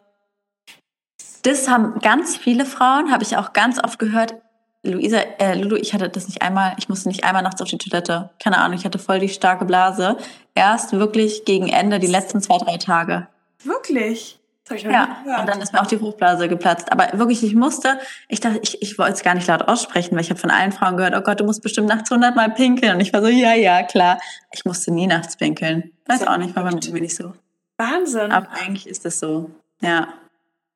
Das 1.44 1.68
haben 1.68 2.00
ganz 2.00 2.38
viele 2.38 2.66
Frauen, 2.66 3.12
habe 3.12 3.24
ich 3.24 3.36
auch 3.36 3.52
ganz 3.52 3.84
oft 3.84 4.00
gehört, 4.00 4.36
Luisa, 4.84 5.20
äh, 5.38 5.54
Lulu, 5.56 5.76
ich 5.76 5.94
hatte 5.94 6.10
das 6.10 6.28
nicht 6.28 6.42
einmal, 6.42 6.74
ich 6.78 6.90
musste 6.90 7.08
nicht 7.08 7.24
einmal 7.24 7.44
nachts 7.44 7.62
auf 7.62 7.68
die 7.68 7.78
Toilette. 7.78 8.32
Keine 8.42 8.58
Ahnung, 8.58 8.78
ich 8.78 8.86
hatte 8.86 8.98
voll 8.98 9.20
die 9.20 9.30
starke 9.30 9.66
Blase. 9.66 10.18
Erst 10.56 10.94
wirklich 10.94 11.46
gegen 11.46 11.68
Ende, 11.68 12.00
die 12.00 12.08
letzten 12.08 12.42
zwei, 12.42 12.58
drei 12.58 12.78
Tage. 12.78 13.28
Wirklich? 13.64 14.40
Das 14.66 14.78
ich 14.78 14.86
noch 14.86 14.94
ja, 14.94 15.18
und 15.40 15.50
dann 15.50 15.62
ist 15.62 15.74
mir 15.74 15.82
auch 15.82 15.88
die 15.88 15.98
Fruchtblase 15.98 16.48
geplatzt. 16.48 16.92
Aber 16.92 17.10
wirklich, 17.14 17.44
ich 17.44 17.56
musste, 17.56 18.00
ich 18.28 18.40
dachte, 18.40 18.60
ich, 18.64 18.82
ich 18.82 18.98
wollte 18.98 19.14
es 19.14 19.24
gar 19.24 19.36
nicht 19.36 19.48
laut 19.48 19.68
aussprechen, 19.68 20.16
weil 20.16 20.22
ich 20.22 20.30
habe 20.30 20.40
von 20.40 20.50
allen 20.50 20.72
Frauen 20.72 20.98
gehört, 20.98 21.16
oh 21.16 21.22
Gott, 21.22 21.40
du 21.40 21.44
musst 21.44 21.62
bestimmt 21.62 21.88
nachts 21.88 22.10
hundertmal 22.10 22.50
pinkeln. 22.52 22.96
Und 22.96 23.02
ich 23.02 23.12
war 23.12 23.22
so, 23.22 23.28
ja, 23.28 23.54
ja, 23.54 23.84
klar. 23.84 24.20
Ich 24.52 24.66
musste 24.66 24.92
nie 24.92 25.08
nachts 25.08 25.36
pinkeln. 25.36 25.92
Weiß 26.08 26.26
auch 26.26 26.38
nicht, 26.38 26.56
war 26.56 26.64
bei 26.64 26.72
mir 26.72 27.02
nicht 27.02 27.16
so. 27.16 27.34
Wahnsinn. 27.78 28.32
Aber 28.32 28.48
eigentlich 28.52 28.88
ist 28.88 29.06
das 29.06 29.20
so, 29.20 29.52
ja. 29.82 30.08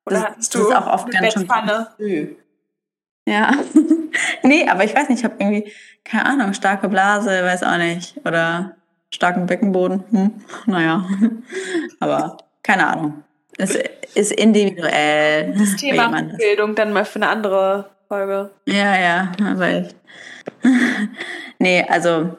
Oder 0.04 0.16
das, 0.16 0.24
hattest 0.24 0.54
du 0.54 0.58
das 0.58 0.68
ist 0.68 0.76
auch 0.76 0.86
oft 0.86 1.10
ganz 1.10 1.32
schön 1.32 1.48
früh. 1.96 2.36
Ja. 3.26 3.52
nee, 4.42 4.68
aber 4.68 4.84
ich 4.84 4.94
weiß 4.94 5.08
nicht, 5.08 5.18
ich 5.18 5.24
habe 5.24 5.36
irgendwie, 5.38 5.72
keine 6.04 6.26
Ahnung, 6.26 6.54
starke 6.54 6.88
Blase, 6.88 7.28
weiß 7.42 7.62
auch 7.64 7.76
nicht. 7.76 8.16
Oder 8.24 8.76
starken 9.12 9.46
Beckenboden. 9.46 10.04
Hm, 10.10 10.32
naja. 10.66 11.04
aber 12.00 12.38
keine 12.62 12.86
Ahnung. 12.86 13.24
Es 13.58 13.78
ist 14.14 14.32
individuell. 14.32 15.54
Das 15.56 15.76
Thema 15.76 16.22
Bildung 16.36 16.74
dann 16.74 16.92
mal 16.92 17.04
für 17.04 17.16
eine 17.16 17.28
andere 17.28 17.90
Folge. 18.08 18.50
Ja, 18.66 18.98
ja, 18.98 19.32
weil. 19.38 19.88
nee, 21.58 21.84
also 21.88 22.36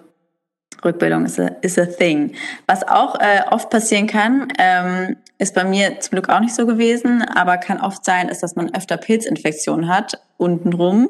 Rückbildung 0.86 1.26
ist 1.26 1.40
a, 1.40 1.48
is 1.62 1.78
a 1.78 1.86
thing. 1.86 2.36
Was 2.68 2.88
auch 2.88 3.20
äh, 3.20 3.42
oft 3.50 3.70
passieren 3.70 4.08
kann, 4.08 4.48
ähm, 4.60 5.18
ist 5.40 5.56
bei 5.56 5.64
mir 5.64 6.00
zum 6.00 6.12
Glück 6.12 6.30
auch 6.30 6.40
nicht 6.40 6.56
so 6.56 6.66
gewesen, 6.66 7.24
aber 7.24 7.58
kann 7.58 7.82
oft 7.82 8.06
sein, 8.06 8.30
ist, 8.30 8.44
dass 8.44 8.56
man 8.56 8.74
öfter 8.74 8.98
Pilzinfektionen 8.98 9.88
hat, 9.88 10.22
untenrum 10.38 11.10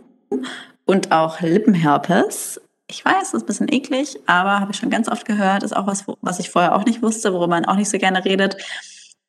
und 0.86 1.12
auch 1.12 1.42
Lippenherpes. 1.42 2.62
Ich 2.88 3.04
weiß, 3.04 3.32
das 3.32 3.34
ist 3.34 3.44
ein 3.44 3.46
bisschen 3.46 3.72
eklig, 3.72 4.18
aber 4.26 4.60
habe 4.60 4.72
ich 4.72 4.78
schon 4.78 4.90
ganz 4.90 5.10
oft 5.10 5.26
gehört, 5.26 5.64
ist 5.64 5.76
auch 5.76 5.88
was, 5.88 6.06
was 6.22 6.40
ich 6.40 6.50
vorher 6.50 6.76
auch 6.76 6.86
nicht 6.86 7.02
wusste, 7.02 7.34
worüber 7.34 7.48
man 7.48 7.66
auch 7.66 7.76
nicht 7.76 7.90
so 7.90 7.98
gerne 7.98 8.24
redet. 8.24 8.58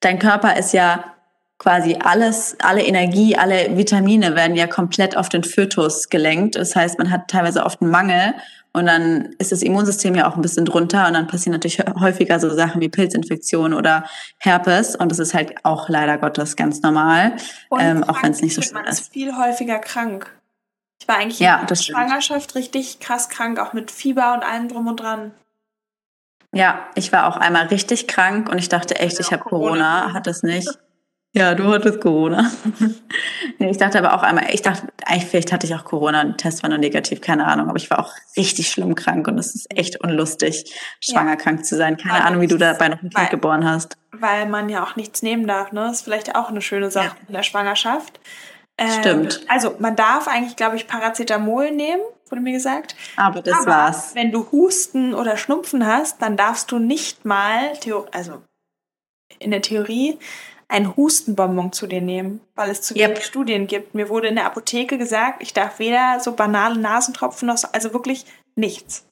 Dein 0.01 0.19
Körper 0.21 0.57
ist 0.57 0.73
ja 0.73 1.05
quasi 1.59 1.97
alles, 2.01 2.57
alle 2.63 2.83
Energie, 2.85 3.37
alle 3.37 3.77
Vitamine 3.77 4.37
werden 4.37 4.57
ja 4.57 4.69
komplett 4.69 5.17
auf 5.17 5.29
den 5.29 5.43
Fötus 5.43 6.09
gelenkt. 6.09 6.55
Das 6.55 6.77
heißt, 6.77 6.99
man 6.99 7.11
hat 7.11 7.29
teilweise 7.29 7.65
oft 7.65 7.83
einen 7.83 7.91
Mangel 7.91 8.35
Und 8.73 8.87
dann 8.87 9.35
ist 9.39 9.51
das 9.51 9.63
Immunsystem 9.63 10.15
ja 10.15 10.31
auch 10.31 10.37
ein 10.37 10.43
bisschen 10.43 10.65
drunter 10.65 11.07
und 11.07 11.15
dann 11.15 11.27
passieren 11.27 11.53
natürlich 11.53 11.79
häufiger 12.01 12.39
so 12.39 12.51
Sachen 12.51 12.81
wie 12.81 12.89
Pilzinfektionen 12.89 13.77
oder 13.77 14.05
Herpes. 14.39 14.95
Und 14.95 15.11
das 15.11 15.19
ist 15.19 15.35
halt 15.35 15.65
auch 15.65 15.89
leider 15.89 16.19
Gottes 16.19 16.55
ganz 16.55 16.83
normal, 16.83 17.37
ähm, 17.79 18.05
auch 18.05 18.23
wenn 18.23 18.33
es 18.33 18.43
nicht 18.43 18.55
so 18.55 18.63
schlimm 18.63 18.77
ist. 18.77 18.85
Man 18.85 18.93
ist 18.93 19.13
viel 19.13 19.37
häufiger 19.37 19.79
krank. 19.79 20.31
Ich 21.01 21.09
war 21.09 21.17
eigentlich 21.17 21.39
ja, 21.39 21.61
in 21.61 21.67
der 21.67 21.77
Schwangerschaft 21.77 22.55
richtig 22.55 23.01
krass 23.01 23.29
krank, 23.29 23.59
auch 23.59 23.73
mit 23.73 23.91
Fieber 23.91 24.35
und 24.35 24.43
allem 24.43 24.69
drum 24.69 24.87
und 24.87 25.01
dran. 25.01 25.33
Ja, 26.53 26.87
ich 26.95 27.13
war 27.13 27.27
auch 27.27 27.37
einmal 27.37 27.67
richtig 27.67 28.09
krank 28.09 28.49
und 28.49 28.59
ich 28.59 28.69
dachte 28.69 28.99
echt, 28.99 29.21
ich 29.21 29.33
habe 29.33 29.43
Corona, 29.43 30.03
Corona, 30.03 30.13
hat 30.15 30.27
das 30.27 30.43
nicht. 30.43 30.69
Ja, 31.39 31.55
du 31.55 31.73
hattest 31.73 32.01
Corona. 32.01 32.51
nee, 33.59 33.71
ich 33.71 33.79
dachte 33.79 33.99
aber 33.99 34.15
auch 34.15 34.25
einmal, 34.25 34.47
ich 34.53 34.63
dachte, 34.63 34.89
eigentlich 35.05 35.31
vielleicht 35.31 35.53
hatte 35.53 35.67
ich 35.67 35.75
auch 35.75 35.85
Corona 35.85 36.23
und 36.23 36.39
Test 36.39 36.65
war 36.65 36.69
nur 36.69 36.79
negativ, 36.79 37.21
keine 37.21 37.47
Ahnung, 37.47 37.69
aber 37.69 37.77
ich 37.77 37.89
war 37.91 38.01
auch 38.01 38.13
richtig 38.37 38.71
schlimm 38.71 38.97
krank 38.97 39.29
und 39.29 39.39
es 39.39 39.55
ist 39.55 39.67
echt 39.77 40.03
unlustig, 40.03 40.75
schwanger 41.01 41.31
ja. 41.31 41.37
krank 41.37 41.65
zu 41.65 41.77
sein. 41.77 41.97
Keine 41.97 42.15
aber 42.15 42.25
Ahnung, 42.25 42.41
wie 42.41 42.49
du 42.49 42.59
dabei 42.59 42.89
noch 42.89 43.03
ein 43.03 43.11
Kind 43.11 43.31
geboren 43.31 43.65
hast. 43.65 43.97
Weil 44.11 44.47
man 44.47 44.69
ja 44.69 44.83
auch 44.83 44.97
nichts 44.97 45.23
nehmen 45.23 45.47
darf, 45.47 45.71
ne? 45.71 45.83
Das 45.83 45.99
ist 45.99 46.03
vielleicht 46.03 46.35
auch 46.35 46.49
eine 46.49 46.61
schöne 46.61 46.91
Sache 46.91 47.07
ja. 47.07 47.29
in 47.29 47.35
der 47.35 47.45
Schwangerschaft. 47.45 48.19
Ähm, 48.77 48.89
Stimmt. 49.01 49.41
Also 49.49 49.77
man 49.79 49.95
darf 49.95 50.27
eigentlich, 50.27 50.57
glaube 50.57 50.75
ich, 50.75 50.89
Paracetamol 50.89 51.71
nehmen, 51.71 52.03
wurde 52.29 52.43
mir 52.43 52.53
gesagt. 52.53 52.97
Aber 53.17 53.43
das 53.43 53.59
Aber 53.59 53.67
war's. 53.67 54.15
Wenn 54.15 54.33
du 54.33 54.51
Husten 54.51 55.15
oder 55.15 55.37
Schnupfen 55.37 55.87
hast, 55.87 56.21
dann 56.21 56.37
darfst 56.37 56.73
du 56.73 56.79
nicht 56.79 57.25
mal, 57.25 57.73
also 58.13 58.43
in 59.39 59.51
der 59.51 59.63
Theorie, 59.63 60.19
ein 60.69 60.97
Hustenbonbon 60.97 61.73
zu 61.73 61.87
dir 61.87 62.03
nehmen, 62.03 62.41
weil 62.55 62.71
es 62.71 62.83
zu 62.83 62.95
yep. 62.95 63.11
wenig 63.11 63.25
Studien 63.25 63.67
gibt. 63.67 63.95
Mir 63.95 64.11
wurde 64.11 64.29
in 64.29 64.37
der 64.37 64.45
Apotheke 64.45 64.99
gesagt, 64.99 65.43
ich 65.43 65.55
darf 65.55 65.79
weder 65.79 66.21
so 66.21 66.33
banale 66.33 66.79
Nasentropfen 66.79 67.49
noch, 67.49 67.57
so, 67.57 67.69
also 67.73 67.95
wirklich 67.95 68.27
nichts. 68.55 69.07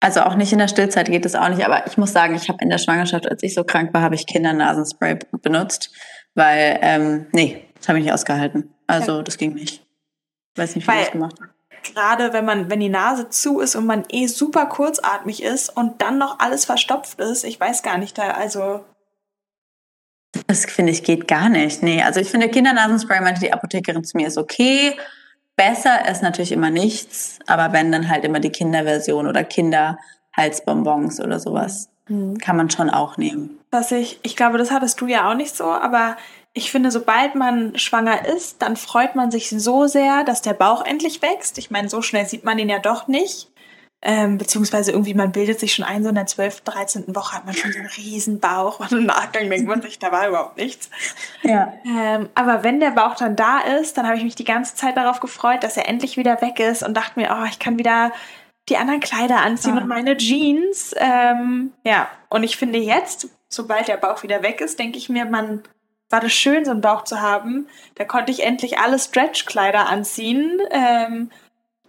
Also 0.00 0.22
auch 0.22 0.34
nicht 0.34 0.52
in 0.52 0.58
der 0.58 0.66
Stillzeit 0.66 1.06
geht 1.06 1.24
es 1.24 1.36
auch 1.36 1.48
nicht, 1.48 1.64
aber 1.64 1.86
ich 1.86 1.96
muss 1.96 2.12
sagen, 2.12 2.34
ich 2.34 2.48
habe 2.48 2.58
in 2.60 2.68
der 2.68 2.78
Schwangerschaft, 2.78 3.30
als 3.30 3.42
ich 3.44 3.54
so 3.54 3.62
krank 3.62 3.94
war, 3.94 4.02
habe 4.02 4.16
ich 4.16 4.26
Kindernasenspray 4.26 5.20
benutzt, 5.42 5.92
weil, 6.34 6.80
ähm, 6.82 7.26
nee, 7.30 7.62
das 7.76 7.88
habe 7.88 8.00
ich 8.00 8.04
nicht 8.04 8.12
ausgehalten. 8.12 8.74
Also 8.88 9.18
ja. 9.18 9.22
das 9.22 9.38
ging 9.38 9.54
nicht. 9.54 9.86
Ich 10.54 10.60
weiß 10.60 10.74
nicht, 10.74 10.88
wie 10.88 10.92
ich 10.92 11.00
das 11.02 11.12
gemacht 11.12 11.36
habe. 11.40 11.52
Gerade 11.84 12.32
wenn 12.32 12.44
man, 12.44 12.68
wenn 12.70 12.80
die 12.80 12.88
Nase 12.88 13.28
zu 13.28 13.60
ist 13.60 13.76
und 13.76 13.86
man 13.86 14.04
eh 14.10 14.26
super 14.26 14.66
kurzatmig 14.66 15.42
ist 15.42 15.68
und 15.68 16.02
dann 16.02 16.18
noch 16.18 16.40
alles 16.40 16.64
verstopft 16.64 17.20
ist, 17.20 17.44
ich 17.44 17.58
weiß 17.60 17.82
gar 17.82 17.98
nicht, 17.98 18.18
da, 18.18 18.32
also 18.32 18.84
das 20.52 20.66
finde 20.66 20.92
ich 20.92 21.02
geht 21.02 21.26
gar 21.26 21.48
nicht. 21.48 21.82
Nee, 21.82 22.02
also 22.02 22.20
ich 22.20 22.28
finde 22.28 22.48
Kindernasenspray, 22.48 23.20
meinte 23.20 23.40
die 23.40 23.52
Apothekerin 23.52 24.04
zu 24.04 24.16
mir, 24.16 24.26
ist 24.26 24.38
okay. 24.38 24.94
Besser 25.56 26.08
ist 26.10 26.22
natürlich 26.22 26.52
immer 26.52 26.70
nichts, 26.70 27.38
aber 27.46 27.72
wenn 27.72 27.92
dann 27.92 28.08
halt 28.08 28.24
immer 28.24 28.40
die 28.40 28.50
Kinderversion 28.50 29.26
oder 29.26 29.44
Kinderhalsbonbons 29.44 31.20
oder 31.20 31.40
sowas, 31.40 31.88
mhm. 32.08 32.38
kann 32.38 32.56
man 32.56 32.70
schon 32.70 32.90
auch 32.90 33.16
nehmen. 33.16 33.58
Was 33.70 33.92
ich, 33.92 34.20
ich 34.22 34.36
glaube, 34.36 34.58
das 34.58 34.70
hattest 34.70 35.00
du 35.00 35.06
ja 35.06 35.30
auch 35.30 35.34
nicht 35.34 35.56
so, 35.56 35.64
aber 35.64 36.16
ich 36.54 36.70
finde, 36.70 36.90
sobald 36.90 37.34
man 37.34 37.78
schwanger 37.78 38.26
ist, 38.26 38.60
dann 38.60 38.76
freut 38.76 39.14
man 39.14 39.30
sich 39.30 39.48
so 39.48 39.86
sehr, 39.86 40.22
dass 40.24 40.42
der 40.42 40.52
Bauch 40.52 40.84
endlich 40.84 41.22
wächst. 41.22 41.56
Ich 41.56 41.70
meine, 41.70 41.88
so 41.88 42.02
schnell 42.02 42.26
sieht 42.26 42.44
man 42.44 42.58
ihn 42.58 42.68
ja 42.68 42.78
doch 42.78 43.08
nicht. 43.08 43.48
Ähm, 44.04 44.36
beziehungsweise 44.36 44.90
irgendwie, 44.90 45.14
man 45.14 45.30
bildet 45.30 45.60
sich 45.60 45.74
schon 45.74 45.84
ein, 45.84 46.02
so 46.02 46.08
in 46.08 46.16
der 46.16 46.26
12., 46.26 46.62
13. 46.62 47.14
Woche 47.14 47.36
hat 47.36 47.46
man 47.46 47.54
schon 47.54 47.70
so 47.70 47.78
einen 47.78 47.86
riesen 47.86 48.40
Bauch 48.40 48.80
und 48.80 48.90
im 48.90 49.06
Nachgang 49.06 49.48
denkt 49.48 49.68
man 49.68 49.80
sich, 49.80 50.00
da 50.00 50.10
war 50.10 50.28
überhaupt 50.28 50.56
nichts. 50.56 50.90
Ja. 51.42 51.72
Ähm, 51.86 52.28
aber 52.34 52.64
wenn 52.64 52.80
der 52.80 52.90
Bauch 52.90 53.14
dann 53.14 53.36
da 53.36 53.60
ist, 53.60 53.96
dann 53.96 54.06
habe 54.06 54.16
ich 54.16 54.24
mich 54.24 54.34
die 54.34 54.44
ganze 54.44 54.74
Zeit 54.74 54.96
darauf 54.96 55.20
gefreut, 55.20 55.62
dass 55.62 55.76
er 55.76 55.88
endlich 55.88 56.16
wieder 56.16 56.42
weg 56.42 56.58
ist 56.58 56.82
und 56.82 56.96
dachte 56.96 57.20
mir, 57.20 57.30
oh, 57.32 57.44
ich 57.48 57.60
kann 57.60 57.78
wieder 57.78 58.10
die 58.68 58.76
anderen 58.76 59.00
Kleider 59.00 59.40
anziehen 59.40 59.78
ah. 59.78 59.82
und 59.82 59.88
meine 59.88 60.16
Jeans. 60.16 60.94
Ähm, 60.96 61.72
ja, 61.84 62.08
und 62.28 62.42
ich 62.42 62.56
finde 62.56 62.80
jetzt, 62.80 63.28
sobald 63.48 63.86
der 63.86 63.98
Bauch 63.98 64.24
wieder 64.24 64.42
weg 64.42 64.60
ist, 64.60 64.80
denke 64.80 64.98
ich 64.98 65.08
mir, 65.08 65.26
man 65.26 65.62
war 66.10 66.20
das 66.20 66.32
schön, 66.32 66.64
so 66.64 66.70
einen 66.70 66.80
Bauch 66.80 67.04
zu 67.04 67.20
haben. 67.20 67.66
Da 67.94 68.04
konnte 68.04 68.30
ich 68.32 68.44
endlich 68.44 68.78
alle 68.78 68.98
Stretch-Kleider 68.98 69.88
anziehen. 69.88 70.60
Ähm, 70.70 71.30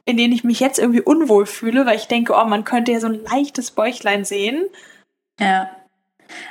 in 0.05 0.17
denen 0.17 0.33
ich 0.33 0.43
mich 0.43 0.59
jetzt 0.59 0.79
irgendwie 0.79 1.01
unwohl 1.01 1.45
fühle, 1.45 1.85
weil 1.85 1.95
ich 1.95 2.07
denke, 2.07 2.33
oh, 2.33 2.45
man 2.45 2.63
könnte 2.63 2.91
ja 2.91 2.99
so 2.99 3.07
ein 3.07 3.23
leichtes 3.23 3.71
Bäuchlein 3.71 4.25
sehen. 4.25 4.65
Ja. 5.39 5.69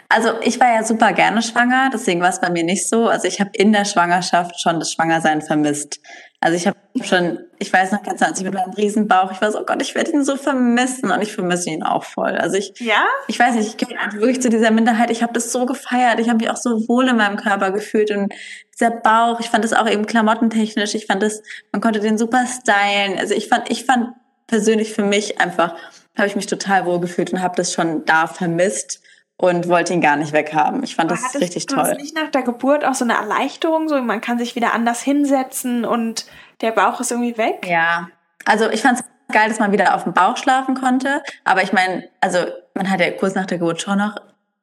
Also 0.09 0.40
ich 0.42 0.61
war 0.61 0.72
ja 0.72 0.84
super 0.84 1.12
gerne 1.12 1.42
schwanger, 1.42 1.90
deswegen 1.92 2.20
war 2.20 2.28
es 2.28 2.40
bei 2.40 2.50
mir 2.50 2.64
nicht 2.64 2.88
so. 2.88 3.09
Also 3.09 3.26
ich 3.26 3.40
habe 3.40 3.50
in 3.55 3.72
der 3.72 3.84
Schwangerschaft 3.84 4.61
schon 4.61 4.78
das 4.78 4.92
Schwangersein 4.92 5.42
vermisst. 5.42 6.00
Also 6.43 6.57
ich 6.57 6.66
habe 6.66 6.76
schon, 7.05 7.38
ich 7.61 7.72
weiß 7.72 7.93
noch 7.93 8.03
ganz 8.03 8.20
als 8.20 8.36
ich 8.38 8.45
mit 8.45 8.53
meinem 8.53 8.72
Riesenbauch, 8.72 9.30
ich 9.30 9.40
war 9.40 9.53
so, 9.53 9.61
oh 9.61 9.64
Gott, 9.64 9.80
ich 9.80 9.95
werde 9.95 10.11
ihn 10.11 10.24
so 10.24 10.34
vermissen 10.34 11.12
und 11.12 11.22
ich 11.22 11.32
vermisse 11.32 11.70
ihn 11.70 11.84
auch 11.84 12.03
voll. 12.03 12.32
Also 12.32 12.57
ich, 12.57 12.72
ja? 12.80 13.05
ich 13.28 13.38
weiß 13.38 13.55
nicht, 13.55 13.68
ich 13.68 13.76
gehöre 13.76 14.12
wirklich 14.14 14.43
zu 14.43 14.49
dieser 14.49 14.72
Minderheit. 14.72 15.12
Ich 15.12 15.22
habe 15.22 15.32
das 15.32 15.53
so 15.53 15.66
gefeiert. 15.66 16.18
Ich 16.18 16.28
habe 16.28 16.38
mich 16.38 16.51
auch 16.51 16.57
so 16.57 16.88
wohl 16.88 17.07
in 17.07 17.16
meinem 17.16 17.36
Körper 17.36 17.70
gefühlt 17.70 18.11
und 18.11 18.34
dieser 18.74 18.90
Bauch, 18.90 19.38
ich 19.38 19.51
fand 19.51 19.62
das 19.62 19.72
auch 19.72 19.88
eben 19.88 20.05
klamottentechnisch. 20.05 20.97
Ich 20.97 21.07
fand 21.07 21.22
das, 21.22 21.43
man 21.70 21.80
konnte 21.80 22.01
den 22.01 22.18
super 22.18 22.45
stylen. 22.47 23.16
Also 23.20 23.34
ich 23.34 23.47
fand, 23.47 23.70
ich 23.70 23.84
fand 23.84 24.09
persönlich 24.49 24.93
für 24.93 25.05
mich 25.05 25.40
einfach, 25.40 25.76
habe 26.18 26.26
ich 26.26 26.34
mich 26.34 26.49
total 26.49 26.86
wohl 26.86 26.99
gefühlt 26.99 27.32
und 27.32 27.40
habe 27.40 27.55
das 27.55 27.72
schon 27.72 28.05
da 28.05 28.26
vermisst 28.26 29.01
und 29.43 29.66
wollte 29.66 29.93
ihn 29.93 30.01
gar 30.01 30.14
nicht 30.14 30.32
weghaben. 30.32 30.84
Ich 30.84 30.95
fand 30.95 31.11
Aber 31.11 31.20
das 31.20 31.40
richtig 31.40 31.66
toll. 31.66 31.78
Hattest 31.80 32.01
nicht 32.01 32.14
nach 32.14 32.30
der 32.30 32.43
Geburt 32.43 32.84
auch 32.84 32.95
so 32.95 33.05
eine 33.05 33.14
Erleichterung, 33.14 33.88
so 33.88 34.01
man 34.01 34.20
kann 34.20 34.38
sich 34.38 34.55
wieder 34.55 34.72
anders 34.72 35.03
hinsetzen 35.03 35.84
und 35.84 36.26
der 36.61 36.70
Bauch 36.70 37.01
ist 37.01 37.11
irgendwie 37.11 37.36
weg? 37.36 37.66
Ja, 37.68 38.09
also 38.45 38.70
ich 38.70 38.82
fand 38.82 39.01
es 39.01 39.05
geil, 39.32 39.49
dass 39.49 39.59
man 39.59 39.72
wieder 39.72 39.97
auf 39.97 40.05
dem 40.05 40.12
Bauch 40.12 40.36
schlafen 40.36 40.76
konnte. 40.76 41.24
Aber 41.43 41.64
ich 41.64 41.72
meine, 41.72 42.09
also 42.20 42.38
man 42.74 42.88
hat 42.88 43.01
ja 43.01 43.11
kurz 43.11 43.34
nach 43.34 43.47
der 43.47 43.59
Geburt 43.59 43.82
schon 43.82 43.99
noch 43.99 44.14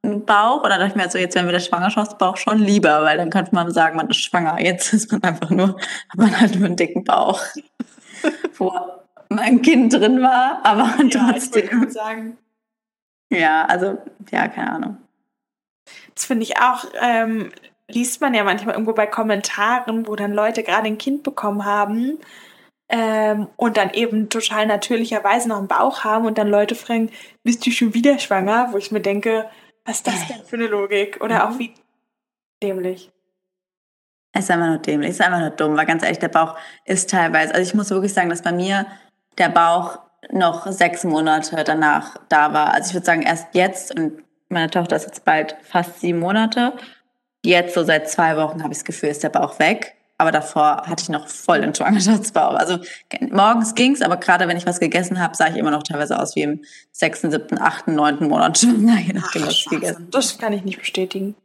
einen 0.02 0.24
Bauch. 0.24 0.64
Und 0.64 0.70
dann 0.70 0.80
dachte 0.80 0.92
ich 0.92 0.96
mir, 0.96 1.04
also 1.04 1.18
jetzt 1.18 1.36
wäre 1.36 1.46
mir 1.46 1.52
der 1.52 1.60
Schwangerschaftsbauch 1.60 2.38
schon 2.38 2.60
lieber, 2.60 3.04
weil 3.04 3.18
dann 3.18 3.32
könnte 3.32 3.54
man 3.54 3.70
sagen, 3.72 3.98
man 3.98 4.10
ist 4.10 4.24
schwanger. 4.24 4.62
Jetzt 4.62 4.94
ist 4.94 5.12
man 5.12 5.22
einfach 5.24 5.50
nur, 5.50 5.76
hat 6.08 6.16
man 6.16 6.40
halt 6.40 6.56
nur 6.56 6.68
einen 6.68 6.78
dicken 6.78 7.04
Bauch, 7.04 7.42
wo 8.58 8.72
mein 9.28 9.62
Kind 9.62 9.92
drin 9.92 10.22
war, 10.22 10.62
aber 10.64 10.90
ja, 11.04 11.32
trotzdem. 11.34 11.84
Ich 11.84 11.94
sagen. 11.94 12.38
Ja, 13.30 13.66
also, 13.66 13.98
ja, 14.32 14.48
keine 14.48 14.72
Ahnung. 14.72 14.98
Das 16.16 16.26
finde 16.26 16.44
ich 16.44 16.58
auch, 16.58 16.86
ähm, 17.00 17.52
liest 17.88 18.22
man 18.22 18.34
ja 18.34 18.44
manchmal 18.44 18.76
irgendwo 18.76 18.94
bei 18.94 19.08
Kommentaren, 19.08 20.08
wo 20.08 20.16
dann 20.16 20.34
Leute 20.34 20.64
gerade 20.64 20.88
ein 20.88 20.98
Kind 20.98 21.24
bekommen 21.24 21.66
haben 21.66 22.20
ähm, 22.90 23.48
und 23.56 23.78
dann 23.78 23.92
eben 23.92 24.30
total 24.30 24.66
natürlicherweise 24.66 25.50
noch 25.50 25.58
einen 25.58 25.68
Bauch 25.68 26.04
haben 26.04 26.26
und 26.26 26.38
dann 26.38 26.48
Leute 26.48 26.76
fragen, 26.76 27.12
bist 27.44 27.66
du 27.66 27.72
schon 27.72 27.94
wieder 27.94 28.20
schwanger? 28.20 28.70
Wo 28.72 28.78
ich 28.78 28.92
mir 28.92 29.02
denke, 29.02 29.50
was 29.86 29.98
ist 29.98 30.08
das 30.08 30.28
denn 30.28 30.44
für 30.44 30.56
eine 30.56 30.68
Logik? 30.68 31.20
Oder 31.22 31.50
auch 31.50 31.58
wie 31.58 31.74
dämlich. 32.62 33.12
Es 34.32 34.44
ist 34.46 34.52
einfach 34.52 34.68
nur 34.68 34.78
dämlich, 34.78 35.10
es 35.10 35.16
ist 35.16 35.26
einfach 35.26 35.40
nur 35.40 35.50
dumm, 35.50 35.76
weil 35.76 35.88
ganz 35.88 36.04
ehrlich, 36.04 36.20
der 36.20 36.28
Bauch 36.30 36.56
ist 36.86 37.10
teilweise, 37.10 37.54
also 37.54 37.68
ich 37.68 37.74
muss 37.74 37.90
wirklich 37.90 38.14
sagen, 38.14 38.30
dass 38.30 38.44
bei 38.44 38.52
mir 38.52 38.86
der 39.40 39.50
Bauch 39.50 40.00
noch 40.32 40.68
sechs 40.68 41.04
Monate 41.04 41.64
danach 41.64 42.18
da 42.30 42.54
war. 42.54 42.74
Also 42.74 42.90
ich 42.90 42.94
würde 42.94 43.06
sagen, 43.06 43.22
erst 43.22 43.48
jetzt, 43.54 43.98
und 43.98 44.24
meine 44.50 44.70
Tochter 44.70 44.96
ist 44.96 45.06
jetzt 45.06 45.26
bald 45.26 45.56
fast 45.64 46.00
sieben 46.02 46.20
Monate, 46.20 46.74
jetzt 47.44 47.74
so 47.74 47.84
seit 47.84 48.10
zwei 48.10 48.36
Wochen 48.38 48.64
habe 48.64 48.74
ich 48.74 48.80
das 48.80 48.86
Gefühl, 48.86 49.10
ist 49.10 49.24
der 49.24 49.30
Bauch 49.30 49.60
weg. 49.60 49.96
Aber 50.18 50.34
davor 50.34 50.84
hatte 50.86 51.02
ich 51.02 51.08
noch 51.08 51.30
voll 51.30 51.62
den 51.62 51.74
Schwangerschaftsbauch. 51.74 52.56
Also 52.56 52.80
morgens 53.32 53.74
ging's, 53.74 54.02
aber 54.02 54.18
gerade 54.18 54.50
wenn 54.50 54.58
ich 54.58 54.66
was 54.66 54.82
gegessen 54.82 55.18
habe, 55.18 55.34
sah 55.34 55.48
ich 55.48 55.56
immer 55.56 55.72
noch 55.72 55.84
teilweise 55.84 56.20
aus 56.20 56.36
wie 56.36 56.42
im 56.42 56.62
sechsten, 56.92 57.32
siebten, 57.32 57.58
achten, 57.58 57.96
neunten 57.96 58.28
Monat 58.28 58.62
je 58.62 59.14
nachdem, 59.14 59.44
was 59.44 59.54
ich 59.54 59.66
gegessen 59.66 60.10
Das 60.12 60.38
kann 60.38 60.52
ich 60.52 60.66
nicht 60.66 60.80
bestätigen. 60.80 61.36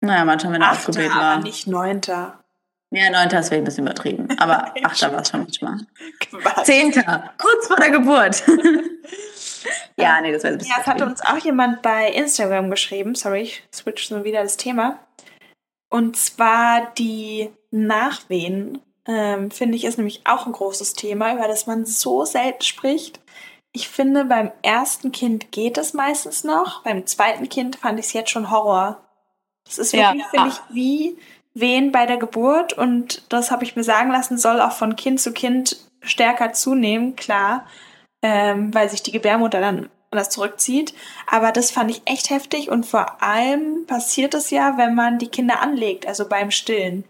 Naja, 0.00 0.24
manchmal, 0.24 0.52
wenn 0.52 0.62
er 0.62 0.70
aufgebläht 0.70 1.10
war. 1.10 1.32
aber 1.32 1.42
nicht 1.42 1.66
neunter. 1.66 2.44
Ja, 2.96 3.10
neunter 3.10 3.40
ist 3.40 3.48
vielleicht 3.48 3.60
ein 3.60 3.64
bisschen 3.64 3.84
übertrieben. 3.84 4.26
Aber 4.38 4.72
achter 4.82 5.12
war 5.12 5.20
es 5.20 5.28
schon 5.28 5.40
manchmal. 5.40 5.80
Zehnter, 6.64 7.30
kurz 7.36 7.66
vor 7.66 7.76
der 7.76 7.90
Geburt. 7.90 8.42
ja, 9.98 10.18
nee, 10.22 10.32
das 10.32 10.44
war 10.44 10.52
ein 10.52 10.58
bisschen. 10.58 10.72
Ja, 10.74 10.80
es 10.80 10.86
hatte 10.86 11.04
uns 11.04 11.20
auch 11.20 11.36
jemand 11.36 11.82
bei 11.82 12.10
Instagram 12.10 12.70
geschrieben. 12.70 13.14
Sorry, 13.14 13.42
ich 13.42 13.62
switch 13.74 14.08
so 14.08 14.24
wieder 14.24 14.42
das 14.42 14.56
Thema. 14.56 14.98
Und 15.90 16.16
zwar 16.16 16.90
die 16.96 17.50
Nachwehen, 17.70 18.80
ähm, 19.06 19.50
finde 19.50 19.76
ich, 19.76 19.84
ist 19.84 19.98
nämlich 19.98 20.22
auch 20.24 20.46
ein 20.46 20.52
großes 20.52 20.94
Thema, 20.94 21.34
über 21.34 21.48
das 21.48 21.66
man 21.66 21.84
so 21.84 22.24
selten 22.24 22.62
spricht. 22.62 23.20
Ich 23.72 23.90
finde, 23.90 24.24
beim 24.24 24.52
ersten 24.62 25.12
Kind 25.12 25.52
geht 25.52 25.76
es 25.76 25.92
meistens 25.92 26.44
noch. 26.44 26.82
Beim 26.82 27.04
zweiten 27.04 27.50
Kind 27.50 27.76
fand 27.76 28.00
ich 28.00 28.06
es 28.06 28.12
jetzt 28.14 28.30
schon 28.30 28.50
Horror. 28.50 29.02
Das 29.66 29.76
ist 29.76 29.92
wirklich, 29.92 30.22
ja. 30.22 30.28
finde 30.30 30.48
ich, 30.48 30.74
wie 30.74 31.18
Wehen 31.58 31.90
bei 31.90 32.04
der 32.04 32.18
Geburt 32.18 32.74
und 32.74 33.22
das 33.30 33.50
habe 33.50 33.64
ich 33.64 33.76
mir 33.76 33.82
sagen 33.82 34.10
lassen, 34.10 34.36
soll 34.36 34.60
auch 34.60 34.72
von 34.72 34.94
Kind 34.94 35.20
zu 35.20 35.32
Kind 35.32 35.76
stärker 36.02 36.52
zunehmen, 36.52 37.16
klar, 37.16 37.66
ähm, 38.22 38.74
weil 38.74 38.90
sich 38.90 39.02
die 39.02 39.12
Gebärmutter 39.12 39.60
dann 39.60 39.88
anders 40.10 40.28
zurückzieht. 40.28 40.92
Aber 41.26 41.52
das 41.52 41.70
fand 41.70 41.90
ich 41.90 42.02
echt 42.04 42.28
heftig 42.28 42.70
und 42.70 42.84
vor 42.84 43.22
allem 43.22 43.86
passiert 43.86 44.34
es 44.34 44.50
ja, 44.50 44.76
wenn 44.76 44.94
man 44.94 45.18
die 45.18 45.28
Kinder 45.28 45.62
anlegt, 45.62 46.06
also 46.06 46.28
beim 46.28 46.50
Stillen. 46.50 47.04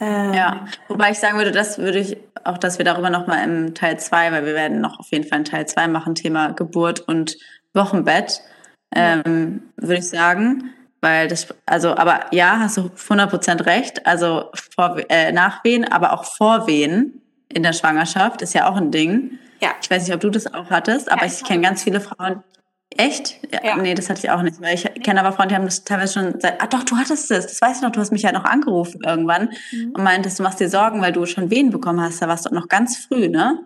Ähm, 0.00 0.34
ja, 0.34 0.66
wobei 0.88 1.12
ich 1.12 1.18
sagen 1.20 1.38
würde, 1.38 1.52
das 1.52 1.78
würde 1.78 2.00
ich 2.00 2.16
auch, 2.42 2.58
dass 2.58 2.78
wir 2.78 2.84
darüber 2.84 3.10
nochmal 3.10 3.44
im 3.44 3.74
Teil 3.74 4.00
2, 4.00 4.32
weil 4.32 4.44
wir 4.44 4.54
werden 4.54 4.80
noch 4.80 4.98
auf 4.98 5.06
jeden 5.12 5.28
Fall 5.28 5.38
in 5.38 5.44
Teil 5.44 5.66
2 5.66 5.86
machen, 5.86 6.16
Thema 6.16 6.50
Geburt 6.50 7.00
und 7.00 7.36
Wochenbett, 7.74 8.40
ähm, 8.92 9.70
würde 9.76 9.98
ich 9.98 10.08
sagen. 10.08 10.72
Weil 11.02 11.26
das, 11.26 11.48
also, 11.66 11.96
aber 11.96 12.20
ja, 12.30 12.60
hast 12.60 12.76
du 12.76 12.90
100% 12.96 13.66
recht. 13.66 14.06
Also 14.06 14.50
vor, 14.74 14.98
äh, 15.08 15.32
Nachwehen, 15.32 15.84
aber 15.84 16.12
auch 16.12 16.24
Vorwehen 16.24 17.20
in 17.48 17.64
der 17.64 17.72
Schwangerschaft 17.72 18.40
ist 18.40 18.54
ja 18.54 18.70
auch 18.70 18.76
ein 18.76 18.92
Ding. 18.92 19.38
Ja. 19.60 19.70
Ich 19.82 19.90
weiß 19.90 20.06
nicht, 20.06 20.14
ob 20.14 20.20
du 20.20 20.30
das 20.30 20.52
auch 20.54 20.70
hattest, 20.70 21.10
aber 21.10 21.22
ja, 21.22 21.26
ich, 21.26 21.40
ich 21.40 21.44
kenne 21.44 21.62
ganz 21.62 21.82
viele 21.82 22.00
Frauen. 22.00 22.44
Echt? 22.96 23.38
Ja. 23.64 23.76
Nee, 23.76 23.94
das 23.94 24.10
hatte 24.10 24.20
ich 24.20 24.30
auch 24.30 24.42
nicht. 24.42 24.60
Weil 24.60 24.74
ich 24.74 24.84
kenne 25.02 25.20
aber 25.20 25.34
Frauen, 25.34 25.48
die 25.48 25.54
haben 25.56 25.64
das 25.64 25.82
teilweise 25.82 26.12
schon 26.12 26.40
seit, 26.40 26.62
ah 26.62 26.66
doch, 26.66 26.84
du 26.84 26.96
hattest 26.96 27.30
es. 27.30 27.46
Das 27.46 27.60
weißt 27.60 27.82
du 27.82 27.86
noch, 27.86 27.92
du 27.92 28.00
hast 28.00 28.12
mich 28.12 28.22
ja 28.22 28.30
noch 28.32 28.44
angerufen 28.44 29.00
irgendwann 29.04 29.50
mhm. 29.72 29.92
und 29.94 30.04
meintest, 30.04 30.38
du 30.38 30.44
machst 30.44 30.60
dir 30.60 30.68
Sorgen, 30.68 31.00
weil 31.00 31.12
du 31.12 31.26
schon 31.26 31.50
Wehen 31.50 31.70
bekommen 31.70 32.00
hast. 32.00 32.22
Da 32.22 32.28
warst 32.28 32.46
du 32.46 32.54
noch 32.54 32.68
ganz 32.68 32.96
früh, 32.96 33.28
ne? 33.28 33.58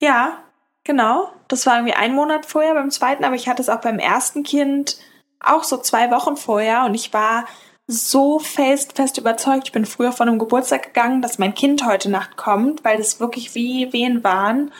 Ja, 0.00 0.38
genau. 0.82 1.30
Das 1.46 1.66
war 1.66 1.76
irgendwie 1.76 1.94
ein 1.94 2.14
Monat 2.14 2.46
vorher 2.46 2.74
beim 2.74 2.90
zweiten, 2.90 3.24
aber 3.24 3.36
ich 3.36 3.48
hatte 3.48 3.62
es 3.62 3.68
auch 3.68 3.80
beim 3.80 3.98
ersten 3.98 4.42
Kind 4.42 4.96
auch 5.40 5.64
so 5.64 5.78
zwei 5.78 6.10
Wochen 6.10 6.36
vorher 6.36 6.84
und 6.84 6.94
ich 6.94 7.12
war 7.12 7.46
so 7.86 8.38
fest, 8.38 8.94
fest 8.96 9.16
überzeugt. 9.18 9.68
Ich 9.68 9.72
bin 9.72 9.86
früher 9.86 10.12
von 10.12 10.28
einem 10.28 10.38
Geburtstag 10.38 10.82
gegangen, 10.82 11.22
dass 11.22 11.38
mein 11.38 11.54
Kind 11.54 11.86
heute 11.86 12.10
Nacht 12.10 12.36
kommt, 12.36 12.84
weil 12.84 12.98
das 12.98 13.18
wirklich 13.18 13.54
wie 13.54 13.92
Wehen 13.92 14.22
waren. 14.22 14.72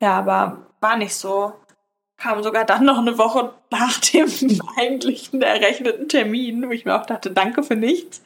Ja, 0.00 0.18
aber 0.18 0.66
war 0.80 0.96
nicht 0.96 1.14
so. 1.14 1.52
Kam 2.16 2.42
sogar 2.42 2.64
dann 2.64 2.84
noch 2.84 2.98
eine 2.98 3.18
Woche 3.18 3.52
nach 3.70 4.00
dem 4.00 4.28
eigentlichen 4.76 5.42
errechneten 5.42 6.08
Termin, 6.08 6.66
wo 6.66 6.72
ich 6.72 6.84
mir 6.84 7.00
auch 7.00 7.06
dachte, 7.06 7.30
danke 7.30 7.62
für 7.62 7.76
nichts. 7.76 8.20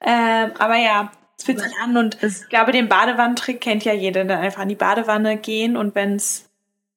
Ähm, 0.00 0.52
aber 0.58 0.76
ja, 0.76 1.10
es 1.36 1.44
fühlt 1.44 1.60
sich 1.60 1.72
an 1.82 1.96
und 1.96 2.22
ich 2.22 2.48
glaube, 2.48 2.70
den 2.72 2.88
Badewannentrick 2.88 3.60
kennt 3.60 3.84
ja 3.84 3.92
jeder. 3.92 4.24
Dann 4.24 4.38
einfach 4.38 4.62
in 4.62 4.68
die 4.68 4.74
Badewanne 4.76 5.38
gehen 5.38 5.76
und 5.76 5.94
wenn 5.94 6.16
es 6.16 6.48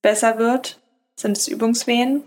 besser 0.04 0.38
wird, 0.38 0.80
sind 1.16 1.38
es 1.38 1.48
Übungswehen. 1.48 2.24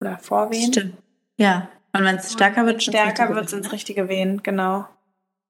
Oder 0.00 0.18
Vorwehen. 0.18 0.72
Stimmt. 0.72 0.96
Ja. 1.36 1.68
Und 1.92 2.04
wenn 2.04 2.16
es 2.16 2.32
stärker 2.32 2.66
wird, 2.66 2.82
stärker 2.82 3.34
wird 3.34 3.46
es 3.46 3.52
ins 3.52 3.72
richtige 3.72 4.08
Wehen, 4.08 4.42
genau. 4.42 4.86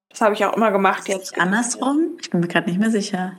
Das 0.09 0.21
habe 0.21 0.35
ich 0.35 0.45
auch 0.45 0.57
immer 0.57 0.71
gemacht 0.71 1.09
jetzt. 1.09 1.39
Andersrum? 1.39 2.17
Ich 2.21 2.31
bin 2.31 2.41
mir 2.41 2.49
gerade 2.49 2.69
nicht 2.69 2.79
mehr 2.79 2.91
sicher. 2.91 3.39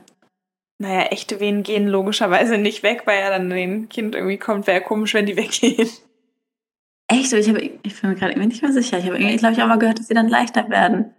Naja, 0.78 1.02
echte 1.08 1.40
Wehen 1.40 1.62
gehen 1.62 1.88
logischerweise 1.88 2.56
nicht 2.56 2.82
weg, 2.82 3.02
weil 3.04 3.20
ja 3.20 3.30
dann 3.30 3.52
ein 3.52 3.88
Kind 3.88 4.14
irgendwie 4.14 4.38
kommt. 4.38 4.66
Wäre 4.66 4.80
komisch, 4.80 5.14
wenn 5.14 5.26
die 5.26 5.36
weggehen. 5.36 5.88
Echt? 7.08 7.32
Ich, 7.32 7.48
hab, 7.48 7.56
ich 7.56 8.00
bin 8.00 8.10
mir 8.10 8.16
gerade 8.16 8.32
irgendwie 8.32 8.48
nicht 8.48 8.62
mehr 8.62 8.72
sicher. 8.72 8.98
Ich 8.98 9.06
habe 9.06 9.18
irgendwie, 9.18 9.36
glaube 9.36 9.54
ich, 9.54 9.62
auch 9.62 9.66
mal 9.66 9.78
gehört, 9.78 9.98
dass 9.98 10.06
sie 10.06 10.14
dann 10.14 10.28
leichter 10.28 10.68
werden. 10.70 11.12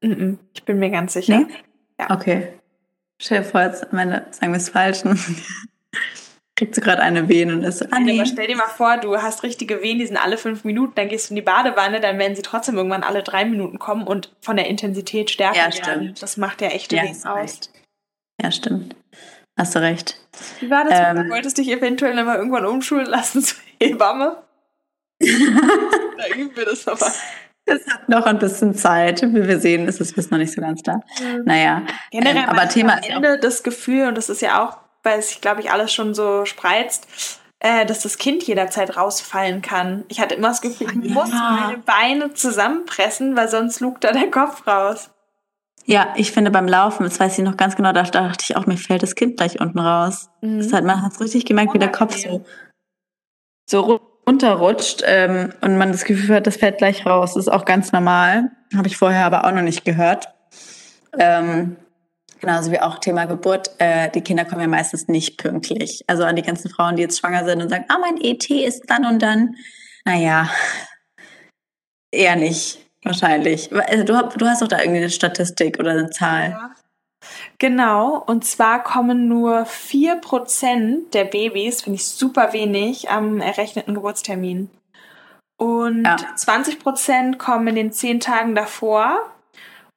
Ich 0.00 0.64
bin 0.64 0.78
mir 0.78 0.90
ganz 0.90 1.12
sicher. 1.12 1.38
Nee? 1.38 1.46
Ja. 2.00 2.10
Okay. 2.10 2.48
Stell 3.20 3.42
dir 3.42 3.44
vor, 3.44 3.62
jetzt 3.62 3.92
meine, 3.92 4.26
sagen 4.30 4.52
wir 4.52 4.56
es 4.56 4.70
falsch 4.70 5.04
kriegt 6.56 6.74
sie 6.74 6.80
gerade 6.80 7.02
eine 7.02 7.28
Wehen 7.28 7.52
und 7.52 7.64
ist 7.64 7.82
ah, 7.92 7.98
nee. 7.98 8.18
Aber 8.18 8.26
stell 8.26 8.46
dir 8.46 8.56
mal 8.56 8.68
vor, 8.68 8.96
du 8.98 9.16
hast 9.16 9.42
richtige 9.42 9.82
Wehen, 9.82 9.98
die 9.98 10.06
sind 10.06 10.16
alle 10.16 10.38
fünf 10.38 10.64
Minuten, 10.64 10.92
dann 10.94 11.08
gehst 11.08 11.28
du 11.28 11.32
in 11.32 11.36
die 11.36 11.42
Badewanne, 11.42 12.00
dann 12.00 12.18
werden 12.18 12.36
sie 12.36 12.42
trotzdem 12.42 12.76
irgendwann 12.76 13.02
alle 13.02 13.22
drei 13.22 13.44
Minuten 13.44 13.78
kommen 13.78 14.06
und 14.06 14.32
von 14.40 14.56
der 14.56 14.68
Intensität 14.68 15.30
stärker 15.30 15.56
ja, 15.56 15.64
werden. 15.64 16.02
Stimmt. 16.02 16.22
Das 16.22 16.36
macht 16.36 16.60
ja 16.60 16.68
echte 16.68 16.96
ja, 16.96 17.02
Wehen 17.02 17.24
aus. 17.24 17.60
Ja, 18.40 18.50
stimmt. 18.50 18.94
Hast 19.58 19.74
du 19.74 19.80
recht. 19.80 20.16
Wie 20.60 20.70
war 20.70 20.84
das? 20.84 20.94
Ähm, 20.96 21.24
du 21.24 21.30
wolltest 21.30 21.58
dich 21.58 21.70
eventuell 21.70 22.22
mal 22.24 22.36
irgendwann 22.36 22.66
umschulen 22.66 23.06
lassen 23.06 23.42
zur 23.42 23.58
Hebamme? 23.80 24.42
da 25.20 26.36
üben 26.36 26.56
wir 26.56 26.64
das 26.64 26.86
nochmal. 26.86 27.12
Es 27.66 27.86
hat 27.86 28.08
noch 28.08 28.26
ein 28.26 28.38
bisschen 28.38 28.74
Zeit. 28.74 29.22
Wie 29.22 29.46
wir 29.46 29.58
sehen, 29.58 29.88
ist 29.88 30.00
es 30.00 30.12
bis 30.12 30.30
noch 30.30 30.38
nicht 30.38 30.52
so 30.52 30.60
ganz 30.60 30.82
da. 30.82 31.00
Naja. 31.44 31.82
Generell 32.10 32.42
ähm, 32.42 32.48
aber 32.48 32.68
Thema 32.68 32.94
am 32.94 33.02
Ende 33.02 33.38
das 33.38 33.62
Gefühl, 33.62 34.08
und 34.08 34.18
das 34.18 34.28
ist 34.28 34.42
ja 34.42 34.62
auch 34.62 34.83
weil 35.04 35.20
es 35.20 35.28
sich, 35.28 35.40
glaube 35.40 35.60
ich, 35.60 35.70
alles 35.70 35.92
schon 35.92 36.14
so 36.14 36.44
spreizt, 36.44 37.06
äh, 37.60 37.86
dass 37.86 38.00
das 38.00 38.18
Kind 38.18 38.42
jederzeit 38.42 38.96
rausfallen 38.96 39.62
kann. 39.62 40.04
Ich 40.08 40.20
hatte 40.20 40.34
immer 40.34 40.48
das 40.48 40.60
Gefühl, 40.60 40.88
ich 41.02 41.10
ja. 41.10 41.14
muss 41.14 41.30
meine 41.30 41.78
Beine 41.78 42.34
zusammenpressen, 42.34 43.36
weil 43.36 43.48
sonst 43.48 43.80
lugt 43.80 44.04
da 44.04 44.12
der 44.12 44.30
Kopf 44.30 44.66
raus. 44.66 45.10
Ja, 45.86 46.14
ich 46.16 46.32
finde 46.32 46.50
beim 46.50 46.66
Laufen, 46.66 47.04
das 47.04 47.20
weiß 47.20 47.38
ich 47.38 47.44
noch 47.44 47.58
ganz 47.58 47.76
genau, 47.76 47.92
da 47.92 48.02
dachte 48.02 48.44
ich 48.48 48.56
auch, 48.56 48.66
mir 48.66 48.78
fällt 48.78 49.02
das 49.02 49.14
Kind 49.14 49.36
gleich 49.36 49.60
unten 49.60 49.78
raus. 49.78 50.30
Mhm. 50.40 50.58
Das 50.58 50.72
hat, 50.72 50.84
man 50.84 51.02
hat 51.02 51.20
richtig 51.20 51.44
gemerkt, 51.44 51.74
wie 51.74 51.78
der 51.78 51.92
Kopf 51.92 52.16
so, 52.16 52.44
so 53.66 54.00
runterrutscht 54.26 55.02
ähm, 55.04 55.52
und 55.60 55.76
man 55.76 55.92
das 55.92 56.04
Gefühl 56.04 56.36
hat, 56.36 56.46
das 56.46 56.56
fällt 56.56 56.78
gleich 56.78 57.04
raus. 57.04 57.34
Das 57.34 57.46
ist 57.46 57.52
auch 57.52 57.66
ganz 57.66 57.92
normal. 57.92 58.50
Habe 58.74 58.88
ich 58.88 58.96
vorher 58.96 59.26
aber 59.26 59.44
auch 59.44 59.52
noch 59.52 59.62
nicht 59.62 59.84
gehört. 59.84 60.28
Ähm, 61.18 61.76
Genauso 62.44 62.70
wie 62.72 62.80
auch 62.80 62.98
Thema 62.98 63.24
Geburt. 63.24 63.70
Äh, 63.78 64.10
die 64.10 64.20
Kinder 64.20 64.44
kommen 64.44 64.60
ja 64.60 64.66
meistens 64.66 65.08
nicht 65.08 65.38
pünktlich. 65.38 66.04
Also 66.08 66.24
an 66.24 66.36
die 66.36 66.42
ganzen 66.42 66.68
Frauen, 66.68 66.96
die 66.96 67.02
jetzt 67.02 67.18
schwanger 67.18 67.42
sind 67.46 67.62
und 67.62 67.70
sagen, 67.70 67.86
ah, 67.88 67.96
mein 67.98 68.20
ET 68.20 68.50
ist 68.50 68.82
dann 68.86 69.06
und 69.06 69.22
dann. 69.22 69.56
Naja, 70.04 70.50
eher 72.12 72.36
nicht, 72.36 72.80
wahrscheinlich. 73.02 73.72
Also 73.72 74.04
du, 74.04 74.36
du 74.36 74.46
hast 74.46 74.60
doch 74.60 74.68
da 74.68 74.78
irgendwie 74.78 74.98
eine 74.98 75.08
Statistik 75.08 75.78
oder 75.78 75.92
eine 75.92 76.10
Zahl. 76.10 76.50
Ja. 76.50 76.74
Genau, 77.58 78.22
und 78.26 78.44
zwar 78.44 78.82
kommen 78.82 79.26
nur 79.26 79.62
4% 79.62 81.12
der 81.14 81.24
Babys, 81.24 81.80
finde 81.80 81.96
ich 81.96 82.04
super 82.04 82.52
wenig, 82.52 83.08
am 83.08 83.40
errechneten 83.40 83.94
Geburtstermin. 83.94 84.68
Und 85.56 86.04
ja. 86.04 86.16
20% 86.36 87.38
kommen 87.38 87.68
in 87.68 87.74
den 87.76 87.92
zehn 87.92 88.20
Tagen 88.20 88.54
davor 88.54 89.33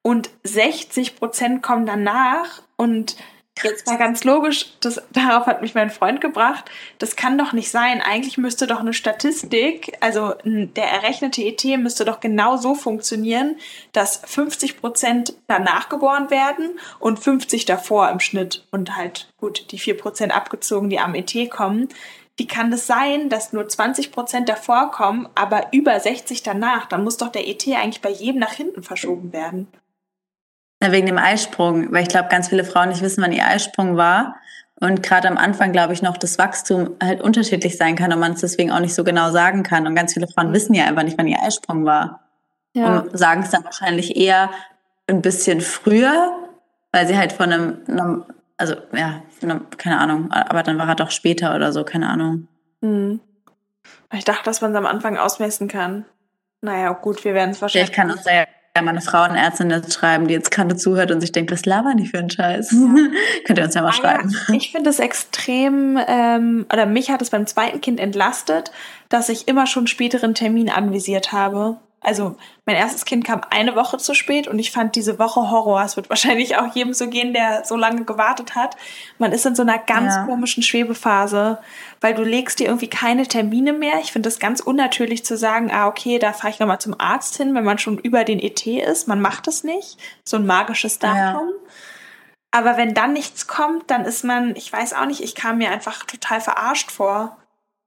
und 0.07 0.29
60 0.43 1.17
Prozent 1.17 1.61
kommen 1.61 1.85
danach 1.85 2.61
und 2.77 3.17
Jetzt 3.63 3.87
war 3.87 3.97
ganz 3.97 4.23
logisch, 4.23 4.67
das, 4.81 5.01
darauf 5.11 5.47
hat 5.47 5.63
mich 5.63 5.73
mein 5.73 5.89
Freund 5.89 6.21
gebracht. 6.21 6.65
Das 6.99 7.15
kann 7.15 7.39
doch 7.39 7.53
nicht 7.53 7.71
sein. 7.71 8.01
Eigentlich 8.01 8.37
müsste 8.37 8.67
doch 8.67 8.79
eine 8.81 8.93
Statistik, 8.93 9.97
also 9.99 10.35
der 10.45 10.85
errechnete 10.85 11.41
ET 11.43 11.63
müsste 11.79 12.05
doch 12.05 12.19
genau 12.19 12.57
so 12.57 12.75
funktionieren, 12.75 13.55
dass 13.93 14.21
50 14.23 14.79
Prozent 14.79 15.33
danach 15.47 15.89
geboren 15.89 16.29
werden 16.29 16.79
und 16.99 17.19
50 17.19 17.65
davor 17.65 18.09
im 18.11 18.19
Schnitt 18.19 18.67
und 18.69 18.95
halt 18.95 19.27
gut 19.37 19.71
die 19.71 19.79
4 19.79 19.97
Prozent 19.97 20.35
abgezogen, 20.35 20.91
die 20.91 20.99
am 20.99 21.15
ET 21.15 21.33
kommen. 21.49 21.89
Wie 22.37 22.47
kann 22.47 22.69
das 22.69 22.85
sein, 22.85 23.29
dass 23.29 23.51
nur 23.51 23.67
20 23.67 24.11
Prozent 24.11 24.47
davor 24.47 24.91
kommen, 24.91 25.27
aber 25.33 25.73
über 25.73 25.99
60 25.99 26.43
danach? 26.43 26.85
Dann 26.85 27.03
muss 27.03 27.17
doch 27.17 27.29
der 27.29 27.47
ET 27.47 27.67
eigentlich 27.67 28.01
bei 28.01 28.11
jedem 28.11 28.39
nach 28.39 28.53
hinten 28.53 28.83
verschoben 28.83 29.33
werden. 29.33 29.67
Na, 30.79 30.91
wegen 30.91 31.07
dem 31.07 31.17
Eisprung, 31.17 31.91
weil 31.91 32.03
ich 32.03 32.09
glaube, 32.09 32.29
ganz 32.29 32.49
viele 32.49 32.63
Frauen 32.63 32.89
nicht 32.89 33.01
wissen, 33.01 33.23
wann 33.23 33.31
ihr 33.31 33.45
Eisprung 33.45 33.97
war. 33.97 34.35
Und 34.79 35.01
gerade 35.01 35.27
am 35.27 35.37
Anfang 35.37 35.71
glaube 35.71 35.93
ich 35.93 36.03
noch, 36.03 36.17
das 36.17 36.37
Wachstum 36.37 36.95
halt 37.01 37.21
unterschiedlich 37.21 37.77
sein 37.77 37.95
kann 37.95 38.13
und 38.13 38.19
man 38.19 38.33
es 38.33 38.41
deswegen 38.41 38.71
auch 38.71 38.79
nicht 38.79 38.93
so 38.93 39.03
genau 39.03 39.31
sagen 39.31 39.63
kann. 39.63 39.87
Und 39.87 39.95
ganz 39.95 40.13
viele 40.13 40.27
Frauen 40.27 40.53
wissen 40.53 40.75
ja 40.75 40.85
einfach 40.85 41.01
nicht, 41.01 41.17
wann 41.17 41.27
ihr 41.27 41.41
Eisprung 41.41 41.85
war. 41.85 42.21
Ja. 42.73 42.99
Und 42.99 43.17
sagen 43.17 43.41
es 43.41 43.49
dann 43.49 43.63
wahrscheinlich 43.63 44.15
eher 44.15 44.51
ein 45.07 45.23
bisschen 45.23 45.61
früher, 45.61 46.31
weil 46.91 47.07
sie 47.07 47.17
halt 47.17 47.31
von 47.31 47.51
einem, 47.51 47.77
einem 47.87 48.25
also 48.57 48.75
ja, 48.93 49.23
einem, 49.41 49.67
keine 49.77 49.99
Ahnung, 49.99 50.31
aber 50.31 50.61
dann 50.61 50.77
war 50.77 50.87
er 50.89 50.95
doch 50.95 51.09
später 51.09 51.55
oder 51.55 51.71
so, 51.71 51.83
keine 51.83 52.07
Ahnung. 52.07 52.47
Hm. 52.81 53.19
Ich 54.13 54.25
dachte, 54.25 54.43
dass 54.43 54.61
man 54.61 54.71
es 54.71 54.77
am 54.77 54.85
Anfang 54.85 55.17
ausmessen 55.17 55.67
kann. 55.67 56.05
Naja, 56.61 56.91
gut, 56.91 57.23
wir 57.23 57.33
werden 57.33 57.51
es 57.51 57.61
wahrscheinlich. 57.61 57.89
Ich 57.89 57.95
kann 57.95 58.11
uns 58.11 58.25
ja 58.25 58.45
meine 58.81 59.01
Frauenärztin 59.01 59.69
jetzt 59.69 59.93
schreiben, 59.93 60.27
die 60.27 60.33
jetzt 60.33 60.51
gerade 60.51 60.75
zuhört 60.75 61.11
und 61.11 61.21
sich 61.21 61.31
denkt, 61.31 61.51
was 61.51 61.65
labern 61.65 61.97
die 61.97 62.07
für 62.07 62.19
einen 62.19 62.29
Scheiß? 62.29 62.71
Ja. 62.71 62.77
Könnt 63.45 63.59
ihr 63.59 63.65
uns 63.65 63.73
ja 63.73 63.81
mal 63.81 63.93
schreiben. 63.93 64.35
Ich 64.53 64.71
finde 64.71 64.89
es 64.89 64.99
extrem, 64.99 65.99
ähm, 66.07 66.65
oder 66.71 66.85
mich 66.85 67.09
hat 67.09 67.21
es 67.21 67.29
beim 67.29 67.47
zweiten 67.47 67.81
Kind 67.81 67.99
entlastet, 67.99 68.71
dass 69.09 69.29
ich 69.29 69.47
immer 69.47 69.67
schon 69.67 69.87
späteren 69.87 70.35
Termin 70.35 70.69
anvisiert 70.69 71.31
habe 71.31 71.77
also 71.99 72.35
mein 72.65 72.75
erstes 72.75 73.05
Kind 73.05 73.25
kam 73.25 73.41
eine 73.49 73.75
Woche 73.75 73.97
zu 73.97 74.13
spät 74.13 74.47
und 74.47 74.59
ich 74.59 74.71
fand 74.71 74.95
diese 74.95 75.17
Woche 75.19 75.49
Horror. 75.49 75.83
Es 75.83 75.95
wird 75.95 76.09
wahrscheinlich 76.11 76.57
auch 76.57 76.73
jedem 76.75 76.93
so 76.93 77.07
gehen, 77.09 77.33
der 77.33 77.65
so 77.65 77.75
lange 77.75 78.05
gewartet 78.05 78.55
hat. 78.55 78.75
Man 79.17 79.31
ist 79.31 79.45
in 79.45 79.55
so 79.55 79.63
einer 79.63 79.79
ganz 79.79 80.15
ja. 80.15 80.25
komischen 80.25 80.63
Schwebephase, 80.63 81.57
weil 81.99 82.13
du 82.13 82.23
legst 82.23 82.59
dir 82.59 82.67
irgendwie 82.67 82.89
keine 82.89 83.27
Termine 83.27 83.73
mehr. 83.73 83.99
Ich 84.01 84.11
finde 84.11 84.27
das 84.27 84.39
ganz 84.39 84.59
unnatürlich 84.59 85.25
zu 85.25 85.37
sagen, 85.37 85.71
ah, 85.71 85.87
okay, 85.87 86.19
da 86.19 86.33
fahre 86.33 86.53
ich 86.53 86.59
nochmal 86.59 86.79
zum 86.79 86.99
Arzt 86.99 87.37
hin, 87.37 87.55
wenn 87.55 87.63
man 87.65 87.79
schon 87.79 87.97
über 87.97 88.23
den 88.23 88.39
ET 88.39 88.65
ist. 88.65 89.07
Man 89.07 89.19
macht 89.19 89.47
das 89.47 89.63
nicht. 89.63 89.97
So 90.23 90.37
ein 90.37 90.45
magisches 90.45 90.99
Datum. 90.99 91.49
Ja. 91.49 91.71
Aber 92.51 92.77
wenn 92.77 92.93
dann 92.93 93.13
nichts 93.13 93.47
kommt, 93.47 93.89
dann 93.91 94.05
ist 94.05 94.23
man, 94.23 94.55
ich 94.55 94.71
weiß 94.71 94.93
auch 94.93 95.05
nicht, 95.05 95.21
ich 95.21 95.35
kam 95.35 95.57
mir 95.57 95.71
einfach 95.71 96.05
total 96.05 96.41
verarscht 96.41 96.91
vor 96.91 97.37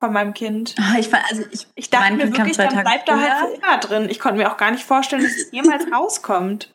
von 0.00 0.12
meinem 0.12 0.34
Kind. 0.34 0.74
Ah, 0.78 0.98
ich, 0.98 1.12
also 1.14 1.44
ich, 1.52 1.66
ich 1.74 1.90
dachte 1.90 2.14
mir 2.14 2.32
wirklich, 2.32 2.56
dann 2.56 2.82
bleibt 2.82 3.08
da 3.08 3.20
halt 3.20 3.50
für 3.50 3.54
immer 3.54 3.78
drin. 3.78 4.08
Ich 4.10 4.18
konnte 4.18 4.38
mir 4.38 4.50
auch 4.50 4.56
gar 4.56 4.70
nicht 4.70 4.84
vorstellen, 4.84 5.22
dass 5.22 5.32
es 5.32 5.48
jemals 5.52 5.84
rauskommt. 5.92 6.72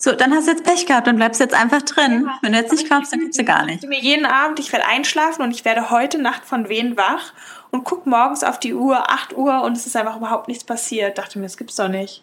So, 0.00 0.12
dann 0.12 0.32
hast 0.32 0.46
du 0.46 0.52
jetzt 0.52 0.62
Pech 0.62 0.86
gehabt, 0.86 1.08
dann 1.08 1.16
bleibst 1.16 1.40
du 1.40 1.44
jetzt 1.44 1.56
einfach 1.56 1.82
drin. 1.82 2.24
Ja, 2.24 2.38
Wenn 2.40 2.52
du 2.52 2.58
jetzt 2.58 2.70
nicht 2.70 2.88
kommst, 2.88 3.12
dann 3.12 3.20
kommst 3.20 3.38
du 3.38 3.44
gar 3.44 3.64
nicht. 3.66 3.82
Ich 3.82 3.88
mir 3.88 3.98
jeden 3.98 4.26
Abend, 4.26 4.60
ich 4.60 4.72
werde 4.72 4.86
einschlafen 4.86 5.42
und 5.42 5.50
ich 5.50 5.64
werde 5.64 5.90
heute 5.90 6.22
Nacht 6.22 6.44
von 6.44 6.68
wen 6.68 6.96
wach 6.96 7.32
und 7.72 7.82
guck 7.82 8.06
morgens 8.06 8.44
auf 8.44 8.60
die 8.60 8.74
Uhr, 8.74 9.10
8 9.10 9.36
Uhr 9.36 9.62
und 9.62 9.76
es 9.76 9.86
ist 9.86 9.96
einfach 9.96 10.16
überhaupt 10.16 10.46
nichts 10.46 10.62
passiert. 10.62 11.18
Dachte 11.18 11.40
mir, 11.40 11.46
das 11.46 11.56
gibt's 11.56 11.74
doch 11.74 11.88
nicht. 11.88 12.22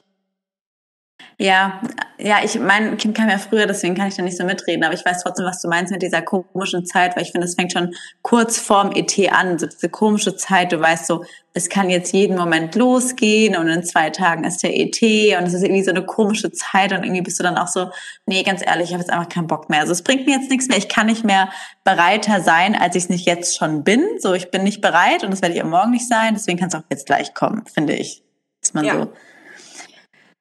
Ja, 1.38 1.82
ja, 2.18 2.38
ich, 2.44 2.58
mein 2.60 2.96
Kind 2.98 3.16
kam 3.16 3.30
ja 3.30 3.38
früher, 3.38 3.68
deswegen 3.68 3.94
kann 3.94 4.08
ich 4.08 4.16
da 4.16 4.24
nicht 4.24 4.38
so 4.38 4.46
mitreden, 4.46 4.86
aber 4.86 4.94
ich 4.94 5.04
weiß 5.04 5.22
trotzdem, 5.22 5.46
was 5.46 5.62
du 5.62 5.68
meinst 5.68 5.92
mit 5.92 6.02
dieser 6.02 6.22
komischen 6.22 6.86
Zeit, 6.86 7.16
weil 7.16 7.24
ich 7.24 7.32
finde, 7.32 7.46
es 7.46 7.56
fängt 7.56 7.74
schon 7.74 7.94
kurz 8.22 8.58
vorm 8.58 8.92
ET 8.96 9.14
an, 9.34 9.60
so 9.60 9.66
diese 9.66 9.90
komische 9.90 10.38
Zeit, 10.38 10.72
du 10.72 10.80
weißt 10.80 11.08
so, 11.08 11.26
es 11.54 11.68
kann 11.68 11.90
jetzt 11.90 12.14
jeden 12.14 12.38
Moment 12.38 12.76
losgehen 12.76 13.58
und 13.58 13.68
in 13.68 13.84
zwei 13.84 14.12
Tagen 14.12 14.46
ist 14.46 14.64
der 14.64 14.78
ET 14.78 15.02
und 15.38 15.46
es 15.46 15.54
ist 15.54 15.64
irgendwie 15.64 15.84
so 15.84 15.92
eine 15.92 16.06
komische 16.06 16.54
Zeit 16.54 16.94
und 16.94 17.04
irgendwie 17.04 17.22
bist 17.22 17.38
du 17.38 17.44
dann 17.44 17.58
auch 17.58 17.68
so, 17.68 17.92
nee, 18.26 18.44
ganz 18.44 18.62
ehrlich, 18.66 18.88
ich 18.88 18.94
habe 18.94 19.02
jetzt 19.02 19.12
einfach 19.12 19.30
keinen 19.30 19.48
Bock 19.48 19.70
mehr. 19.70 19.82
Also 19.82 19.92
es 19.92 20.04
bringt 20.04 20.26
mir 20.26 20.38
jetzt 20.38 20.50
nichts 20.50 20.70
mehr, 20.70 20.78
ich 20.78 20.88
kann 20.88 21.08
nicht 21.08 21.26
mehr 21.26 21.50
bereiter 21.84 22.40
sein, 22.40 22.76
als 22.76 22.96
ich 22.96 23.04
es 23.04 23.10
nicht 23.10 23.26
jetzt 23.26 23.58
schon 23.58 23.84
bin. 23.84 24.06
So, 24.20 24.34
ich 24.34 24.52
bin 24.52 24.64
nicht 24.64 24.80
bereit 24.80 25.26
und 25.26 25.32
das 25.32 25.42
werde 25.42 25.56
ich 25.56 25.62
am 25.62 25.70
Morgen 25.70 25.92
nicht 25.92 26.08
sein, 26.08 26.34
deswegen 26.34 26.58
kann 26.58 26.70
es 26.70 26.76
auch 26.76 26.84
jetzt 26.90 27.06
gleich 27.06 27.34
kommen, 27.34 27.64
finde 27.74 27.94
ich. 27.94 28.24
Ist 28.62 28.74
man 28.74 28.86
ja. 28.86 28.94
so. 28.96 29.12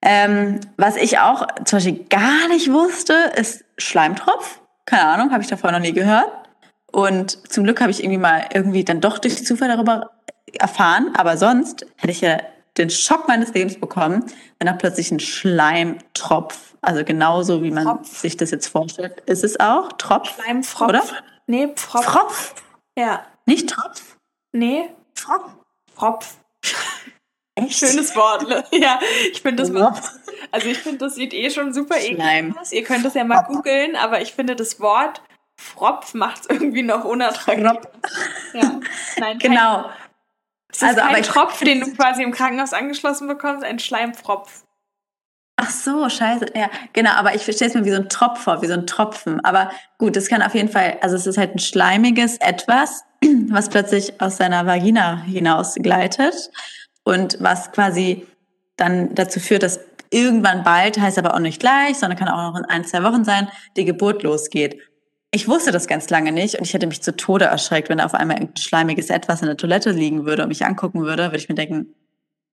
Ähm, 0.05 0.61
was 0.77 0.97
ich 0.97 1.19
auch 1.19 1.47
zum 1.65 1.79
Beispiel 1.79 2.05
gar 2.11 2.49
nicht 2.49 2.71
wusste, 2.71 3.15
ist 3.37 3.65
Schleimtropf. 3.79 4.61
Keine 4.85 5.07
Ahnung, 5.07 5.33
habe 5.33 5.43
ich 5.43 5.49
davor 5.49 5.73
noch 5.73 5.79
nie 5.79 5.95
gehört. 5.95 6.31
Und 6.93 7.51
zum 7.51 7.65
Glück 7.65 7.81
habe 7.81 7.91
ich 7.91 8.01
irgendwie 8.05 8.19
mal 8.19 8.45
irgendwie 8.53 8.85
dann 8.85 9.01
doch 9.01 9.19
durch 9.19 9.45
Zufall 9.45 9.69
darüber 9.69 10.11
erfahren. 10.53 11.11
Aber 11.17 11.37
sonst 11.39 11.87
hätte 11.97 12.13
ich 12.13 12.21
ja 12.21 12.39
den 12.77 12.91
Schock 12.91 13.29
meines 13.29 13.55
Lebens 13.55 13.81
bekommen, 13.81 14.25
wenn 14.59 14.67
da 14.67 14.75
plötzlich 14.75 15.11
ein 15.11 15.21
Schleimtropf, 15.21 16.75
also 16.83 17.03
genauso 17.05 17.63
wie 17.63 17.71
man 17.71 17.85
Tropf. 17.85 18.19
sich 18.19 18.37
das 18.37 18.51
jetzt 18.51 18.67
vorstellt, 18.67 19.21
ist 19.27 19.43
es 19.43 19.59
auch 19.59 19.93
Tropf, 19.95 20.35
Schleimfropf. 20.35 20.89
oder? 20.89 21.03
Nee, 21.47 21.69
Pfropf. 21.69 22.05
Pfropf. 22.05 22.55
Ja. 22.99 23.25
Nicht 23.47 23.71
Tropf? 23.71 24.17
Nee. 24.53 24.91
Pfropf. 25.15 25.51
Pfropf. 25.95 26.37
Echt? 27.57 27.79
Schönes 27.79 28.15
Wort. 28.17 28.49
Ne? 28.49 28.65
Ja, 28.73 28.99
ich 29.31 29.43
finde 29.43 29.63
das. 29.63 29.73
Wort. 29.73 30.01
Also 30.51 30.69
ich 30.69 30.79
finde, 30.79 30.99
das 30.99 31.15
sieht 31.15 31.33
eh 31.33 31.51
schon 31.51 31.73
super 31.73 31.97
eklig 31.99 32.55
aus. 32.59 32.73
Ihr 32.73 32.83
könnt 32.83 33.05
das 33.05 33.15
ja 33.15 33.25
mal 33.25 33.43
googeln, 33.43 33.97
aber 33.97 34.21
ich 34.21 34.33
finde 34.33 34.57
das 34.57 34.81
Wort 34.81 35.23
Fropf 35.57 36.15
macht 36.15 36.43
es 36.43 36.51
irgendwie 36.51 36.83
noch 36.83 37.05
unattraktiv. 37.05 37.65
Ja. 38.53 38.81
Nein, 39.19 39.39
genau. 39.39 39.91
Es 40.69 40.79
ist 40.79 40.83
also, 40.83 41.01
kein 41.01 41.09
aber 41.11 41.23
Tropf, 41.23 41.61
den 41.61 41.81
du 41.81 41.93
quasi 41.95 42.23
im 42.23 42.33
Krankenhaus 42.33 42.73
angeschlossen 42.73 43.29
bekommst, 43.29 43.65
ein 43.65 43.79
Schleimpfropf. 43.79 44.65
Ach 45.57 45.71
so, 45.71 46.09
scheiße. 46.09 46.47
Ja, 46.57 46.69
genau, 46.93 47.13
aber 47.13 47.35
ich 47.35 47.43
stelle 47.43 47.67
es 47.71 47.75
mir 47.75 47.85
wie 47.85 47.91
so 47.91 47.97
ein 47.97 48.09
Tropf 48.09 48.41
vor, 48.41 48.61
wie 48.61 48.67
so 48.67 48.73
ein 48.73 48.87
Tropfen. 48.87 49.45
Aber 49.45 49.71
gut, 49.99 50.17
das 50.17 50.29
kann 50.29 50.43
auf 50.43 50.55
jeden 50.55 50.69
Fall, 50.69 50.99
also 51.01 51.15
es 51.15 51.27
ist 51.27 51.39
halt 51.39 51.55
ein 51.55 51.61
schleimiges 51.61 52.39
Etwas, 52.39 53.05
was 53.49 53.69
plötzlich 53.69 54.21
aus 54.21 54.37
seiner 54.37 54.67
Vagina 54.67 55.23
hinaus 55.23 55.77
gleitet 55.77 56.51
und 57.05 57.37
was 57.41 57.73
quasi 57.73 58.27
dann 58.77 59.15
dazu 59.15 59.39
führt, 59.41 59.63
dass 59.63 59.81
irgendwann 60.11 60.65
bald, 60.65 60.99
heißt 60.99 61.19
aber 61.19 61.35
auch 61.35 61.41
nicht 61.41 61.61
gleich, 61.61 61.99
sondern 61.99 62.19
kann 62.19 62.29
auch 62.29 62.53
noch 62.53 62.59
in 62.59 62.65
ein, 62.65 62.85
zwei 62.85 63.03
Wochen 63.03 63.25
sein, 63.25 63.49
die 63.77 63.85
Geburt 63.85 64.23
losgeht. 64.23 64.81
Ich 65.31 65.49
wusste 65.49 65.73
das 65.73 65.89
ganz 65.89 66.11
lange 66.11 66.31
nicht 66.31 66.57
und 66.57 66.65
ich 66.65 66.75
hätte 66.75 66.87
mich 66.87 67.03
zu 67.03 67.17
Tode 67.17 67.47
erschreckt, 67.47 67.89
wenn 67.89 67.99
da 67.99 68.05
auf 68.05 68.15
einmal 68.15 68.37
ein 68.37 68.57
schleimiges 68.57 69.11
Etwas 69.11 69.41
in 69.41 69.47
der 69.47 69.57
Toilette 69.57 69.91
liegen 69.91 70.27
würde 70.27 70.43
und 70.43 70.49
mich 70.49 70.65
angucken 70.65 71.03
würde, 71.03 71.25
würde 71.25 71.39
ich 71.39 71.49
mir 71.49 71.57
denken, 71.57 71.95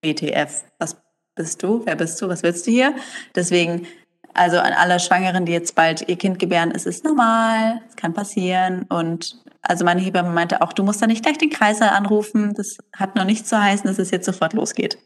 WTF, 0.03 0.63
was 0.79 0.97
bist 1.35 1.61
du? 1.61 1.85
Wer 1.85 1.95
bist 1.95 2.19
du? 2.21 2.27
Was 2.27 2.41
willst 2.41 2.65
du 2.65 2.71
hier? 2.71 2.95
Deswegen, 3.35 3.85
also 4.33 4.57
an 4.57 4.73
alle 4.73 4.99
Schwangeren, 4.99 5.45
die 5.45 5.51
jetzt 5.51 5.75
bald 5.75 6.07
ihr 6.09 6.17
Kind 6.17 6.39
gebären, 6.39 6.71
es 6.71 6.87
ist 6.87 7.03
normal, 7.05 7.81
es 7.87 7.95
kann 7.95 8.13
passieren 8.13 8.83
und 8.89 9.37
also 9.61 9.85
meine 9.85 10.01
Hebamme 10.01 10.29
meinte 10.29 10.61
auch, 10.61 10.73
du 10.73 10.83
musst 10.83 11.01
da 11.01 11.07
nicht 11.07 11.23
gleich 11.23 11.37
den 11.37 11.49
Kreißsaal 11.49 11.89
anrufen. 11.89 12.53
Das 12.55 12.77
hat 12.95 13.15
noch 13.15 13.25
nicht 13.25 13.47
zu 13.47 13.61
heißen, 13.61 13.87
dass 13.87 13.99
es 13.99 14.11
jetzt 14.11 14.25
sofort 14.25 14.53
losgeht. 14.53 14.97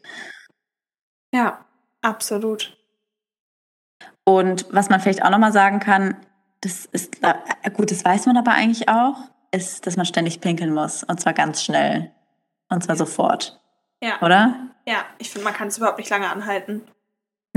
Ja, 1.32 1.64
absolut. 2.02 2.76
Und 4.24 4.66
was 4.70 4.88
man 4.88 5.00
vielleicht 5.00 5.22
auch 5.22 5.30
nochmal 5.30 5.52
sagen 5.52 5.78
kann, 5.80 6.16
das 6.62 6.86
ist, 6.86 7.22
äh, 7.22 7.70
gut, 7.70 7.90
das 7.90 8.04
weiß 8.04 8.26
man 8.26 8.36
aber 8.36 8.52
eigentlich 8.52 8.88
auch, 8.88 9.16
ist, 9.52 9.86
dass 9.86 9.96
man 9.96 10.06
ständig 10.06 10.40
pinkeln 10.40 10.72
muss. 10.72 11.04
Und 11.04 11.20
zwar 11.20 11.34
ganz 11.34 11.62
schnell. 11.62 12.10
Und 12.68 12.82
zwar 12.82 12.96
sofort. 12.96 13.60
Ja. 14.02 14.20
Oder? 14.22 14.56
Ja, 14.86 15.04
ich 15.18 15.30
finde, 15.30 15.44
man 15.44 15.54
kann 15.54 15.68
es 15.68 15.78
überhaupt 15.78 15.98
nicht 15.98 16.10
lange 16.10 16.28
anhalten. 16.28 16.82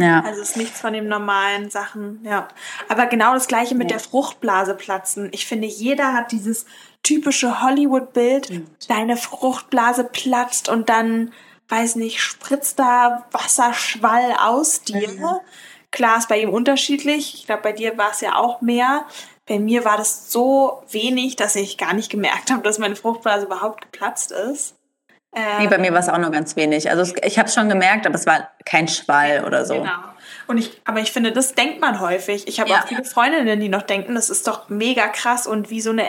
Ja. 0.02 0.22
Also 0.22 0.42
es 0.42 0.52
ist 0.52 0.58
nichts 0.58 0.80
von 0.80 0.94
den 0.94 1.08
normalen 1.08 1.70
Sachen, 1.70 2.20
ja. 2.24 2.48
Aber 2.88 3.06
genau 3.06 3.34
das 3.34 3.48
gleiche 3.48 3.76
mit 3.76 3.92
ja. 3.92 3.98
der 3.98 4.00
Fruchtblase 4.00 4.76
platzen. 4.76 5.30
Ich 5.32 5.46
finde, 5.46 5.68
jeder 5.68 6.14
hat 6.14 6.32
dieses 6.32 6.66
typische 7.04 7.62
Hollywood-Bild, 7.62 8.64
deine 8.88 9.18
Fruchtblase 9.18 10.04
platzt 10.04 10.70
und 10.70 10.90
dann, 10.90 11.32
weiß 11.70 11.96
nicht, 11.96 12.22
spritzt 12.22 12.80
da 12.80 13.26
Wasserschwall 13.32 14.36
aus 14.40 14.82
dir. 14.82 15.10
Mhm. 15.10 15.40
Klar 15.92 16.18
ist 16.18 16.30
bei 16.30 16.40
ihm 16.40 16.50
unterschiedlich. 16.50 17.34
Ich 17.34 17.46
glaube, 17.46 17.64
bei 17.64 17.72
dir 17.72 17.98
war 17.98 18.12
es 18.12 18.22
ja 18.22 18.36
auch 18.36 18.62
mehr. 18.62 19.06
Bei 19.48 19.58
mir 19.58 19.84
war 19.86 19.98
das 19.98 20.32
so 20.32 20.84
wenig, 20.92 21.36
dass 21.36 21.56
ich 21.56 21.78
gar 21.78 21.94
nicht 21.94 22.12
gemerkt 22.12 22.52
habe, 22.52 22.62
dass 22.62 22.78
meine 22.78 22.96
Fruchtblase 22.96 23.48
überhaupt 23.48 23.82
geplatzt 23.82 24.32
ist. 24.32 24.76
Ähm, 25.36 25.44
nee, 25.60 25.68
bei 25.68 25.78
mir 25.78 25.94
war 25.94 26.00
es 26.00 26.10
auch 26.10 26.18
nur 26.18 26.32
ganz 26.32 26.56
wenig. 26.56 26.90
Also 26.90 27.14
ich 27.24 27.38
habe 27.38 27.48
es 27.48 27.54
schon 27.54 27.70
gemerkt, 27.70 28.08
aber 28.08 28.16
es 28.16 28.26
war 28.26 28.50
kein 28.66 28.88
Schwall 28.88 29.44
oder 29.46 29.66
so. 29.66 29.76
Genau. 29.76 29.92
Und 30.48 30.58
ich, 30.58 30.82
aber 30.86 31.00
ich 31.00 31.12
finde, 31.12 31.32
das 31.32 31.54
denkt 31.54 31.80
man 31.80 32.00
häufig. 32.00 32.48
Ich 32.48 32.60
habe 32.60 32.72
ja. 32.72 32.80
auch 32.80 32.88
viele 32.88 33.04
Freundinnen, 33.04 33.60
die 33.60 33.70
noch 33.70 33.84
denken, 33.84 34.16
das 34.16 34.32
ist 34.32 34.48
doch 34.48 34.70
mega 34.70 35.08
krass 35.08 35.46
und 35.46 35.70
wie 35.70 35.82
so 35.82 35.92
eine, 35.92 36.06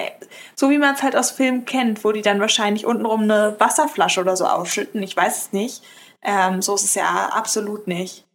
so 0.54 0.70
wie 0.70 0.78
man 0.78 0.94
es 0.94 1.02
halt 1.02 1.14
aus 1.14 1.30
Filmen 1.30 1.66
kennt, 1.66 2.04
wo 2.04 2.12
die 2.12 2.22
dann 2.22 2.40
wahrscheinlich 2.40 2.86
untenrum 2.86 3.22
eine 3.22 3.56
Wasserflasche 3.58 4.20
oder 4.20 4.36
so 4.36 4.46
ausschütten. 4.46 5.02
Ich 5.02 5.14
weiß 5.14 5.36
es 5.36 5.52
nicht. 5.52 5.82
Ähm, 6.22 6.62
so 6.62 6.74
ist 6.74 6.84
es 6.84 6.94
ja 6.94 7.30
absolut 7.32 7.86
nicht. 7.86 8.26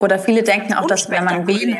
Oder 0.00 0.18
viele 0.18 0.42
denken 0.42 0.74
auch, 0.74 0.86
dass 0.86 1.08
wenn 1.08 1.24
man 1.24 1.46
Wehen, 1.46 1.78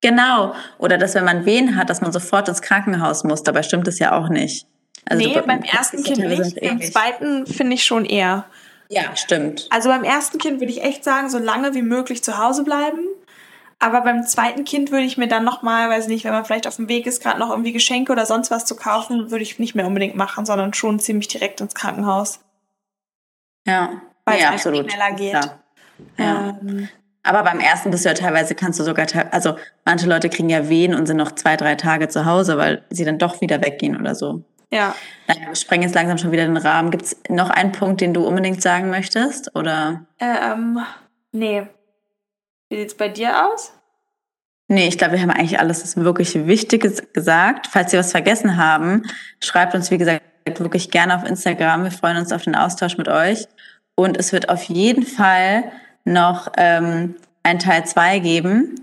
genau, 0.00 0.54
oder 0.78 0.96
dass 0.96 1.14
wenn 1.14 1.24
man 1.24 1.44
Wehen 1.44 1.76
hat, 1.76 1.90
dass 1.90 2.00
man 2.00 2.12
sofort 2.12 2.48
ins 2.48 2.62
Krankenhaus 2.62 3.24
muss. 3.24 3.42
Dabei 3.42 3.62
stimmt 3.62 3.86
es 3.86 3.98
ja 3.98 4.12
auch 4.12 4.28
nicht. 4.28 4.66
Also 5.06 5.26
nee, 5.26 5.40
beim 5.40 5.62
ersten 5.62 6.02
Kind 6.02 6.18
nicht. 6.18 6.60
Beim 6.60 6.80
zweiten 6.80 7.46
finde 7.46 7.74
ich 7.74 7.84
schon 7.84 8.04
eher. 8.04 8.44
Ja, 8.88 9.16
stimmt. 9.16 9.66
Also 9.70 9.88
beim 9.88 10.04
ersten 10.04 10.38
Kind 10.38 10.60
würde 10.60 10.72
ich 10.72 10.82
echt 10.82 11.04
sagen, 11.04 11.30
so 11.30 11.38
lange 11.38 11.74
wie 11.74 11.82
möglich 11.82 12.24
zu 12.24 12.38
Hause 12.38 12.64
bleiben. 12.64 13.00
Aber 13.78 14.02
beim 14.02 14.26
zweiten 14.26 14.64
Kind 14.64 14.90
würde 14.90 15.06
ich 15.06 15.16
mir 15.16 15.26
dann 15.26 15.42
nochmal, 15.42 15.88
weiß 15.88 16.08
nicht, 16.08 16.24
wenn 16.24 16.32
man 16.32 16.44
vielleicht 16.44 16.66
auf 16.66 16.76
dem 16.76 16.88
Weg 16.88 17.06
ist, 17.06 17.22
gerade 17.22 17.38
noch 17.38 17.48
irgendwie 17.48 17.72
Geschenke 17.72 18.12
oder 18.12 18.26
sonst 18.26 18.50
was 18.50 18.66
zu 18.66 18.76
kaufen, 18.76 19.30
würde 19.30 19.42
ich 19.42 19.58
nicht 19.58 19.74
mehr 19.74 19.86
unbedingt 19.86 20.16
machen, 20.16 20.44
sondern 20.44 20.74
schon 20.74 21.00
ziemlich 21.00 21.28
direkt 21.28 21.62
ins 21.62 21.74
Krankenhaus. 21.74 22.40
Ja, 23.66 24.02
weil 24.26 24.38
ja, 24.38 24.48
es 24.48 24.66
absolut. 24.66 24.90
schneller 24.90 25.12
geht. 25.12 25.32
Ja. 25.32 25.58
ja. 26.18 26.58
Ähm. 26.60 26.88
Aber 27.22 27.42
beim 27.42 27.60
ersten 27.60 27.90
bist 27.90 28.04
du 28.04 28.08
ja 28.10 28.14
teilweise, 28.14 28.54
kannst 28.54 28.80
du 28.80 28.84
sogar, 28.84 29.06
also 29.30 29.56
manche 29.84 30.06
Leute 30.06 30.28
kriegen 30.28 30.48
ja 30.48 30.68
Wehen 30.68 30.94
und 30.94 31.06
sind 31.06 31.18
noch 31.18 31.32
zwei, 31.32 31.56
drei 31.56 31.74
Tage 31.74 32.08
zu 32.08 32.24
Hause, 32.24 32.58
weil 32.58 32.84
sie 32.90 33.04
dann 33.04 33.18
doch 33.18 33.40
wieder 33.40 33.62
weggehen 33.62 33.98
oder 33.98 34.14
so. 34.14 34.42
Ja. 34.72 34.94
Naja, 35.26 35.48
wir 35.48 35.56
sprengen 35.56 35.82
jetzt 35.82 35.94
langsam 35.94 36.18
schon 36.18 36.32
wieder 36.32 36.46
den 36.46 36.56
Rahmen. 36.56 36.90
Gibt 36.90 37.04
es 37.04 37.16
noch 37.28 37.50
einen 37.50 37.72
Punkt, 37.72 38.00
den 38.00 38.14
du 38.14 38.26
unbedingt 38.26 38.62
sagen 38.62 38.90
möchtest? 38.90 39.54
Oder? 39.56 40.06
Ähm, 40.18 40.80
nee. 41.32 41.66
Wie 42.68 42.76
sieht 42.78 42.88
es 42.88 42.96
bei 42.96 43.08
dir 43.08 43.46
aus? 43.46 43.72
Nee, 44.68 44.86
ich 44.86 44.98
glaube, 44.98 45.14
wir 45.14 45.22
haben 45.22 45.30
eigentlich 45.30 45.58
alles 45.58 45.96
wirklich 45.96 46.46
Wichtige 46.46 46.92
gesagt. 47.12 47.66
Falls 47.66 47.90
Sie 47.90 47.98
was 47.98 48.12
vergessen 48.12 48.56
haben, 48.56 49.02
schreibt 49.40 49.74
uns, 49.74 49.90
wie 49.90 49.98
gesagt, 49.98 50.22
wirklich 50.46 50.92
gerne 50.92 51.16
auf 51.16 51.24
Instagram. 51.24 51.82
Wir 51.82 51.90
freuen 51.90 52.16
uns 52.16 52.32
auf 52.32 52.42
den 52.42 52.54
Austausch 52.54 52.96
mit 52.96 53.08
euch. 53.08 53.48
Und 53.96 54.16
es 54.16 54.32
wird 54.32 54.48
auf 54.48 54.62
jeden 54.64 55.04
Fall 55.04 55.64
noch 56.04 56.52
ähm, 56.56 57.16
ein 57.42 57.58
Teil 57.58 57.84
2 57.84 58.20
geben 58.20 58.80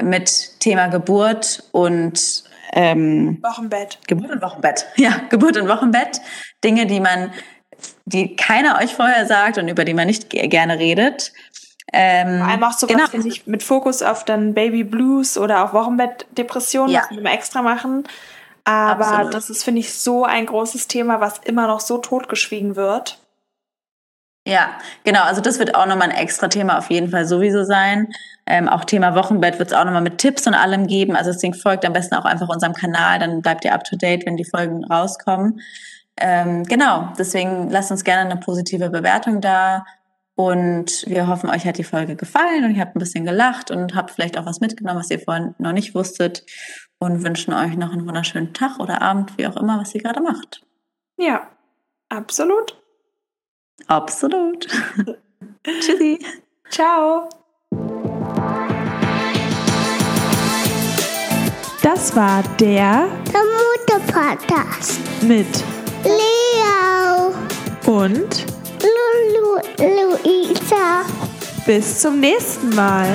mit 0.00 0.60
Thema 0.60 0.86
Geburt 0.86 1.64
und 1.72 2.44
ähm, 2.72 3.38
Wochenbett. 3.42 3.98
Geburt 4.06 4.30
und 4.30 4.42
Wochenbett. 4.42 4.86
Ja, 4.96 5.20
Geburt 5.28 5.56
und 5.56 5.68
Wochenbett. 5.68 6.20
Dinge, 6.62 6.86
die 6.86 7.00
man, 7.00 7.32
die 8.04 8.36
keiner 8.36 8.78
euch 8.78 8.94
vorher 8.94 9.26
sagt 9.26 9.58
und 9.58 9.68
über 9.68 9.84
die 9.84 9.94
man 9.94 10.06
nicht 10.06 10.30
gerne 10.30 10.78
redet. 10.78 11.32
Ähm, 11.92 12.38
Vor 12.38 12.48
allem 12.48 12.64
auch 12.64 12.72
so 12.72 12.86
genau. 12.86 13.06
finde 13.06 13.28
ich, 13.28 13.46
mit 13.46 13.62
Fokus 13.62 14.02
auf 14.02 14.24
dann 14.24 14.54
Baby 14.54 14.84
Blues 14.84 15.36
oder 15.36 15.64
auf 15.64 15.72
Wochenbettdepressionen, 15.72 16.92
ja. 16.92 17.08
wir 17.10 17.24
extra 17.32 17.62
machen. 17.62 18.04
Aber 18.64 19.06
Absolut. 19.06 19.34
das 19.34 19.50
ist, 19.50 19.64
finde 19.64 19.80
ich, 19.80 19.92
so 19.94 20.24
ein 20.24 20.46
großes 20.46 20.86
Thema, 20.86 21.20
was 21.20 21.38
immer 21.38 21.66
noch 21.66 21.80
so 21.80 21.98
totgeschwiegen 21.98 22.76
wird. 22.76 23.18
Ja, 24.46 24.78
genau. 25.04 25.22
Also 25.22 25.40
das 25.40 25.58
wird 25.58 25.74
auch 25.74 25.86
nochmal 25.86 26.10
ein 26.10 26.16
extra 26.16 26.48
Thema 26.48 26.78
auf 26.78 26.90
jeden 26.90 27.10
Fall 27.10 27.26
sowieso 27.26 27.64
sein. 27.64 28.08
Ähm, 28.46 28.68
auch 28.68 28.84
Thema 28.84 29.14
Wochenbett 29.14 29.58
wird 29.58 29.70
es 29.70 29.76
auch 29.76 29.84
nochmal 29.84 30.02
mit 30.02 30.18
Tipps 30.18 30.46
und 30.46 30.54
allem 30.54 30.86
geben. 30.86 31.14
Also 31.14 31.30
deswegen 31.32 31.54
folgt 31.54 31.84
am 31.84 31.92
besten 31.92 32.14
auch 32.14 32.24
einfach 32.24 32.48
unserem 32.48 32.72
Kanal, 32.72 33.18
dann 33.18 33.42
bleibt 33.42 33.64
ihr 33.64 33.74
up 33.74 33.84
to 33.84 33.96
date, 33.96 34.24
wenn 34.26 34.36
die 34.36 34.44
Folgen 34.44 34.84
rauskommen. 34.84 35.60
Ähm, 36.18 36.64
genau, 36.64 37.12
deswegen 37.18 37.70
lasst 37.70 37.90
uns 37.90 38.02
gerne 38.02 38.30
eine 38.30 38.40
positive 38.40 38.90
Bewertung 38.90 39.40
da. 39.40 39.84
Und 40.36 41.04
wir 41.06 41.26
hoffen, 41.26 41.50
euch 41.50 41.66
hat 41.66 41.76
die 41.76 41.84
Folge 41.84 42.16
gefallen 42.16 42.64
und 42.64 42.74
ihr 42.74 42.80
habt 42.80 42.96
ein 42.96 42.98
bisschen 42.98 43.26
gelacht 43.26 43.70
und 43.70 43.94
habt 43.94 44.10
vielleicht 44.10 44.38
auch 44.38 44.46
was 44.46 44.60
mitgenommen, 44.60 44.98
was 44.98 45.10
ihr 45.10 45.20
vorhin 45.20 45.54
noch 45.58 45.72
nicht 45.72 45.94
wusstet. 45.94 46.46
Und 46.98 47.24
wünschen 47.24 47.52
euch 47.52 47.76
noch 47.76 47.92
einen 47.92 48.06
wunderschönen 48.06 48.54
Tag 48.54 48.78
oder 48.78 49.02
Abend, 49.02 49.36
wie 49.36 49.46
auch 49.46 49.56
immer, 49.56 49.78
was 49.78 49.94
ihr 49.94 50.02
gerade 50.02 50.20
macht. 50.20 50.62
Ja, 51.18 51.46
absolut. 52.08 52.79
Absolut. 53.86 54.66
Tschüssi. 55.80 56.18
Ciao. 56.70 57.28
Das 61.82 62.14
war 62.14 62.42
der, 62.60 63.08
der 63.32 63.42
Mutter-Podcast 63.42 65.00
mit 65.22 65.46
Leo 66.04 67.34
und 67.86 68.46
Lu 68.82 69.56
Luisa. 69.78 71.04
Bis 71.66 72.00
zum 72.00 72.20
nächsten 72.20 72.70
Mal. 72.74 73.08